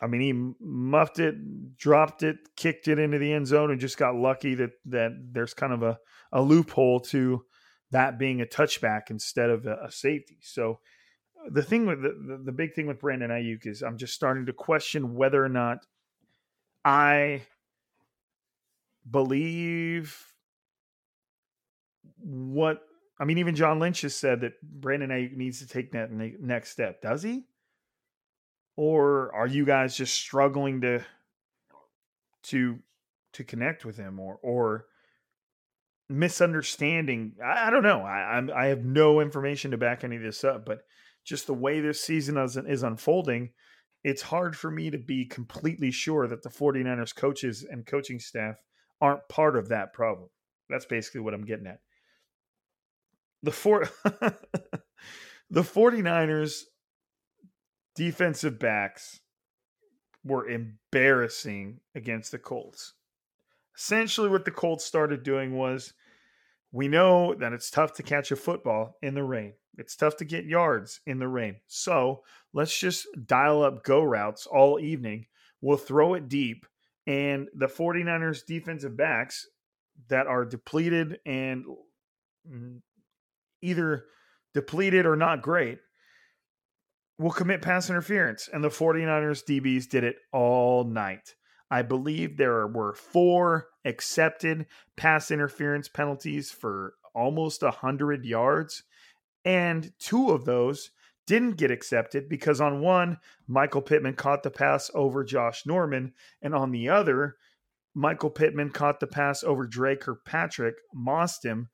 I 0.00 0.06
mean, 0.06 0.20
he 0.20 0.54
muffed 0.60 1.18
it, 1.18 1.76
dropped 1.76 2.22
it, 2.22 2.36
kicked 2.56 2.88
it 2.88 2.98
into 2.98 3.18
the 3.18 3.32
end 3.32 3.46
zone, 3.46 3.70
and 3.70 3.80
just 3.80 3.96
got 3.96 4.14
lucky 4.14 4.54
that 4.54 4.72
that 4.86 5.12
there's 5.32 5.54
kind 5.54 5.72
of 5.72 5.82
a, 5.82 5.98
a 6.32 6.42
loophole 6.42 7.00
to 7.00 7.44
that 7.92 8.18
being 8.18 8.40
a 8.40 8.46
touchback 8.46 9.10
instead 9.10 9.50
of 9.50 9.66
a, 9.66 9.78
a 9.84 9.90
safety. 9.90 10.38
So 10.42 10.80
uh, 11.40 11.50
the 11.50 11.62
thing 11.62 11.86
with 11.86 12.02
the, 12.02 12.42
the, 12.44 12.52
big 12.52 12.74
thing 12.74 12.86
with 12.86 13.00
Brandon 13.00 13.30
Aiyuk 13.30 13.66
is 13.66 13.82
I'm 13.82 13.96
just 13.96 14.14
starting 14.14 14.46
to 14.46 14.52
question 14.52 15.14
whether 15.14 15.42
or 15.42 15.48
not 15.48 15.78
I 16.84 17.42
believe 19.10 20.32
what 22.18 22.82
I 23.18 23.24
mean. 23.24 23.38
Even 23.38 23.54
John 23.54 23.78
Lynch 23.78 24.02
has 24.02 24.14
said 24.14 24.40
that 24.42 24.60
Brandon 24.62 25.10
Aiyuk 25.10 25.36
needs 25.36 25.60
to 25.60 25.68
take 25.68 25.92
that 25.92 26.10
next 26.10 26.70
step. 26.70 27.00
Does 27.00 27.22
he? 27.22 27.44
Or 28.76 29.34
are 29.34 29.46
you 29.46 29.64
guys 29.64 29.96
just 29.96 30.14
struggling 30.14 30.80
to 30.82 31.00
to 32.44 32.78
to 33.34 33.44
connect 33.44 33.84
with 33.84 33.96
him 33.96 34.20
or 34.20 34.38
or 34.42 34.86
misunderstanding? 36.08 37.32
I, 37.44 37.68
I 37.68 37.70
don't 37.70 37.82
know. 37.82 38.00
I, 38.00 38.36
I'm, 38.36 38.50
I 38.54 38.66
have 38.66 38.84
no 38.84 39.20
information 39.20 39.72
to 39.72 39.78
back 39.78 40.04
any 40.04 40.16
of 40.16 40.22
this 40.22 40.44
up 40.44 40.64
but 40.64 40.82
just 41.24 41.48
the 41.48 41.54
way 41.54 41.80
this 41.80 42.00
season 42.00 42.36
is, 42.36 42.56
is 42.56 42.84
unfolding 42.84 43.50
it's 44.06 44.22
hard 44.22 44.56
for 44.56 44.70
me 44.70 44.88
to 44.88 44.98
be 44.98 45.24
completely 45.24 45.90
sure 45.90 46.28
that 46.28 46.40
the 46.44 46.48
49ers 46.48 47.12
coaches 47.12 47.66
and 47.68 47.84
coaching 47.84 48.20
staff 48.20 48.54
aren't 49.00 49.28
part 49.28 49.56
of 49.56 49.70
that 49.70 49.92
problem. 49.92 50.28
That's 50.70 50.86
basically 50.86 51.22
what 51.22 51.34
i'm 51.34 51.44
getting 51.44 51.66
at. 51.66 51.80
The 53.42 53.50
four 53.50 53.90
the 55.50 55.62
49ers 55.62 56.62
defensive 57.96 58.58
backs 58.58 59.20
were 60.22 60.48
embarrassing 60.48 61.80
against 61.94 62.30
the 62.30 62.38
Colts. 62.38 62.92
Essentially, 63.76 64.28
what 64.28 64.44
the 64.44 64.50
Colts 64.50 64.84
started 64.84 65.22
doing 65.22 65.56
was 65.56 65.94
we 66.72 66.88
know 66.88 67.34
that 67.34 67.52
it's 67.52 67.70
tough 67.70 67.94
to 67.94 68.02
catch 68.02 68.30
a 68.30 68.36
football 68.36 68.96
in 69.02 69.14
the 69.14 69.22
rain. 69.22 69.54
It's 69.78 69.96
tough 69.96 70.16
to 70.18 70.24
get 70.24 70.44
yards 70.44 71.00
in 71.06 71.18
the 71.18 71.28
rain. 71.28 71.56
So 71.66 72.22
let's 72.52 72.76
just 72.78 73.06
dial 73.26 73.62
up 73.62 73.84
go 73.84 74.02
routes 74.02 74.46
all 74.46 74.80
evening. 74.80 75.26
We'll 75.60 75.76
throw 75.76 76.14
it 76.14 76.28
deep. 76.28 76.66
And 77.06 77.48
the 77.54 77.66
49ers 77.66 78.44
defensive 78.46 78.96
backs 78.96 79.46
that 80.08 80.26
are 80.26 80.44
depleted 80.44 81.20
and 81.24 81.64
mm, 82.50 82.80
either 83.62 84.04
depleted 84.54 85.06
or 85.06 85.16
not 85.16 85.42
great– 85.42 85.78
will 87.18 87.30
commit 87.30 87.62
pass 87.62 87.88
interference. 87.88 88.48
And 88.52 88.62
the 88.62 88.68
49ers 88.68 89.44
DBs 89.44 89.88
did 89.88 90.04
it 90.04 90.16
all 90.32 90.84
night. 90.84 91.34
I 91.70 91.82
believe 91.82 92.36
there 92.36 92.66
were 92.66 92.94
four 92.94 93.68
accepted 93.84 94.66
pass 94.96 95.30
interference 95.30 95.88
penalties 95.88 96.50
for 96.50 96.94
almost 97.14 97.62
100 97.62 98.24
yards. 98.24 98.84
And 99.44 99.92
two 99.98 100.30
of 100.30 100.44
those 100.44 100.90
didn't 101.26 101.56
get 101.56 101.70
accepted 101.72 102.28
because 102.28 102.60
on 102.60 102.80
one, 102.80 103.18
Michael 103.48 103.82
Pittman 103.82 104.14
caught 104.14 104.42
the 104.42 104.50
pass 104.50 104.90
over 104.94 105.24
Josh 105.24 105.66
Norman. 105.66 106.12
And 106.40 106.54
on 106.54 106.70
the 106.70 106.88
other, 106.88 107.36
Michael 107.94 108.30
Pittman 108.30 108.70
caught 108.70 109.00
the 109.00 109.06
pass 109.06 109.42
over 109.42 109.66
Dre 109.66 109.96
Kirkpatrick, 109.96 110.76
mossed 110.94 111.44
him. 111.44 111.70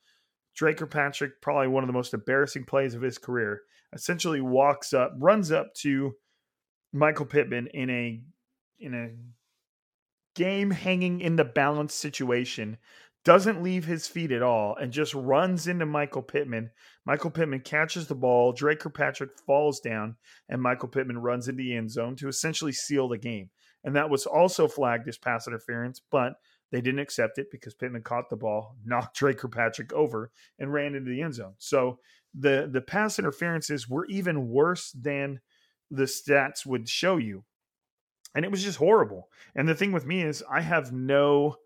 Dre 0.55 0.74
Kirkpatrick, 0.74 1.40
probably 1.40 1.68
one 1.68 1.82
of 1.82 1.88
the 1.88 1.94
most 1.94 2.14
embarrassing 2.14 2.64
plays 2.64 2.94
of 2.94 3.03
his 3.03 3.18
career, 3.18 3.62
essentially 3.92 4.40
walks 4.40 4.92
up, 4.92 5.12
runs 5.18 5.50
up 5.50 5.74
to 5.74 6.12
Michael 6.92 7.26
Pittman 7.26 7.68
in 7.68 7.90
a 7.90 8.20
in 8.78 8.94
a 8.94 9.11
game 10.34 10.70
hanging 10.70 11.20
in 11.20 11.36
the 11.36 11.44
balance 11.44 11.94
situation, 11.94 12.78
doesn't 13.24 13.62
leave 13.62 13.84
his 13.84 14.09
feet 14.09 14.32
at 14.32 14.42
all, 14.42 14.76
and 14.76 14.92
just 14.92 15.14
runs 15.14 15.66
into 15.66 15.86
Michael 15.86 16.22
Pittman. 16.22 16.70
Michael 17.05 17.30
Pittman 17.30 17.61
catches 17.61 18.07
the 18.09 18.14
ball, 18.14 18.53
Dre 18.53 18.74
Kirkpatrick 18.74 19.38
falls 19.46 19.80
down, 19.80 20.16
and 20.48 20.61
Michael 20.61 20.88
Pittman 20.88 21.18
runs 21.18 21.48
into 21.48 21.62
the 21.62 21.76
end 21.76 21.90
zone 21.90 22.16
to 22.16 22.28
essentially 22.28 22.72
seal 22.72 23.09
the 23.09 23.18
game. 23.18 23.50
And 23.84 23.96
that 23.96 24.11
was 24.11 24.26
also 24.26 24.68
flagged 24.68 25.09
as 25.09 25.18
pass 25.18 25.46
interference, 25.46 26.00
but 26.11 26.34
they 26.73 26.81
didn't 26.81 27.01
accept 27.01 27.39
it 27.39 27.51
because 27.53 27.75
Pittman 27.75 28.03
caught 28.03 28.31
the 28.31 28.37
ball, 28.37 28.77
knocked 28.85 29.16
Dre 29.16 29.35
Kirkpatrick 29.35 29.93
over, 29.93 30.33
and 30.59 30.73
ran 30.73 30.95
into 30.95 31.11
the 31.11 31.23
end 31.23 31.35
zone. 31.35 31.55
So 31.59 32.01
the 32.35 32.68
the 32.70 32.81
pass 32.81 33.18
interferences 33.18 33.89
were 33.89 34.07
even 34.07 34.49
worse 34.49 34.91
than 34.93 35.41
the 35.91 36.05
stats 36.05 36.66
would 36.66 36.89
show 36.89 37.18
you. 37.18 37.45
And 38.35 38.47
it 38.47 38.51
was 38.51 38.64
just 38.64 38.79
horrible. 38.79 39.29
And 39.55 39.68
the 39.68 39.75
thing 39.75 39.93
with 39.93 40.07
me 40.07 40.23
is 40.23 40.43
I 40.51 40.62
have 40.62 40.91
no 40.91 41.57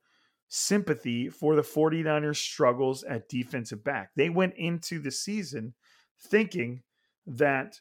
sympathy 0.49 1.29
for 1.29 1.55
the 1.55 1.63
49ers 1.63 2.37
struggles 2.37 3.05
at 3.05 3.29
defensive 3.29 3.85
back. 3.85 4.11
They 4.17 4.31
went 4.31 4.55
into 4.57 4.99
the 4.99 5.13
season 5.13 5.75
thinking 6.21 6.83
that 7.27 7.81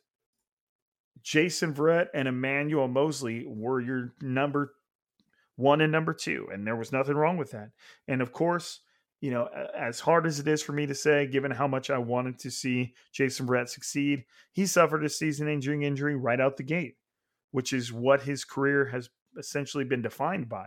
Jason 1.23 1.73
Verrett 1.73 2.09
and 2.13 2.27
Emmanuel 2.27 2.87
Mosley 2.87 3.45
were 3.47 3.81
your 3.81 4.13
number 4.21 4.74
one 5.55 5.81
and 5.81 5.91
number 5.91 6.13
two, 6.13 6.47
and 6.51 6.65
there 6.65 6.75
was 6.75 6.91
nothing 6.91 7.15
wrong 7.15 7.37
with 7.37 7.51
that. 7.51 7.69
And 8.07 8.21
of 8.21 8.31
course, 8.31 8.81
you 9.21 9.31
know, 9.31 9.47
as 9.77 9.99
hard 9.99 10.27
as 10.27 10.39
it 10.39 10.47
is 10.47 10.61
for 10.61 10.73
me 10.73 10.85
to 10.85 10.93
say, 10.93 11.25
given 11.25 11.49
how 11.49 11.67
much 11.67 11.89
I 11.89 11.97
wanted 11.97 12.37
to 12.39 12.51
see 12.51 12.93
Jason 13.13 13.47
Verrett 13.47 13.69
succeed, 13.69 14.25
he 14.51 14.65
suffered 14.65 15.03
a 15.05 15.09
season-ending 15.09 15.83
injury 15.83 16.15
right 16.15 16.39
out 16.39 16.57
the 16.57 16.63
gate, 16.63 16.95
which 17.51 17.73
is 17.73 17.91
what 17.93 18.21
his 18.21 18.43
career 18.43 18.85
has 18.85 19.09
essentially 19.37 19.85
been 19.85 20.01
defined 20.01 20.49
by. 20.49 20.65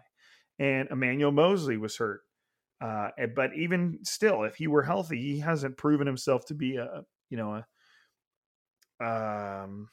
And 0.59 0.89
Emmanuel 0.91 1.31
Mosley 1.31 1.77
was 1.77 1.97
hurt. 1.97 2.23
Uh, 2.81 3.11
but 3.35 3.55
even 3.55 3.99
still, 4.03 4.45
if 4.45 4.57
he 4.57 4.67
were 4.67 4.83
healthy, 4.83 5.21
he 5.21 5.41
hasn't 5.41 5.77
proven 5.77 6.07
himself 6.07 6.47
to 6.47 6.55
be 6.55 6.77
a, 6.77 7.03
you 7.29 7.37
know, 7.37 7.63
a, 9.01 9.65
um, 9.65 9.89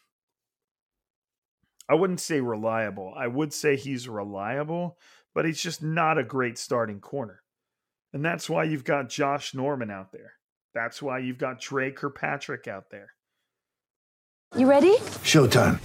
I 1.88 1.94
wouldn't 1.94 2.20
say 2.20 2.42
reliable. 2.42 3.14
I 3.16 3.28
would 3.28 3.54
say 3.54 3.76
he's 3.76 4.08
reliable, 4.08 4.98
but 5.34 5.46
he's 5.46 5.62
just 5.62 5.84
not 5.84 6.18
a 6.18 6.24
great 6.24 6.58
starting 6.58 7.00
corner. 7.00 7.42
And 8.14 8.24
that's 8.24 8.50
why 8.50 8.64
you've 8.64 8.84
got 8.84 9.10
Josh 9.10 9.54
Norman 9.54 9.92
out 9.92 10.12
there. 10.12 10.34
That's 10.74 11.02
why 11.02 11.20
you've 11.20 11.38
got 11.38 11.60
Dre 11.60 11.92
Kirkpatrick 11.92 12.68
out 12.68 12.90
there. 12.90 13.10
You 14.56 14.70
ready? 14.70 14.98
Showtime. 15.24 15.80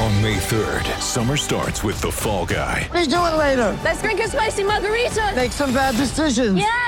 On 0.00 0.22
May 0.22 0.36
3rd, 0.36 1.00
summer 1.00 1.36
starts 1.36 1.82
with 1.82 2.00
The 2.00 2.10
Fall 2.10 2.46
Guy. 2.46 2.88
Let's 2.92 3.08
do 3.08 3.16
it 3.16 3.36
later. 3.36 3.78
Let's 3.84 4.00
drink 4.00 4.20
a 4.20 4.28
spicy 4.28 4.64
margarita. 4.64 5.32
Make 5.34 5.52
some 5.52 5.72
bad 5.72 5.96
decisions. 5.96 6.58
Yes. 6.58 6.87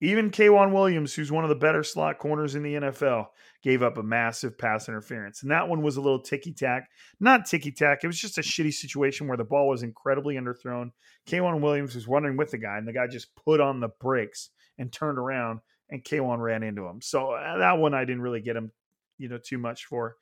Even 0.00 0.30
K'Waun 0.30 0.72
Williams, 0.72 1.14
who's 1.14 1.30
one 1.30 1.44
of 1.44 1.50
the 1.50 1.56
better 1.56 1.82
slot 1.82 2.18
corners 2.18 2.54
in 2.54 2.62
the 2.62 2.74
NFL, 2.74 3.26
gave 3.62 3.82
up 3.82 3.98
a 3.98 4.02
massive 4.02 4.56
pass 4.56 4.88
interference. 4.88 5.42
And 5.42 5.50
that 5.50 5.68
one 5.68 5.82
was 5.82 5.96
a 5.96 6.00
little 6.00 6.22
ticky 6.22 6.52
tack. 6.52 6.88
Not 7.20 7.44
ticky 7.44 7.70
tack. 7.70 8.02
It 8.02 8.06
was 8.06 8.18
just 8.18 8.38
a 8.38 8.42
shitty 8.42 8.72
situation 8.72 9.28
where 9.28 9.36
the 9.36 9.44
ball 9.44 9.68
was 9.68 9.82
incredibly 9.82 10.36
underthrown. 10.36 10.92
K'Waun 11.28 11.60
Williams 11.60 11.94
was 11.94 12.08
running 12.08 12.36
with 12.36 12.50
the 12.50 12.58
guy, 12.58 12.78
and 12.78 12.88
the 12.88 12.94
guy 12.94 13.06
just 13.06 13.34
put 13.36 13.60
on 13.60 13.80
the 13.80 13.90
brakes 14.00 14.50
and 14.78 14.90
turned 14.90 15.18
around, 15.18 15.60
and 15.90 16.02
K'Waun 16.02 16.38
ran 16.38 16.62
into 16.62 16.86
him. 16.86 17.02
So 17.02 17.32
uh, 17.32 17.58
that 17.58 17.78
one 17.78 17.92
I 17.92 18.06
didn't 18.06 18.22
really 18.22 18.40
get 18.40 18.56
him, 18.56 18.72
you 19.18 19.28
know, 19.28 19.38
too 19.38 19.58
much 19.58 19.84
for. 19.84 20.16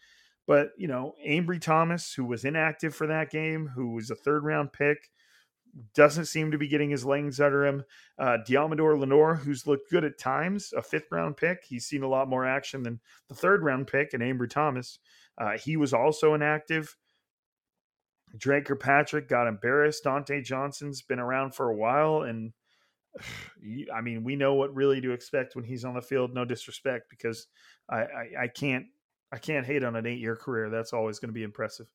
But, 0.48 0.70
you 0.78 0.88
know, 0.88 1.14
Ambry 1.24 1.60
Thomas, 1.60 2.12
who 2.14 2.24
was 2.24 2.44
inactive 2.44 2.94
for 2.94 3.06
that 3.06 3.30
game, 3.30 3.70
who 3.74 3.94
was 3.94 4.10
a 4.10 4.16
third 4.16 4.44
round 4.44 4.72
pick, 4.72 4.96
doesn't 5.94 6.26
seem 6.26 6.50
to 6.50 6.58
be 6.58 6.68
getting 6.68 6.90
his 6.90 7.04
legs 7.04 7.40
under 7.40 7.66
him. 7.66 7.84
Uh, 8.18 8.38
Deommodore 8.46 8.98
Lenoir, 8.98 9.34
who's 9.34 9.66
looked 9.66 9.90
good 9.90 10.04
at 10.04 10.18
times, 10.18 10.72
a 10.76 10.82
fifth 10.82 11.06
round 11.10 11.36
pick. 11.36 11.64
He's 11.66 11.86
seen 11.86 12.02
a 12.02 12.08
lot 12.08 12.28
more 12.28 12.46
action 12.46 12.82
than 12.82 13.00
the 13.28 13.34
third 13.34 13.62
round 13.62 13.86
pick, 13.86 14.14
and 14.14 14.22
Ambry 14.22 14.50
Thomas. 14.50 14.98
Uh, 15.36 15.56
he 15.58 15.76
was 15.76 15.92
also 15.92 16.34
inactive. 16.34 16.96
Dre 18.36 18.60
Kirkpatrick 18.60 19.28
got 19.28 19.46
embarrassed. 19.46 20.04
Dontae 20.04 20.44
Johnson's 20.44 21.02
been 21.02 21.18
around 21.18 21.54
for 21.54 21.70
a 21.70 21.76
while, 21.76 22.22
and 22.22 22.52
I 23.94 24.00
mean, 24.00 24.24
we 24.24 24.36
know 24.36 24.54
what 24.54 24.74
really 24.74 25.00
to 25.00 25.12
expect 25.12 25.56
when 25.56 25.64
he's 25.64 25.84
on 25.84 25.94
the 25.94 26.02
field. 26.02 26.34
No 26.34 26.44
disrespect, 26.44 27.10
because 27.10 27.46
I, 27.88 27.98
I, 27.98 28.28
I 28.42 28.48
can't 28.48 28.86
I 29.30 29.38
can't 29.38 29.66
hate 29.66 29.84
on 29.84 29.96
an 29.96 30.06
eight 30.06 30.20
year 30.20 30.36
career. 30.36 30.70
That's 30.70 30.92
always 30.92 31.18
going 31.18 31.28
to 31.28 31.34
be 31.34 31.42
impressive. 31.42 31.86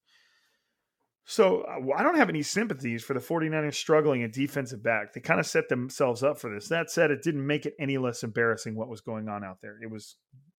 So 1.25 1.61
uh, 1.61 1.95
I 1.97 2.03
don't 2.03 2.17
have 2.17 2.29
any 2.29 2.43
sympathies 2.43 3.03
for 3.03 3.13
the 3.13 3.19
49ers 3.19 3.75
struggling 3.75 4.23
at 4.23 4.33
defensive 4.33 4.83
back. 4.83 5.13
They 5.13 5.21
kind 5.21 5.39
of 5.39 5.45
set 5.45 5.69
themselves 5.69 6.21
up 6.23 6.37
for 6.37 6.53
this. 6.53 6.67
That 6.67 6.91
said, 6.91 7.11
it 7.11 7.23
didn't 7.23 7.47
make 7.47 7.65
it 7.65 7.75
any 7.79 7.97
less 7.97 8.23
embarrassing 8.23 8.75
what 8.75 8.89
was 8.89 9.01
going 9.01 9.29
on 9.29 9.43
out 9.43 9.59
there. 9.61 9.77
It 9.81 9.89
was 9.89 10.17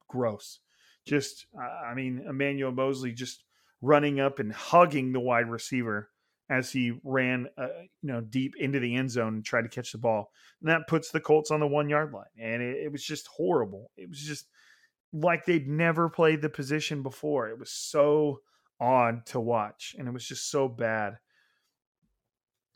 gross. 0.08 0.60
Just, 1.06 1.46
I 1.58 1.94
mean, 1.94 2.24
Emmanuel 2.26 2.72
Mosley 2.72 3.12
just 3.12 3.44
running 3.82 4.20
up 4.20 4.38
and 4.38 4.52
hugging 4.52 5.12
the 5.12 5.20
wide 5.20 5.50
receiver 5.50 6.08
as 6.48 6.72
he 6.72 6.98
ran, 7.04 7.48
uh, 7.58 7.68
you 8.02 8.12
know, 8.12 8.20
deep 8.22 8.54
into 8.58 8.80
the 8.80 8.94
end 8.94 9.10
zone 9.10 9.34
and 9.34 9.44
tried 9.44 9.62
to 9.62 9.68
catch 9.68 9.92
the 9.92 9.98
ball. 9.98 10.30
And 10.62 10.70
that 10.70 10.88
puts 10.88 11.10
the 11.10 11.20
Colts 11.20 11.50
on 11.50 11.60
the 11.60 11.66
one 11.66 11.90
yard 11.90 12.12
line. 12.12 12.24
And 12.40 12.62
it, 12.62 12.84
it 12.84 12.92
was 12.92 13.04
just 13.04 13.26
horrible. 13.26 13.90
It 13.96 14.08
was 14.08 14.20
just 14.20 14.46
like 15.12 15.44
they'd 15.44 15.68
never 15.68 16.08
played 16.08 16.40
the 16.40 16.48
position 16.48 17.02
before. 17.02 17.48
It 17.48 17.58
was 17.58 17.70
so 17.70 18.40
odd 18.80 19.26
to 19.26 19.40
watch 19.40 19.94
and 19.98 20.08
it 20.08 20.12
was 20.12 20.26
just 20.26 20.50
so 20.50 20.68
bad. 20.68 21.18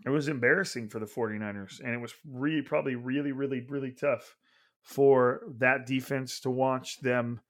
It 0.07 0.11
was 0.11 0.29
embarrassing 0.29 0.89
for 0.89 0.99
the 0.99 1.07
49ers 1.07 1.81
and 1.81 1.93
it 1.93 2.01
was 2.01 2.15
really 2.29 2.63
probably 2.63 2.95
really 2.95 3.33
really 3.33 3.65
really 3.69 3.93
tough 3.93 4.37
for 4.83 5.43
that 5.59 5.87
defense 5.87 6.41
to 6.41 6.51
watch 6.51 7.01
them 7.01 7.41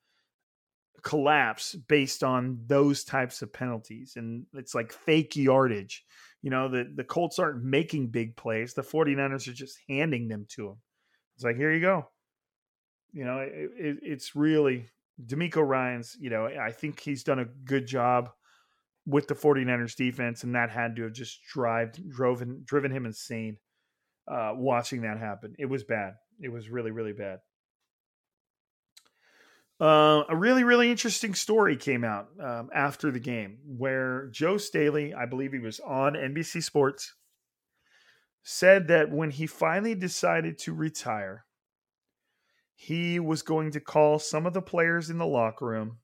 collapse 1.03 1.75
based 1.75 2.25
on 2.25 2.59
those 2.67 3.05
types 3.05 3.43
of 3.43 3.53
penalties 3.53 4.15
and 4.17 4.47
it's 4.55 4.75
like 4.75 4.93
fake 4.93 5.37
yardage. 5.37 6.05
You 6.43 6.51
know 6.51 6.69
the 6.69 6.91
the 6.95 7.05
Colts 7.05 7.39
aren't 7.39 7.65
making 7.65 8.09
big 8.09 8.37
plays. 8.37 8.75
The 8.75 8.83
49ers 8.83 9.49
are 9.49 9.53
just 9.53 9.79
handing 9.89 10.29
them 10.29 10.47
to 10.51 10.69
them 10.69 10.79
it's 11.39 11.45
like 11.45 11.57
here 11.57 11.73
you 11.73 11.81
go. 11.81 12.09
You 13.13 13.25
know 13.25 13.39
it, 13.39 13.71
it, 13.79 13.99
it's 14.03 14.35
really 14.35 14.87
DeMeco 15.25 15.67
Ryans 15.67 16.17
you 16.19 16.31
know 16.31 16.47
I 16.47 16.73
think 16.73 16.99
he's 16.99 17.23
done 17.23 17.39
a 17.39 17.45
good 17.45 17.87
job 17.87 18.31
with 19.09 19.27
the 19.27 19.35
49ers 19.35 19.97
defense, 19.97 20.45
and 20.45 20.55
that 20.55 20.71
had 20.71 20.95
to 20.97 21.05
have 21.05 21.13
just 21.13 21.41
drive 21.43 21.93
driven 22.11 22.63
driven 22.65 22.93
him 22.93 23.07
insane 23.07 23.57
uh, 24.31 24.53
watching 24.55 25.03
that 25.03 25.19
happen. 25.19 25.55
It 25.59 25.67
was 25.67 25.83
bad. 25.83 26.13
It 26.41 26.51
was 26.51 26.69
really, 26.69 26.91
really 26.91 27.15
bad. 27.15 27.39
Uh, 29.81 30.25
a 30.29 30.37
really, 30.37 30.65
really 30.65 30.91
interesting 30.91 31.35
story 31.35 31.77
came 31.77 32.05
out 32.05 32.29
um, 32.43 32.69
after 32.75 33.11
the 33.11 33.21
game 33.21 33.59
where 33.65 34.27
Joe 34.27 34.59
Staley, 34.59 35.15
I 35.15 35.25
believe 35.25 35.53
he 35.53 35.61
was 35.61 35.81
on 35.81 36.15
NBC 36.15 36.63
Sports, 36.63 37.15
said 38.43 38.89
that 38.89 39.11
when 39.11 39.31
he 39.31 39.47
finally 39.47 39.95
decided 39.95 40.59
to 40.59 40.75
retire, 40.75 41.45
he 42.75 43.21
was 43.21 43.43
going 43.43 43.71
to 43.71 43.81
call 43.81 44.19
some 44.19 44.47
of 44.47 44.53
the 44.53 44.63
players 44.63 45.11
in 45.11 45.19
the 45.19 45.27
locker 45.27 45.67
room 45.67 45.99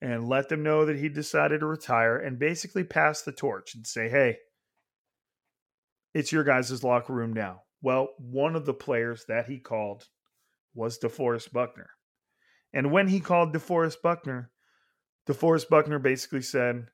and 0.00 0.28
let 0.28 0.48
them 0.48 0.62
know 0.62 0.84
that 0.84 0.98
he 0.98 1.08
decided 1.08 1.60
to 1.60 1.66
retire 1.66 2.16
and 2.16 2.38
basically 2.38 2.84
pass 2.84 3.22
the 3.22 3.32
torch 3.32 3.74
and 3.74 3.86
say, 3.86 4.08
hey, 4.08 4.38
it's 6.14 6.32
your 6.32 6.44
guys' 6.44 6.84
locker 6.84 7.12
room 7.12 7.32
now. 7.32 7.62
Well, 7.82 8.08
one 8.18 8.56
of 8.56 8.66
the 8.66 8.74
players 8.74 9.24
that 9.28 9.46
he 9.46 9.58
called 9.58 10.06
was 10.74 10.98
DeForest 10.98 11.52
Buckner. 11.52 11.90
And 12.72 12.90
when 12.92 13.08
he 13.08 13.20
called 13.20 13.54
DeForest 13.54 14.02
Buckner, 14.02 14.50
DeForest 15.28 15.68
Buckner 15.68 15.98
basically 15.98 16.42
said, 16.42 16.86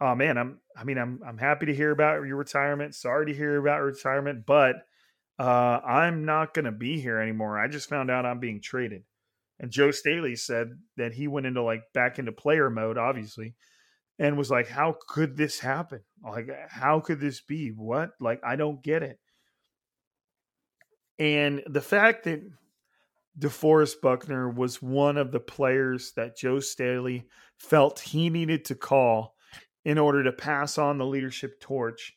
"Oh 0.00 0.14
man, 0.14 0.38
I'm 0.38 0.60
I 0.76 0.84
mean 0.84 0.98
I'm 0.98 1.20
I'm 1.26 1.38
happy 1.38 1.66
to 1.66 1.74
hear 1.74 1.90
about 1.90 2.24
your 2.26 2.36
retirement. 2.36 2.94
Sorry 2.94 3.26
to 3.26 3.34
hear 3.34 3.56
about 3.56 3.82
retirement, 3.82 4.46
but 4.46 4.76
uh, 5.38 5.80
I'm 5.84 6.24
not 6.24 6.54
to 6.64 6.72
be 6.72 7.00
here 7.00 7.18
anymore. 7.18 7.58
I 7.58 7.68
just 7.68 7.88
found 7.88 8.10
out 8.10 8.26
I'm 8.26 8.40
being 8.40 8.60
traded." 8.60 9.04
And 9.60 9.70
Joe 9.70 9.90
Staley 9.90 10.36
said 10.36 10.68
that 10.96 11.12
he 11.12 11.28
went 11.28 11.46
into 11.46 11.62
like 11.62 11.82
back 11.94 12.18
into 12.18 12.32
player 12.32 12.70
mode, 12.70 12.98
obviously, 12.98 13.54
and 14.18 14.36
was 14.36 14.50
like, 14.50 14.68
"How 14.68 14.96
could 15.08 15.36
this 15.36 15.60
happen? 15.60 16.00
Like, 16.22 16.48
how 16.68 17.00
could 17.00 17.20
this 17.20 17.40
be? 17.40 17.68
What? 17.68 18.10
Like, 18.20 18.40
I 18.44 18.56
don't 18.56 18.82
get 18.82 19.02
it." 19.02 19.18
And 21.18 21.62
the 21.66 21.80
fact 21.80 22.24
that 22.24 22.40
DeForest 23.38 24.00
Buckner 24.02 24.50
was 24.50 24.82
one 24.82 25.16
of 25.16 25.32
the 25.32 25.40
players 25.40 26.12
that 26.16 26.36
Joe 26.36 26.60
Staley 26.60 27.26
felt 27.58 28.00
he 28.00 28.28
needed 28.28 28.64
to 28.66 28.74
call 28.74 29.36
in 29.84 29.98
order 29.98 30.22
to 30.24 30.32
pass 30.32 30.78
on 30.78 30.98
the 30.98 31.06
leadership 31.06 31.60
torch 31.60 32.14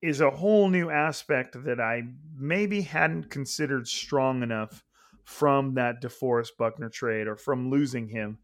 is 0.00 0.20
a 0.20 0.30
whole 0.30 0.68
new 0.68 0.90
aspect 0.90 1.56
that 1.64 1.80
I 1.80 2.02
maybe 2.34 2.82
hadn't 2.82 3.30
considered 3.30 3.86
strong 3.86 4.42
enough 4.42 4.82
from 5.24 5.74
that 5.74 6.02
DeForest 6.02 6.56
Buckner 6.58 6.88
trade 6.88 7.26
or 7.26 7.36
from 7.36 7.70
losing 7.70 8.08
him 8.08 8.38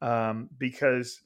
um, 0.00 0.48
because 0.58 1.20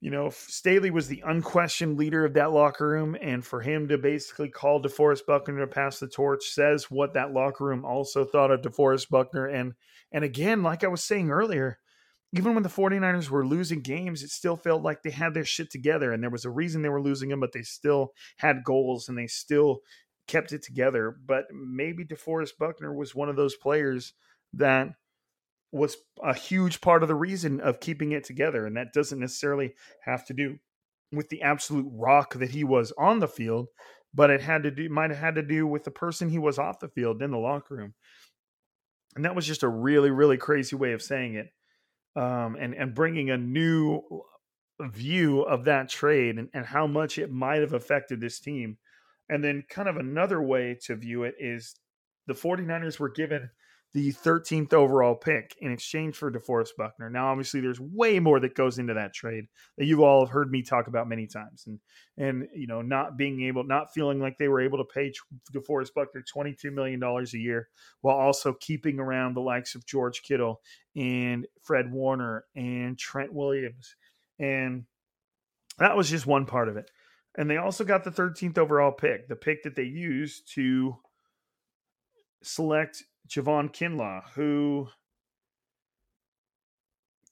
you 0.00 0.10
know, 0.10 0.30
Staley 0.30 0.90
was 0.90 1.08
the 1.08 1.22
unquestioned 1.26 1.98
leader 1.98 2.24
of 2.24 2.32
that 2.32 2.52
locker 2.52 2.88
room, 2.88 3.16
and 3.20 3.44
for 3.44 3.60
him 3.60 3.88
to 3.88 3.98
basically 3.98 4.48
call 4.48 4.82
DeForest 4.82 5.26
Buckner 5.26 5.60
to 5.60 5.66
pass 5.66 5.98
the 5.98 6.08
torch 6.08 6.44
says 6.44 6.90
what 6.90 7.12
that 7.14 7.34
locker 7.34 7.66
room 7.66 7.84
also 7.84 8.24
thought 8.24 8.50
of 8.50 8.62
DeForest 8.62 9.10
Buckner. 9.10 9.46
And 9.46 9.74
and 10.10 10.24
again, 10.24 10.62
like 10.62 10.84
I 10.84 10.88
was 10.88 11.04
saying 11.04 11.30
earlier, 11.30 11.78
even 12.32 12.54
when 12.54 12.62
the 12.62 12.70
49ers 12.70 13.28
were 13.28 13.46
losing 13.46 13.82
games, 13.82 14.22
it 14.22 14.30
still 14.30 14.56
felt 14.56 14.82
like 14.82 15.02
they 15.02 15.10
had 15.10 15.34
their 15.34 15.44
shit 15.44 15.70
together, 15.70 16.12
and 16.12 16.22
there 16.22 16.30
was 16.30 16.46
a 16.46 16.50
reason 16.50 16.80
they 16.80 16.88
were 16.88 17.02
losing 17.02 17.28
them, 17.28 17.40
but 17.40 17.52
they 17.52 17.62
still 17.62 18.12
had 18.38 18.64
goals 18.64 19.06
and 19.06 19.18
they 19.18 19.26
still 19.26 19.80
kept 20.26 20.52
it 20.52 20.62
together. 20.62 21.16
But 21.26 21.46
maybe 21.52 22.04
DeForest 22.04 22.58
Buckner 22.58 22.94
was 22.94 23.14
one 23.14 23.28
of 23.28 23.36
those 23.36 23.56
players 23.56 24.12
that 24.54 24.90
was 25.72 25.96
a 26.22 26.34
huge 26.34 26.80
part 26.80 27.02
of 27.02 27.08
the 27.08 27.14
reason 27.14 27.60
of 27.60 27.80
keeping 27.80 28.12
it 28.12 28.24
together. 28.24 28.66
And 28.66 28.76
that 28.76 28.92
doesn't 28.92 29.20
necessarily 29.20 29.74
have 30.04 30.26
to 30.26 30.34
do 30.34 30.58
with 31.12 31.28
the 31.28 31.42
absolute 31.42 31.86
rock 31.92 32.34
that 32.34 32.50
he 32.50 32.64
was 32.64 32.92
on 32.98 33.18
the 33.18 33.28
field, 33.28 33.68
but 34.14 34.30
it 34.30 34.40
had 34.40 34.62
to 34.64 34.70
do 34.70 34.88
might 34.88 35.10
have 35.10 35.18
had 35.18 35.34
to 35.36 35.42
do 35.42 35.66
with 35.66 35.84
the 35.84 35.90
person 35.90 36.28
he 36.28 36.38
was 36.38 36.58
off 36.58 36.80
the 36.80 36.88
field 36.88 37.22
in 37.22 37.30
the 37.30 37.38
locker 37.38 37.74
room. 37.74 37.94
And 39.16 39.24
that 39.24 39.34
was 39.34 39.46
just 39.46 39.62
a 39.62 39.68
really, 39.68 40.10
really 40.10 40.36
crazy 40.36 40.76
way 40.76 40.92
of 40.92 41.02
saying 41.02 41.34
it. 41.34 41.48
Um, 42.16 42.56
and, 42.60 42.74
and 42.74 42.94
bringing 42.94 43.30
a 43.30 43.36
new 43.36 44.02
view 44.80 45.42
of 45.42 45.64
that 45.64 45.88
trade 45.88 46.38
and, 46.38 46.48
and 46.52 46.66
how 46.66 46.86
much 46.86 47.18
it 47.18 47.30
might 47.30 47.60
have 47.60 47.72
affected 47.72 48.20
this 48.20 48.40
team. 48.40 48.78
And 49.30 49.44
then, 49.44 49.64
kind 49.70 49.88
of 49.88 49.96
another 49.96 50.42
way 50.42 50.76
to 50.86 50.96
view 50.96 51.22
it 51.22 51.34
is 51.38 51.76
the 52.26 52.34
49ers 52.34 52.98
were 52.98 53.08
given 53.08 53.50
the 53.92 54.12
13th 54.12 54.72
overall 54.72 55.16
pick 55.16 55.56
in 55.60 55.72
exchange 55.72 56.14
for 56.14 56.30
DeForest 56.30 56.70
Buckner. 56.78 57.10
Now, 57.10 57.30
obviously, 57.30 57.60
there's 57.60 57.80
way 57.80 58.20
more 58.20 58.38
that 58.38 58.54
goes 58.54 58.78
into 58.78 58.94
that 58.94 59.14
trade 59.14 59.46
that 59.78 59.86
you 59.86 60.04
all 60.04 60.24
have 60.24 60.32
heard 60.32 60.50
me 60.50 60.62
talk 60.62 60.86
about 60.86 61.08
many 61.08 61.26
times, 61.26 61.64
and 61.66 61.80
and 62.16 62.46
you 62.54 62.66
know, 62.68 62.82
not 62.82 63.16
being 63.16 63.42
able, 63.42 63.64
not 63.64 63.92
feeling 63.92 64.20
like 64.20 64.38
they 64.38 64.48
were 64.48 64.60
able 64.60 64.78
to 64.78 64.84
pay 64.84 65.12
DeForest 65.52 65.94
Buckner 65.94 66.22
22 66.22 66.70
million 66.70 67.00
dollars 67.00 67.34
a 67.34 67.38
year, 67.38 67.68
while 68.00 68.16
also 68.16 68.54
keeping 68.60 69.00
around 69.00 69.34
the 69.34 69.40
likes 69.40 69.74
of 69.74 69.86
George 69.86 70.22
Kittle 70.22 70.60
and 70.94 71.46
Fred 71.62 71.90
Warner 71.90 72.44
and 72.54 72.96
Trent 72.96 73.32
Williams, 73.32 73.96
and 74.38 74.84
that 75.78 75.96
was 75.96 76.10
just 76.10 76.26
one 76.26 76.46
part 76.46 76.68
of 76.68 76.76
it. 76.76 76.88
And 77.36 77.48
they 77.48 77.56
also 77.56 77.84
got 77.84 78.04
the 78.04 78.10
13th 78.10 78.58
overall 78.58 78.92
pick, 78.92 79.28
the 79.28 79.36
pick 79.36 79.62
that 79.62 79.76
they 79.76 79.84
used 79.84 80.52
to 80.54 80.96
select 82.42 83.04
Javon 83.28 83.72
Kinlaw, 83.72 84.22
who 84.34 84.88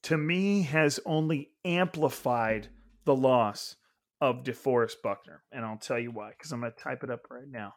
to 0.03 0.17
me 0.17 0.63
has 0.63 1.01
only 1.05 1.51
amplified 1.65 2.69
the 3.05 3.17
loss 3.17 3.77
of 4.21 4.45
DeForest 4.45 5.03
Buckner. 5.03 5.43
And 5.53 5.65
I'll 5.65 5.79
tell 5.79 5.99
you 5.99 6.11
why, 6.11 6.31
because 6.31 6.53
I'm 6.53 6.61
going 6.61 6.73
to 6.73 6.83
type 6.83 7.03
it 7.03 7.11
up 7.11 7.27
right 7.31 7.49
now. 7.49 7.75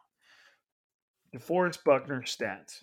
DeForest 1.34 1.84
Buckner 1.84 2.22
stats. 2.22 2.82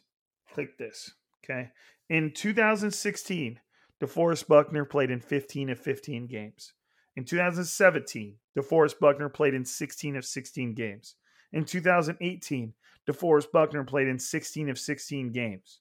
Click 0.53 0.77
this. 0.77 1.11
Okay. 1.43 1.69
In 2.09 2.31
2016, 2.33 3.59
DeForest 4.01 4.47
Buckner 4.47 4.85
played 4.85 5.11
in 5.11 5.19
15 5.19 5.69
of 5.69 5.79
15 5.79 6.27
games. 6.27 6.73
In 7.15 7.25
2017, 7.25 8.37
DeForest 8.59 8.99
Buckner 8.99 9.29
played 9.29 9.53
in 9.53 9.63
16 9.63 10.17
of 10.17 10.25
16 10.25 10.73
games. 10.73 11.15
In 11.53 11.63
2018, 11.63 12.73
DeForest 13.07 13.51
Buckner 13.53 13.85
played 13.85 14.07
in 14.07 14.19
16 14.19 14.69
of 14.69 14.77
16 14.77 15.31
games, 15.31 15.79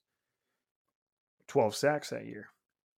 12 1.48 1.74
sacks 1.74 2.10
that 2.10 2.26
year. 2.26 2.50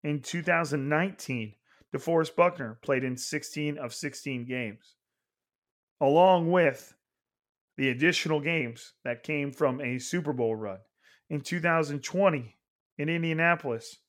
In 0.04 0.22
2019, 0.22 1.54
DeForest 1.96 2.36
Buckner 2.36 2.78
played 2.82 3.06
in 3.06 3.16
16 3.16 3.78
of 3.78 3.94
16 3.94 4.46
games, 4.46 4.96
along 6.02 6.52
with 6.52 6.94
the 7.78 7.90
additional 7.90 8.42
games 8.42 8.94
that 9.06 9.24
came 9.24 9.54
from 9.54 9.80
a 9.80 9.98
Super 9.98 10.34
Bowl 10.34 10.58
run. 10.58 10.80
In 11.30 11.40
2020, 11.40 12.58
in 12.98 13.08
Indianapolis, 13.08 14.00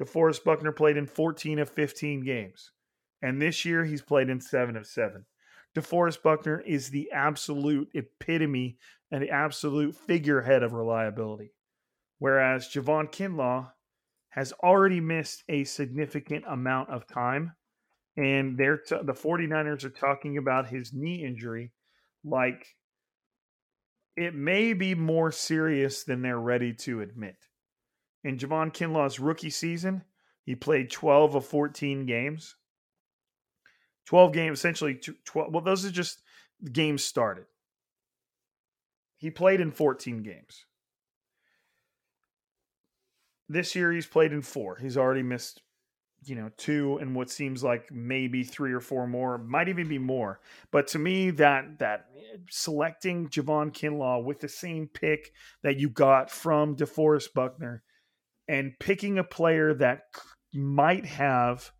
DeForest 0.00 0.44
Buckner 0.44 0.72
played 0.72 0.96
in 0.96 1.06
14 1.06 1.58
of 1.58 1.68
15 1.68 2.24
games. 2.24 2.70
And 3.22 3.40
this 3.40 3.64
year, 3.64 3.84
he's 3.84 4.02
played 4.02 4.28
in 4.28 4.40
7 4.40 4.76
of 4.76 4.86
7. 4.86 5.24
DeForest 5.74 6.22
Buckner 6.22 6.60
is 6.60 6.90
the 6.90 7.10
absolute 7.12 7.88
epitome 7.94 8.78
and 9.10 9.22
the 9.22 9.30
absolute 9.30 9.94
figurehead 9.94 10.62
of 10.62 10.72
reliability. 10.72 11.52
Whereas 12.18 12.68
Javon 12.68 13.10
Kinlaw 13.12 13.70
has 14.30 14.52
already 14.62 15.00
missed 15.00 15.44
a 15.48 15.64
significant 15.64 16.44
amount 16.48 16.90
of 16.90 17.06
time. 17.06 17.52
And 18.16 18.56
they're 18.58 18.78
t- 18.78 18.96
the 19.02 19.12
49ers 19.12 19.84
are 19.84 19.90
talking 19.90 20.38
about 20.38 20.68
his 20.68 20.92
knee 20.92 21.24
injury 21.24 21.72
like 22.24 22.66
it 24.16 24.34
may 24.34 24.72
be 24.72 24.94
more 24.94 25.32
serious 25.32 26.04
than 26.04 26.22
they're 26.22 26.38
ready 26.38 26.74
to 26.74 27.00
admit. 27.00 27.36
In 28.24 28.36
Javon 28.36 28.72
Kinlaw's 28.72 29.18
rookie 29.18 29.50
season, 29.50 30.04
he 30.44 30.54
played 30.54 30.90
12 30.90 31.36
of 31.36 31.46
14 31.46 32.06
games. 32.06 32.56
12 34.10 34.32
games, 34.32 34.58
essentially 34.58 34.98
12. 35.24 35.54
Well, 35.54 35.62
those 35.62 35.84
are 35.84 35.90
just 35.90 36.20
games 36.72 37.04
started. 37.04 37.44
He 39.18 39.30
played 39.30 39.60
in 39.60 39.70
14 39.70 40.24
games. 40.24 40.64
This 43.48 43.76
year 43.76 43.92
he's 43.92 44.08
played 44.08 44.32
in 44.32 44.42
four. 44.42 44.78
He's 44.78 44.96
already 44.96 45.22
missed, 45.22 45.62
you 46.24 46.34
know, 46.34 46.50
two 46.56 46.98
and 47.00 47.14
what 47.14 47.30
seems 47.30 47.62
like 47.62 47.92
maybe 47.92 48.42
three 48.42 48.72
or 48.72 48.80
four 48.80 49.06
more, 49.06 49.38
might 49.38 49.68
even 49.68 49.86
be 49.86 49.98
more. 49.98 50.40
But 50.72 50.88
to 50.88 50.98
me, 50.98 51.30
that 51.30 51.78
that 51.78 52.06
selecting 52.50 53.28
Javon 53.28 53.70
Kinlaw 53.72 54.24
with 54.24 54.40
the 54.40 54.48
same 54.48 54.88
pick 54.92 55.30
that 55.62 55.78
you 55.78 55.88
got 55.88 56.32
from 56.32 56.74
DeForest 56.74 57.32
Buckner 57.32 57.84
and 58.48 58.72
picking 58.80 59.20
a 59.20 59.24
player 59.24 59.72
that 59.74 60.06
might 60.52 61.06
have 61.06 61.70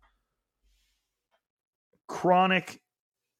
chronic 2.11 2.81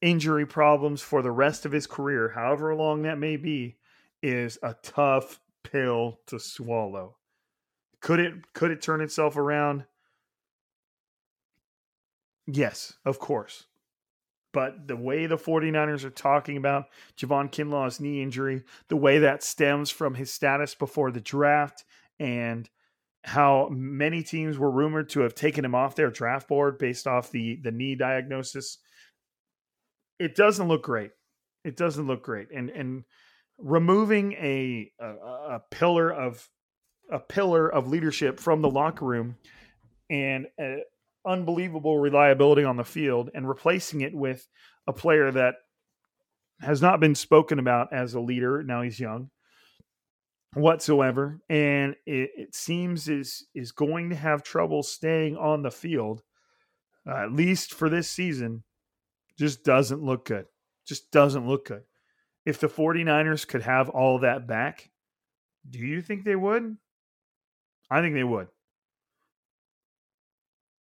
injury 0.00 0.46
problems 0.46 1.02
for 1.02 1.20
the 1.20 1.30
rest 1.30 1.66
of 1.66 1.72
his 1.72 1.86
career, 1.86 2.30
however 2.30 2.74
long 2.74 3.02
that 3.02 3.18
may 3.18 3.36
be, 3.36 3.76
is 4.22 4.58
a 4.62 4.74
tough 4.82 5.40
pill 5.62 6.18
to 6.26 6.40
swallow. 6.40 7.18
Could 8.00 8.18
it 8.18 8.54
could 8.54 8.70
it 8.70 8.80
turn 8.80 9.02
itself 9.02 9.36
around? 9.36 9.84
Yes, 12.46 12.94
of 13.04 13.18
course. 13.18 13.66
But 14.54 14.88
the 14.88 14.96
way 14.96 15.26
the 15.26 15.36
49ers 15.36 16.04
are 16.04 16.10
talking 16.10 16.56
about 16.56 16.86
Javon 17.18 17.52
Kinlaw's 17.52 18.00
knee 18.00 18.22
injury, 18.22 18.62
the 18.88 18.96
way 18.96 19.18
that 19.18 19.42
stems 19.42 19.90
from 19.90 20.14
his 20.14 20.32
status 20.32 20.74
before 20.74 21.10
the 21.10 21.20
draft, 21.20 21.84
and 22.18 22.70
how 23.24 23.68
many 23.70 24.22
teams 24.22 24.58
were 24.58 24.70
rumored 24.70 25.08
to 25.10 25.20
have 25.20 25.34
taken 25.34 25.64
him 25.64 25.74
off 25.74 25.94
their 25.94 26.10
draft 26.10 26.48
board 26.48 26.78
based 26.78 27.06
off 27.06 27.30
the 27.30 27.58
the 27.62 27.70
knee 27.70 27.94
diagnosis, 27.94 28.78
it 30.18 30.34
doesn't 30.34 30.68
look 30.68 30.82
great. 30.82 31.12
It 31.64 31.76
doesn't 31.76 32.06
look 32.06 32.22
great. 32.22 32.48
And 32.50 32.70
and 32.70 33.04
removing 33.58 34.32
a 34.32 34.90
a, 34.98 35.06
a 35.06 35.62
pillar 35.70 36.12
of 36.12 36.48
a 37.10 37.20
pillar 37.20 37.68
of 37.68 37.88
leadership 37.88 38.40
from 38.40 38.60
the 38.60 38.70
locker 38.70 39.04
room 39.04 39.36
and 40.10 40.46
uh, 40.60 40.76
unbelievable 41.24 41.98
reliability 41.98 42.64
on 42.64 42.76
the 42.76 42.84
field 42.84 43.30
and 43.34 43.48
replacing 43.48 44.00
it 44.00 44.14
with 44.14 44.46
a 44.86 44.92
player 44.92 45.30
that 45.30 45.54
has 46.60 46.82
not 46.82 47.00
been 47.00 47.14
spoken 47.14 47.58
about 47.58 47.92
as 47.92 48.14
a 48.14 48.20
leader. 48.20 48.62
Now 48.62 48.82
he's 48.82 48.98
young 48.98 49.30
whatsoever, 50.54 51.40
and 51.48 51.96
it, 52.06 52.30
it 52.36 52.54
seems 52.54 53.08
is 53.08 53.46
is 53.54 53.72
going 53.72 54.10
to 54.10 54.16
have 54.16 54.42
trouble 54.42 54.82
staying 54.82 55.36
on 55.36 55.62
the 55.62 55.70
field, 55.70 56.22
uh, 57.06 57.24
at 57.24 57.32
least 57.32 57.74
for 57.74 57.88
this 57.88 58.10
season. 58.10 58.62
Just 59.38 59.64
doesn't 59.64 60.02
look 60.02 60.26
good. 60.26 60.46
Just 60.86 61.10
doesn't 61.10 61.48
look 61.48 61.66
good. 61.66 61.82
If 62.44 62.60
the 62.60 62.68
49ers 62.68 63.46
could 63.46 63.62
have 63.62 63.88
all 63.88 64.18
that 64.20 64.46
back, 64.46 64.90
do 65.68 65.78
you 65.78 66.02
think 66.02 66.24
they 66.24 66.36
would? 66.36 66.76
I 67.90 68.00
think 68.00 68.14
they 68.14 68.24
would. 68.24 68.48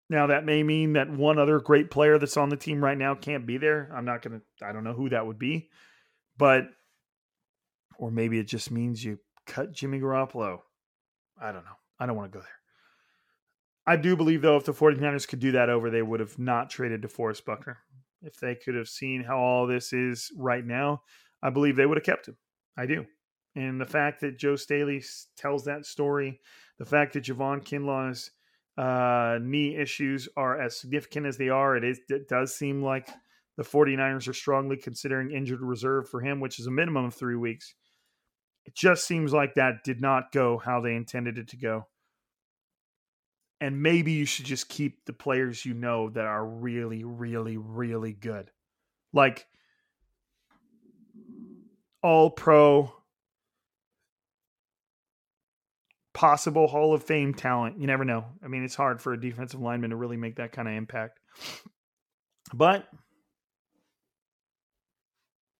Now 0.09 0.27
that 0.27 0.45
may 0.45 0.63
mean 0.63 0.93
that 0.93 1.09
one 1.09 1.37
other 1.37 1.59
great 1.59 1.91
player 1.91 2.17
that's 2.17 2.37
on 2.37 2.49
the 2.49 2.57
team 2.57 2.83
right 2.83 2.97
now 2.97 3.13
can't 3.13 3.45
be 3.45 3.57
there. 3.57 3.91
I'm 3.93 4.05
not 4.05 4.21
going 4.21 4.41
to 4.41 4.65
I 4.65 4.71
don't 4.71 4.83
know 4.83 4.93
who 4.93 5.09
that 5.09 5.27
would 5.27 5.37
be. 5.37 5.69
But 6.37 6.69
or 7.99 8.09
maybe 8.09 8.39
it 8.39 8.47
just 8.47 8.71
means 8.71 9.03
you 9.03 9.19
cut 9.49 9.73
Jimmy 9.73 9.99
Garoppolo. 9.99 10.59
I 11.41 11.51
don't 11.51 11.65
know. 11.65 11.77
I 11.99 12.05
don't 12.05 12.15
want 12.15 12.31
to 12.31 12.37
go 12.37 12.41
there. 12.41 12.49
I 13.85 13.95
do 13.95 14.15
believe 14.15 14.41
though 14.41 14.57
if 14.57 14.65
the 14.65 14.71
49ers 14.71 15.27
could 15.27 15.39
do 15.39 15.51
that 15.53 15.69
over, 15.69 15.89
they 15.89 16.01
would 16.01 16.19
have 16.19 16.37
not 16.37 16.69
traded 16.69 17.01
DeForest 17.01 17.43
Buckner. 17.43 17.79
If 18.21 18.39
they 18.39 18.55
could 18.55 18.75
have 18.75 18.87
seen 18.87 19.23
how 19.23 19.39
all 19.39 19.65
this 19.65 19.93
is 19.93 20.31
right 20.37 20.65
now, 20.65 21.01
I 21.41 21.49
believe 21.49 21.75
they 21.75 21.85
would 21.85 21.97
have 21.97 22.05
kept 22.05 22.27
him. 22.27 22.37
I 22.77 22.85
do. 22.85 23.05
And 23.55 23.81
the 23.81 23.85
fact 23.85 24.21
that 24.21 24.37
Joe 24.37 24.55
Staley 24.55 25.03
tells 25.37 25.65
that 25.65 25.85
story, 25.85 26.39
the 26.77 26.85
fact 26.85 27.13
that 27.13 27.23
Javon 27.23 27.65
Kinlaw's 27.65 28.31
uh, 28.77 29.39
knee 29.41 29.75
issues 29.75 30.29
are 30.37 30.61
as 30.61 30.77
significant 30.77 31.25
as 31.25 31.37
they 31.37 31.49
are, 31.49 31.75
it, 31.75 31.83
is, 31.83 31.99
it 32.09 32.29
does 32.29 32.55
seem 32.55 32.83
like 32.83 33.09
the 33.57 33.63
49ers 33.63 34.27
are 34.27 34.33
strongly 34.33 34.77
considering 34.77 35.31
injured 35.31 35.61
reserve 35.61 36.07
for 36.07 36.21
him, 36.21 36.39
which 36.39 36.59
is 36.59 36.67
a 36.67 36.71
minimum 36.71 37.05
of 37.05 37.15
three 37.15 37.35
weeks. 37.35 37.73
It 38.69 38.75
just 38.75 39.07
seems 39.07 39.33
like 39.33 39.55
that 39.55 39.83
did 39.83 39.99
not 39.99 40.31
go 40.31 40.59
how 40.59 40.79
they 40.79 40.93
intended 40.93 41.39
it 41.39 41.47
to 41.47 41.57
go. 41.57 41.87
And 43.59 43.81
maybe 43.81 44.11
you 44.11 44.25
should 44.25 44.45
just 44.45 44.69
keep 44.69 45.05
the 45.05 45.11
players 45.11 45.65
you 45.65 45.73
know 45.73 46.11
that 46.11 46.25
are 46.25 46.45
really, 46.45 47.03
really, 47.03 47.57
really 47.57 48.13
good. 48.13 48.51
Like 49.11 49.47
all 52.03 52.29
pro, 52.29 52.93
possible 56.13 56.67
Hall 56.67 56.93
of 56.93 57.01
Fame 57.01 57.33
talent. 57.33 57.79
You 57.79 57.87
never 57.87 58.05
know. 58.05 58.23
I 58.45 58.49
mean, 58.49 58.63
it's 58.63 58.75
hard 58.75 59.01
for 59.01 59.13
a 59.13 59.19
defensive 59.19 59.59
lineman 59.59 59.89
to 59.89 59.95
really 59.95 60.17
make 60.17 60.35
that 60.35 60.51
kind 60.51 60.67
of 60.67 60.75
impact. 60.75 61.19
But 62.53 62.87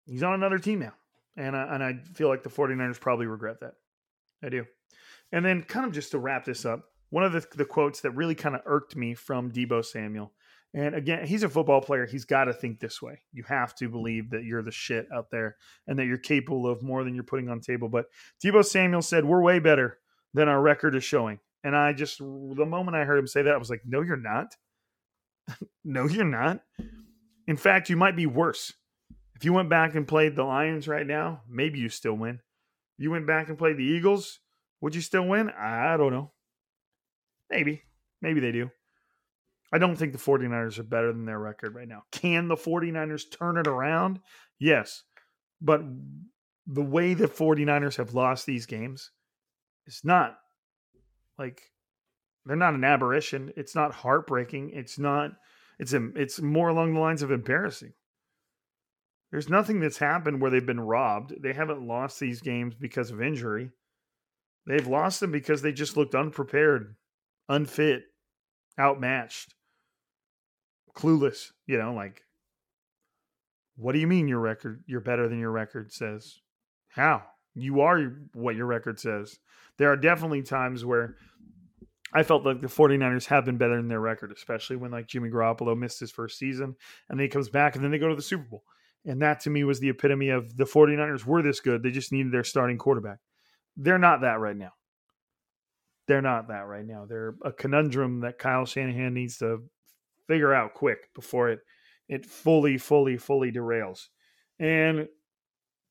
he's 0.06 0.22
on 0.22 0.36
another 0.36 0.60
team 0.60 0.78
now. 0.78 0.94
And 1.40 1.56
I, 1.56 1.74
and 1.74 1.84
I 1.84 1.94
feel 2.14 2.28
like 2.28 2.44
the 2.44 2.50
49ers 2.50 3.00
probably 3.00 3.26
regret 3.26 3.62
that. 3.62 3.74
I 4.44 4.50
do. 4.50 4.66
And 5.32 5.46
then, 5.46 5.64
kind 5.64 5.86
of 5.86 5.94
just 5.94 6.12
to 6.12 6.20
wrap 6.20 6.44
this 6.44 6.66
up, 6.66 6.84
one 7.12 7.24
of 7.24 7.32
the, 7.32 7.46
the 7.56 7.66
quotes 7.66 8.02
that 8.02 8.12
really 8.12 8.36
kind 8.36 8.56
of 8.56 8.62
irked 8.66 8.96
me 8.96 9.14
from 9.14 9.52
Deebo 9.52 9.84
Samuel. 9.86 10.34
And 10.74 10.94
again, 10.94 11.26
he's 11.26 11.44
a 11.44 11.50
football 11.50 11.82
player. 11.82 12.06
He's 12.06 12.26
got 12.26 12.46
to 12.46 12.54
think 12.54 12.80
this 12.80 13.02
way. 13.02 13.22
You 13.32 13.44
have 13.48 13.74
to 13.76 13.90
believe 13.90 14.30
that 14.32 14.44
you're 14.44 14.62
the 14.62 14.72
shit 14.72 15.08
out 15.14 15.32
there 15.32 15.56
and 15.88 15.98
that 15.98 16.06
you're 16.06 16.18
capable 16.18 16.68
of 16.68 16.84
more 16.84 17.04
than 17.04 17.16
you're 17.16 17.24
putting 17.24 17.50
on 17.50 17.62
table. 17.62 17.90
But 17.90 18.06
Deebo 18.44 18.64
Samuel 18.64 19.02
said, 19.02 19.26
We're 19.26 19.42
way 19.42 19.60
better 19.60 19.98
than 20.34 20.48
our 20.48 20.62
record 20.62 20.96
is 20.96 21.04
showing. 21.04 21.40
And 21.64 21.76
I 21.76 21.94
just, 21.94 22.20
the 22.20 22.66
moment 22.68 22.96
I 22.96 23.06
heard 23.06 23.18
him 23.18 23.28
say 23.28 23.42
that, 23.44 23.54
I 23.54 23.58
was 23.58 23.70
like, 23.70 23.82
No, 23.86 24.02
you're 24.02 24.18
not. 24.18 24.56
no, 25.84 26.08
you're 26.08 26.26
not. 26.26 26.62
In 27.48 27.58
fact, 27.58 27.90
you 27.90 27.98
might 27.98 28.16
be 28.16 28.28
worse. 28.28 28.74
If 29.40 29.46
you 29.46 29.54
went 29.54 29.70
back 29.70 29.96
and 29.96 30.06
played 30.06 30.36
the 30.36 30.44
Lions 30.44 30.86
right 30.86 31.08
now, 31.08 31.44
maybe 31.48 31.80
you 31.80 31.88
still 31.88 32.14
win. 32.14 32.42
You 32.98 33.10
went 33.10 33.26
back 33.26 33.48
and 33.48 33.58
played 33.58 33.78
the 33.78 33.86
Eagles, 33.86 34.42
would 34.82 34.94
you 34.94 35.00
still 35.00 35.26
win? 35.26 35.50
I 35.50 35.96
don't 35.96 36.12
know. 36.12 36.34
Maybe. 37.50 37.84
Maybe 38.22 38.42
they 38.42 38.52
do. 38.52 38.70
I 39.72 39.78
don't 39.78 39.96
think 39.96 40.12
the 40.12 40.20
49ers 40.20 40.78
are 40.78 40.84
better 40.84 41.14
than 41.14 41.24
their 41.24 41.40
record 41.40 41.74
right 41.74 41.88
now. 41.88 42.04
Can 42.12 42.50
the 42.50 42.58
49ers 42.58 43.32
turn 43.32 43.58
it 43.58 43.66
around? 43.66 44.20
Yes. 44.60 45.04
But 45.62 45.84
the 46.68 46.84
way 46.84 47.14
the 47.14 47.30
49ers 47.30 47.96
have 47.96 48.14
lost 48.14 48.46
these 48.46 48.66
games 48.66 49.12
is 49.88 50.02
not 50.04 50.38
like 51.38 51.62
they're 52.46 52.58
not 52.58 52.74
an 52.74 52.84
aberration. 52.84 53.54
It's 53.56 53.74
not 53.74 53.94
heartbreaking. 53.94 54.72
It's 54.74 55.00
not 55.00 55.32
it's 55.80 55.94
it's 55.94 56.42
more 56.42 56.68
along 56.68 56.94
the 56.94 57.00
lines 57.00 57.22
of 57.22 57.32
embarrassing. 57.32 57.94
There's 59.32 59.50
nothing 59.50 59.80
that's 59.80 59.98
happened 59.98 60.42
where 60.42 60.50
they've 60.50 60.66
been 60.66 60.80
robbed. 60.80 61.34
They 61.42 61.54
haven't 61.54 61.86
lost 61.86 62.20
these 62.20 62.42
games 62.42 62.74
because 62.76 63.12
of 63.12 63.22
injury. 63.22 63.72
They've 64.66 64.88
lost 64.88 65.20
them 65.20 65.32
because 65.32 65.62
they 65.62 65.72
just 65.72 65.98
looked 65.98 66.16
unprepared, 66.16 66.96
unfit, 67.48 68.04
outmatched, 68.80 69.54
clueless. 70.96 71.52
You 71.68 71.78
know, 71.78 71.94
like, 71.94 72.24
what 73.76 73.94
do 73.94 74.00
you 74.00 74.08
mean 74.08 74.28
your 74.28 74.40
record, 74.40 74.84
you're 74.88 75.00
better 75.00 75.28
than 75.28 75.40
your 75.40 75.52
record 75.52 75.92
says? 75.92 76.40
How? 76.90 77.24
You 77.56 77.82
are 77.82 78.00
what 78.34 78.56
your 78.56 78.66
record 78.66 79.00
says. 79.00 79.40
There 79.78 79.92
are 79.92 79.98
definitely 79.98 80.42
times 80.44 80.84
where 80.84 81.16
I 82.14 82.24
felt 82.24 82.46
like 82.46 82.62
the 82.62 82.68
49ers 82.68 83.28
have 83.28 83.46
been 83.46 83.58
better 83.58 83.76
than 83.76 83.88
their 83.88 84.00
record, 84.00 84.32
especially 84.32 84.76
when 84.76 84.92
like 84.92 85.08
Jimmy 85.08 85.30
Garoppolo 85.30 85.78
missed 85.78 86.00
his 86.00 86.12
first 86.12 86.38
season 86.38 86.76
and 87.10 87.20
then 87.20 87.26
he 87.26 87.30
comes 87.30 87.50
back 87.50 87.76
and 87.76 87.84
then 87.84 87.92
they 87.92 88.00
go 88.00 88.10
to 88.10 88.16
the 88.16 88.22
Super 88.22 88.44
Bowl. 88.44 88.64
And 89.06 89.22
that 89.22 89.42
to 89.42 89.50
me 89.50 89.64
was 89.64 89.80
the 89.80 89.90
epitome 89.90 90.30
of 90.30 90.56
the 90.56 90.66
49ers 90.66 91.26
were 91.26 91.42
this 91.42 91.60
good. 91.60 91.84
They 91.84 91.92
just 91.92 92.12
needed 92.12 92.32
their 92.32 92.44
starting 92.44 92.78
quarterback. 92.78 93.20
They're 93.78 93.98
not 93.98 94.22
that 94.22 94.40
right 94.40 94.58
now. 94.58 94.74
They're 96.08 96.22
not 96.22 96.48
that 96.50 96.68
right 96.68 96.86
now. 96.86 97.06
They're 97.08 97.36
a 97.44 97.52
conundrum 97.52 98.22
that 98.22 98.40
Kyle 98.40 98.66
Shanahan 98.66 99.14
needs 99.14 99.38
to 99.38 99.64
figure 100.28 100.54
out 100.54 100.74
quick 100.74 101.14
before 101.14 101.50
it 101.50 101.60
it 102.08 102.26
fully, 102.26 102.78
fully, 102.80 103.18
fully 103.18 103.52
derails. 103.52 104.08
And 104.60 105.08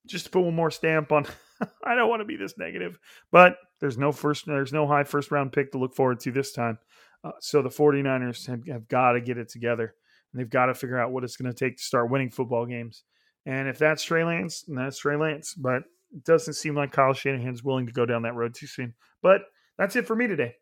just 0.06 0.24
to 0.24 0.30
put 0.30 0.40
one 0.40 0.54
more 0.54 0.70
stamp 0.70 1.12
on 1.12 1.26
I 1.84 1.94
don't 1.94 2.08
want 2.08 2.20
to 2.20 2.26
be 2.26 2.36
this 2.36 2.58
negative, 2.58 2.98
but 3.32 3.56
there's 3.80 3.98
no 3.98 4.12
first 4.12 4.46
there's 4.46 4.72
no 4.72 4.86
high 4.86 5.04
first 5.04 5.30
round 5.30 5.52
pick 5.52 5.72
to 5.72 5.78
look 5.78 5.94
forward 5.94 6.20
to 6.20 6.32
this 6.32 6.52
time. 6.52 6.78
Uh, 7.24 7.32
so 7.40 7.62
the 7.62 7.68
49ers 7.68 8.46
have, 8.46 8.66
have 8.68 8.88
got 8.88 9.12
to 9.12 9.20
get 9.20 9.38
it 9.38 9.48
together. 9.48 9.94
And 10.32 10.40
they've 10.40 10.50
got 10.50 10.66
to 10.66 10.74
figure 10.74 10.98
out 10.98 11.12
what 11.12 11.24
it's 11.24 11.36
going 11.36 11.50
to 11.52 11.58
take 11.58 11.76
to 11.76 11.82
start 11.82 12.10
winning 12.10 12.30
football 12.30 12.66
games. 12.66 13.04
And 13.46 13.68
if 13.68 13.78
that's 13.78 14.02
Trey 14.02 14.24
Lance, 14.24 14.64
then 14.66 14.76
that's 14.76 14.98
Trey 14.98 15.16
Lance. 15.16 15.54
But 15.54 15.84
it 16.12 16.24
doesn't 16.24 16.54
seem 16.54 16.74
like 16.74 16.92
Kyle 16.92 17.12
Shanahan's 17.12 17.64
willing 17.64 17.86
to 17.86 17.92
go 17.92 18.06
down 18.06 18.22
that 18.22 18.34
road 18.34 18.54
too 18.54 18.66
soon. 18.66 18.94
But 19.22 19.42
that's 19.78 19.96
it 19.96 20.06
for 20.06 20.16
me 20.16 20.26
today. 20.26 20.54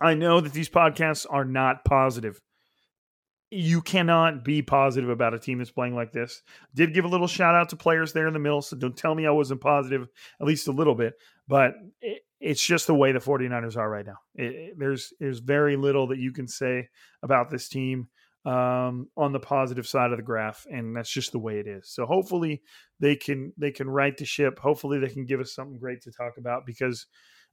I 0.00 0.14
know 0.14 0.40
that 0.40 0.52
these 0.52 0.68
podcasts 0.68 1.26
are 1.28 1.44
not 1.44 1.84
positive. 1.84 2.40
You 3.50 3.82
cannot 3.82 4.44
be 4.44 4.62
positive 4.62 5.10
about 5.10 5.34
a 5.34 5.38
team 5.38 5.58
that's 5.58 5.72
playing 5.72 5.96
like 5.96 6.12
this. 6.12 6.42
Did 6.74 6.94
give 6.94 7.04
a 7.04 7.08
little 7.08 7.26
shout 7.26 7.56
out 7.56 7.70
to 7.70 7.76
players 7.76 8.12
there 8.12 8.28
in 8.28 8.32
the 8.32 8.38
middle, 8.38 8.62
so 8.62 8.76
don't 8.76 8.96
tell 8.96 9.14
me 9.14 9.26
I 9.26 9.30
wasn't 9.30 9.60
positive, 9.60 10.06
at 10.40 10.46
least 10.46 10.68
a 10.68 10.72
little 10.72 10.94
bit. 10.94 11.14
But 11.48 11.74
it, 12.00 12.22
it's 12.40 12.64
just 12.64 12.86
the 12.86 12.94
way 12.94 13.10
the 13.12 13.18
49ers 13.18 13.76
are 13.76 13.90
right 13.90 14.06
now. 14.06 14.18
It, 14.36 14.54
it, 14.54 14.78
there's 14.78 15.12
there's 15.18 15.40
very 15.40 15.76
little 15.76 16.06
that 16.08 16.18
you 16.18 16.32
can 16.32 16.46
say 16.46 16.88
about 17.22 17.50
this 17.50 17.68
team 17.68 18.08
um, 18.44 19.08
on 19.16 19.32
the 19.32 19.40
positive 19.40 19.86
side 19.86 20.12
of 20.12 20.16
the 20.16 20.22
graph, 20.22 20.66
and 20.70 20.96
that's 20.96 21.10
just 21.10 21.32
the 21.32 21.38
way 21.38 21.58
it 21.58 21.66
is. 21.66 21.88
So 21.88 22.06
hopefully 22.06 22.62
they 22.98 23.16
can 23.16 23.52
they 23.58 23.70
can 23.70 23.88
right 23.88 24.16
the 24.16 24.24
ship. 24.24 24.58
Hopefully 24.58 24.98
they 24.98 25.08
can 25.08 25.26
give 25.26 25.40
us 25.40 25.54
something 25.54 25.78
great 25.78 26.02
to 26.02 26.12
talk 26.12 26.38
about 26.38 26.64
because 26.66 27.06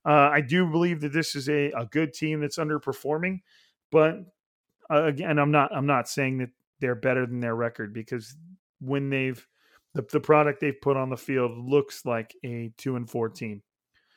uh, 0.05 0.29
I 0.31 0.41
do 0.41 0.69
believe 0.69 1.01
that 1.01 1.13
this 1.13 1.35
is 1.35 1.49
a, 1.49 1.71
a 1.71 1.85
good 1.91 2.13
team 2.13 2.39
that's 2.39 2.57
underperforming. 2.57 3.41
But 3.91 4.19
uh, 4.89 5.03
again, 5.03 5.39
I'm 5.39 5.51
not 5.51 5.75
I'm 5.75 5.87
not 5.87 6.07
saying 6.07 6.37
that 6.39 6.49
they're 6.79 6.95
better 6.95 7.25
than 7.25 7.39
their 7.39 7.55
record 7.55 7.93
because 7.93 8.35
when 8.79 9.09
they've 9.09 9.45
the, 9.93 10.05
the 10.11 10.19
product 10.19 10.61
they've 10.61 10.79
put 10.81 10.95
on 10.95 11.09
the 11.09 11.17
field 11.17 11.57
looks 11.57 12.05
like 12.05 12.33
a 12.45 12.71
two 12.77 12.95
and 12.95 13.09
four 13.09 13.29
team. 13.29 13.61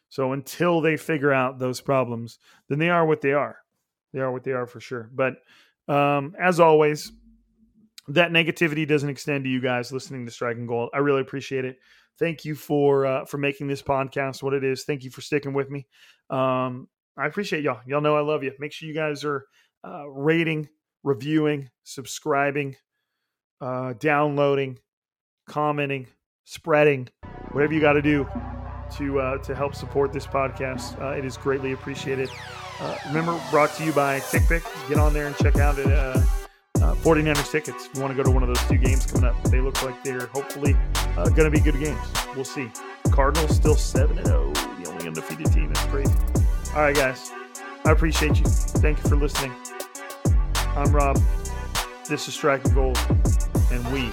So 0.09 0.33
until 0.33 0.81
they 0.81 0.97
figure 0.97 1.33
out 1.33 1.59
those 1.59 1.81
problems, 1.81 2.39
then 2.69 2.79
they 2.79 2.91
are 2.91 3.07
what 3.07 3.21
they 3.21 3.33
are. 3.33 3.57
They 4.13 4.19
are 4.21 4.33
what 4.33 4.43
they 4.43 4.53
are 4.53 4.67
for 4.67 4.81
sure. 4.81 5.09
But 5.15 5.35
um, 5.91 6.35
as 6.41 6.61
always, 6.61 7.13
that 8.09 8.31
negativity 8.31 8.87
doesn't 8.87 9.09
extend 9.09 9.45
to 9.45 9.51
you 9.51 9.61
guys 9.61 9.93
listening 9.93 10.25
to 10.27 10.33
Striking 10.33 10.67
Gold. 10.67 10.91
I 10.95 10.99
really 10.99 11.21
appreciate 11.21 11.65
it. 11.65 11.79
Thank 12.19 12.45
you 12.45 12.55
for 12.55 13.07
uh, 13.07 13.25
for 13.25 13.39
making 13.39 13.67
this 13.67 13.83
podcast 13.83 14.43
what 14.43 14.55
it 14.55 14.63
is. 14.63 14.85
Thank 14.85 15.03
you 15.03 15.11
for 15.11 15.21
sticking 15.21 15.53
with 15.53 15.69
me. 15.69 15.87
Um, 16.29 16.89
I 17.17 17.27
appreciate 17.27 17.65
y'all. 17.65 17.81
Y'all 17.87 18.01
know 18.01 18.17
I 18.17 18.21
love 18.21 18.45
you. 18.45 18.53
Make 18.59 18.73
sure 18.73 18.89
you 18.89 18.95
guys 18.95 19.25
are 19.25 19.47
uh, 19.85 20.09
rating, 20.09 20.69
reviewing, 21.03 21.71
subscribing, 21.83 22.77
uh, 23.61 23.95
downloading, 23.95 24.79
commenting, 25.49 26.07
spreading, 26.45 27.09
whatever 27.53 27.75
you 27.75 27.81
got 27.81 27.95
to 27.95 28.03
do 28.03 28.29
to 28.93 29.21
uh, 29.21 29.39
to 29.39 29.55
help 29.55 29.75
support 29.75 30.13
this 30.13 30.27
podcast. 30.27 31.01
Uh, 31.01 31.17
it 31.17 31.25
is 31.25 31.37
greatly 31.37 31.73
appreciated. 31.73 32.31
Uh, 32.81 32.97
remember, 33.09 33.41
brought 33.51 33.75
to 33.75 33.85
you 33.85 33.93
by 33.93 34.21
TickPick. 34.21 34.63
Get 34.89 34.99
on 34.99 35.13
there 35.13 35.27
and 35.27 35.37
check 35.37 35.57
out 35.57 35.79
it. 35.79 35.87
Uh, 35.87 36.23
uh, 36.81 36.95
49ers 36.95 37.51
tickets. 37.51 37.87
If 37.87 37.95
you 37.95 38.01
want 38.01 38.17
to 38.17 38.17
go 38.17 38.23
to 38.23 38.31
one 38.31 38.43
of 38.43 38.49
those 38.49 38.63
two 38.67 38.79
games 38.79 39.05
coming 39.07 39.29
up, 39.29 39.43
they 39.45 39.61
look 39.61 39.83
like 39.83 40.03
they're 40.03 40.27
hopefully 40.27 40.75
uh, 41.17 41.29
going 41.29 41.45
to 41.45 41.51
be 41.51 41.61
good 41.61 41.79
games. 41.79 42.01
We'll 42.35 42.45
see. 42.45 42.71
Cardinals 43.11 43.55
still 43.55 43.75
7 43.75 44.25
0, 44.25 44.53
the 44.53 44.89
only 44.89 45.07
undefeated 45.07 45.53
team. 45.53 45.73
That's 45.73 45.87
crazy. 45.87 46.15
All 46.75 46.83
right, 46.83 46.97
guys. 46.97 47.33
I 47.85 47.93
appreciate 47.93 48.39
you. 48.39 48.45
Thank 48.47 49.03
you 49.03 49.09
for 49.09 49.17
listening. 49.17 49.53
I'm 50.77 50.93
Rob. 50.93 51.21
This 52.09 52.29
is 52.29 52.35
Striking 52.35 52.73
Gold, 52.73 52.99
and 53.71 53.87
we 53.93 54.11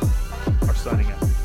are 0.68 0.76
signing 0.76 1.08
out. 1.12 1.37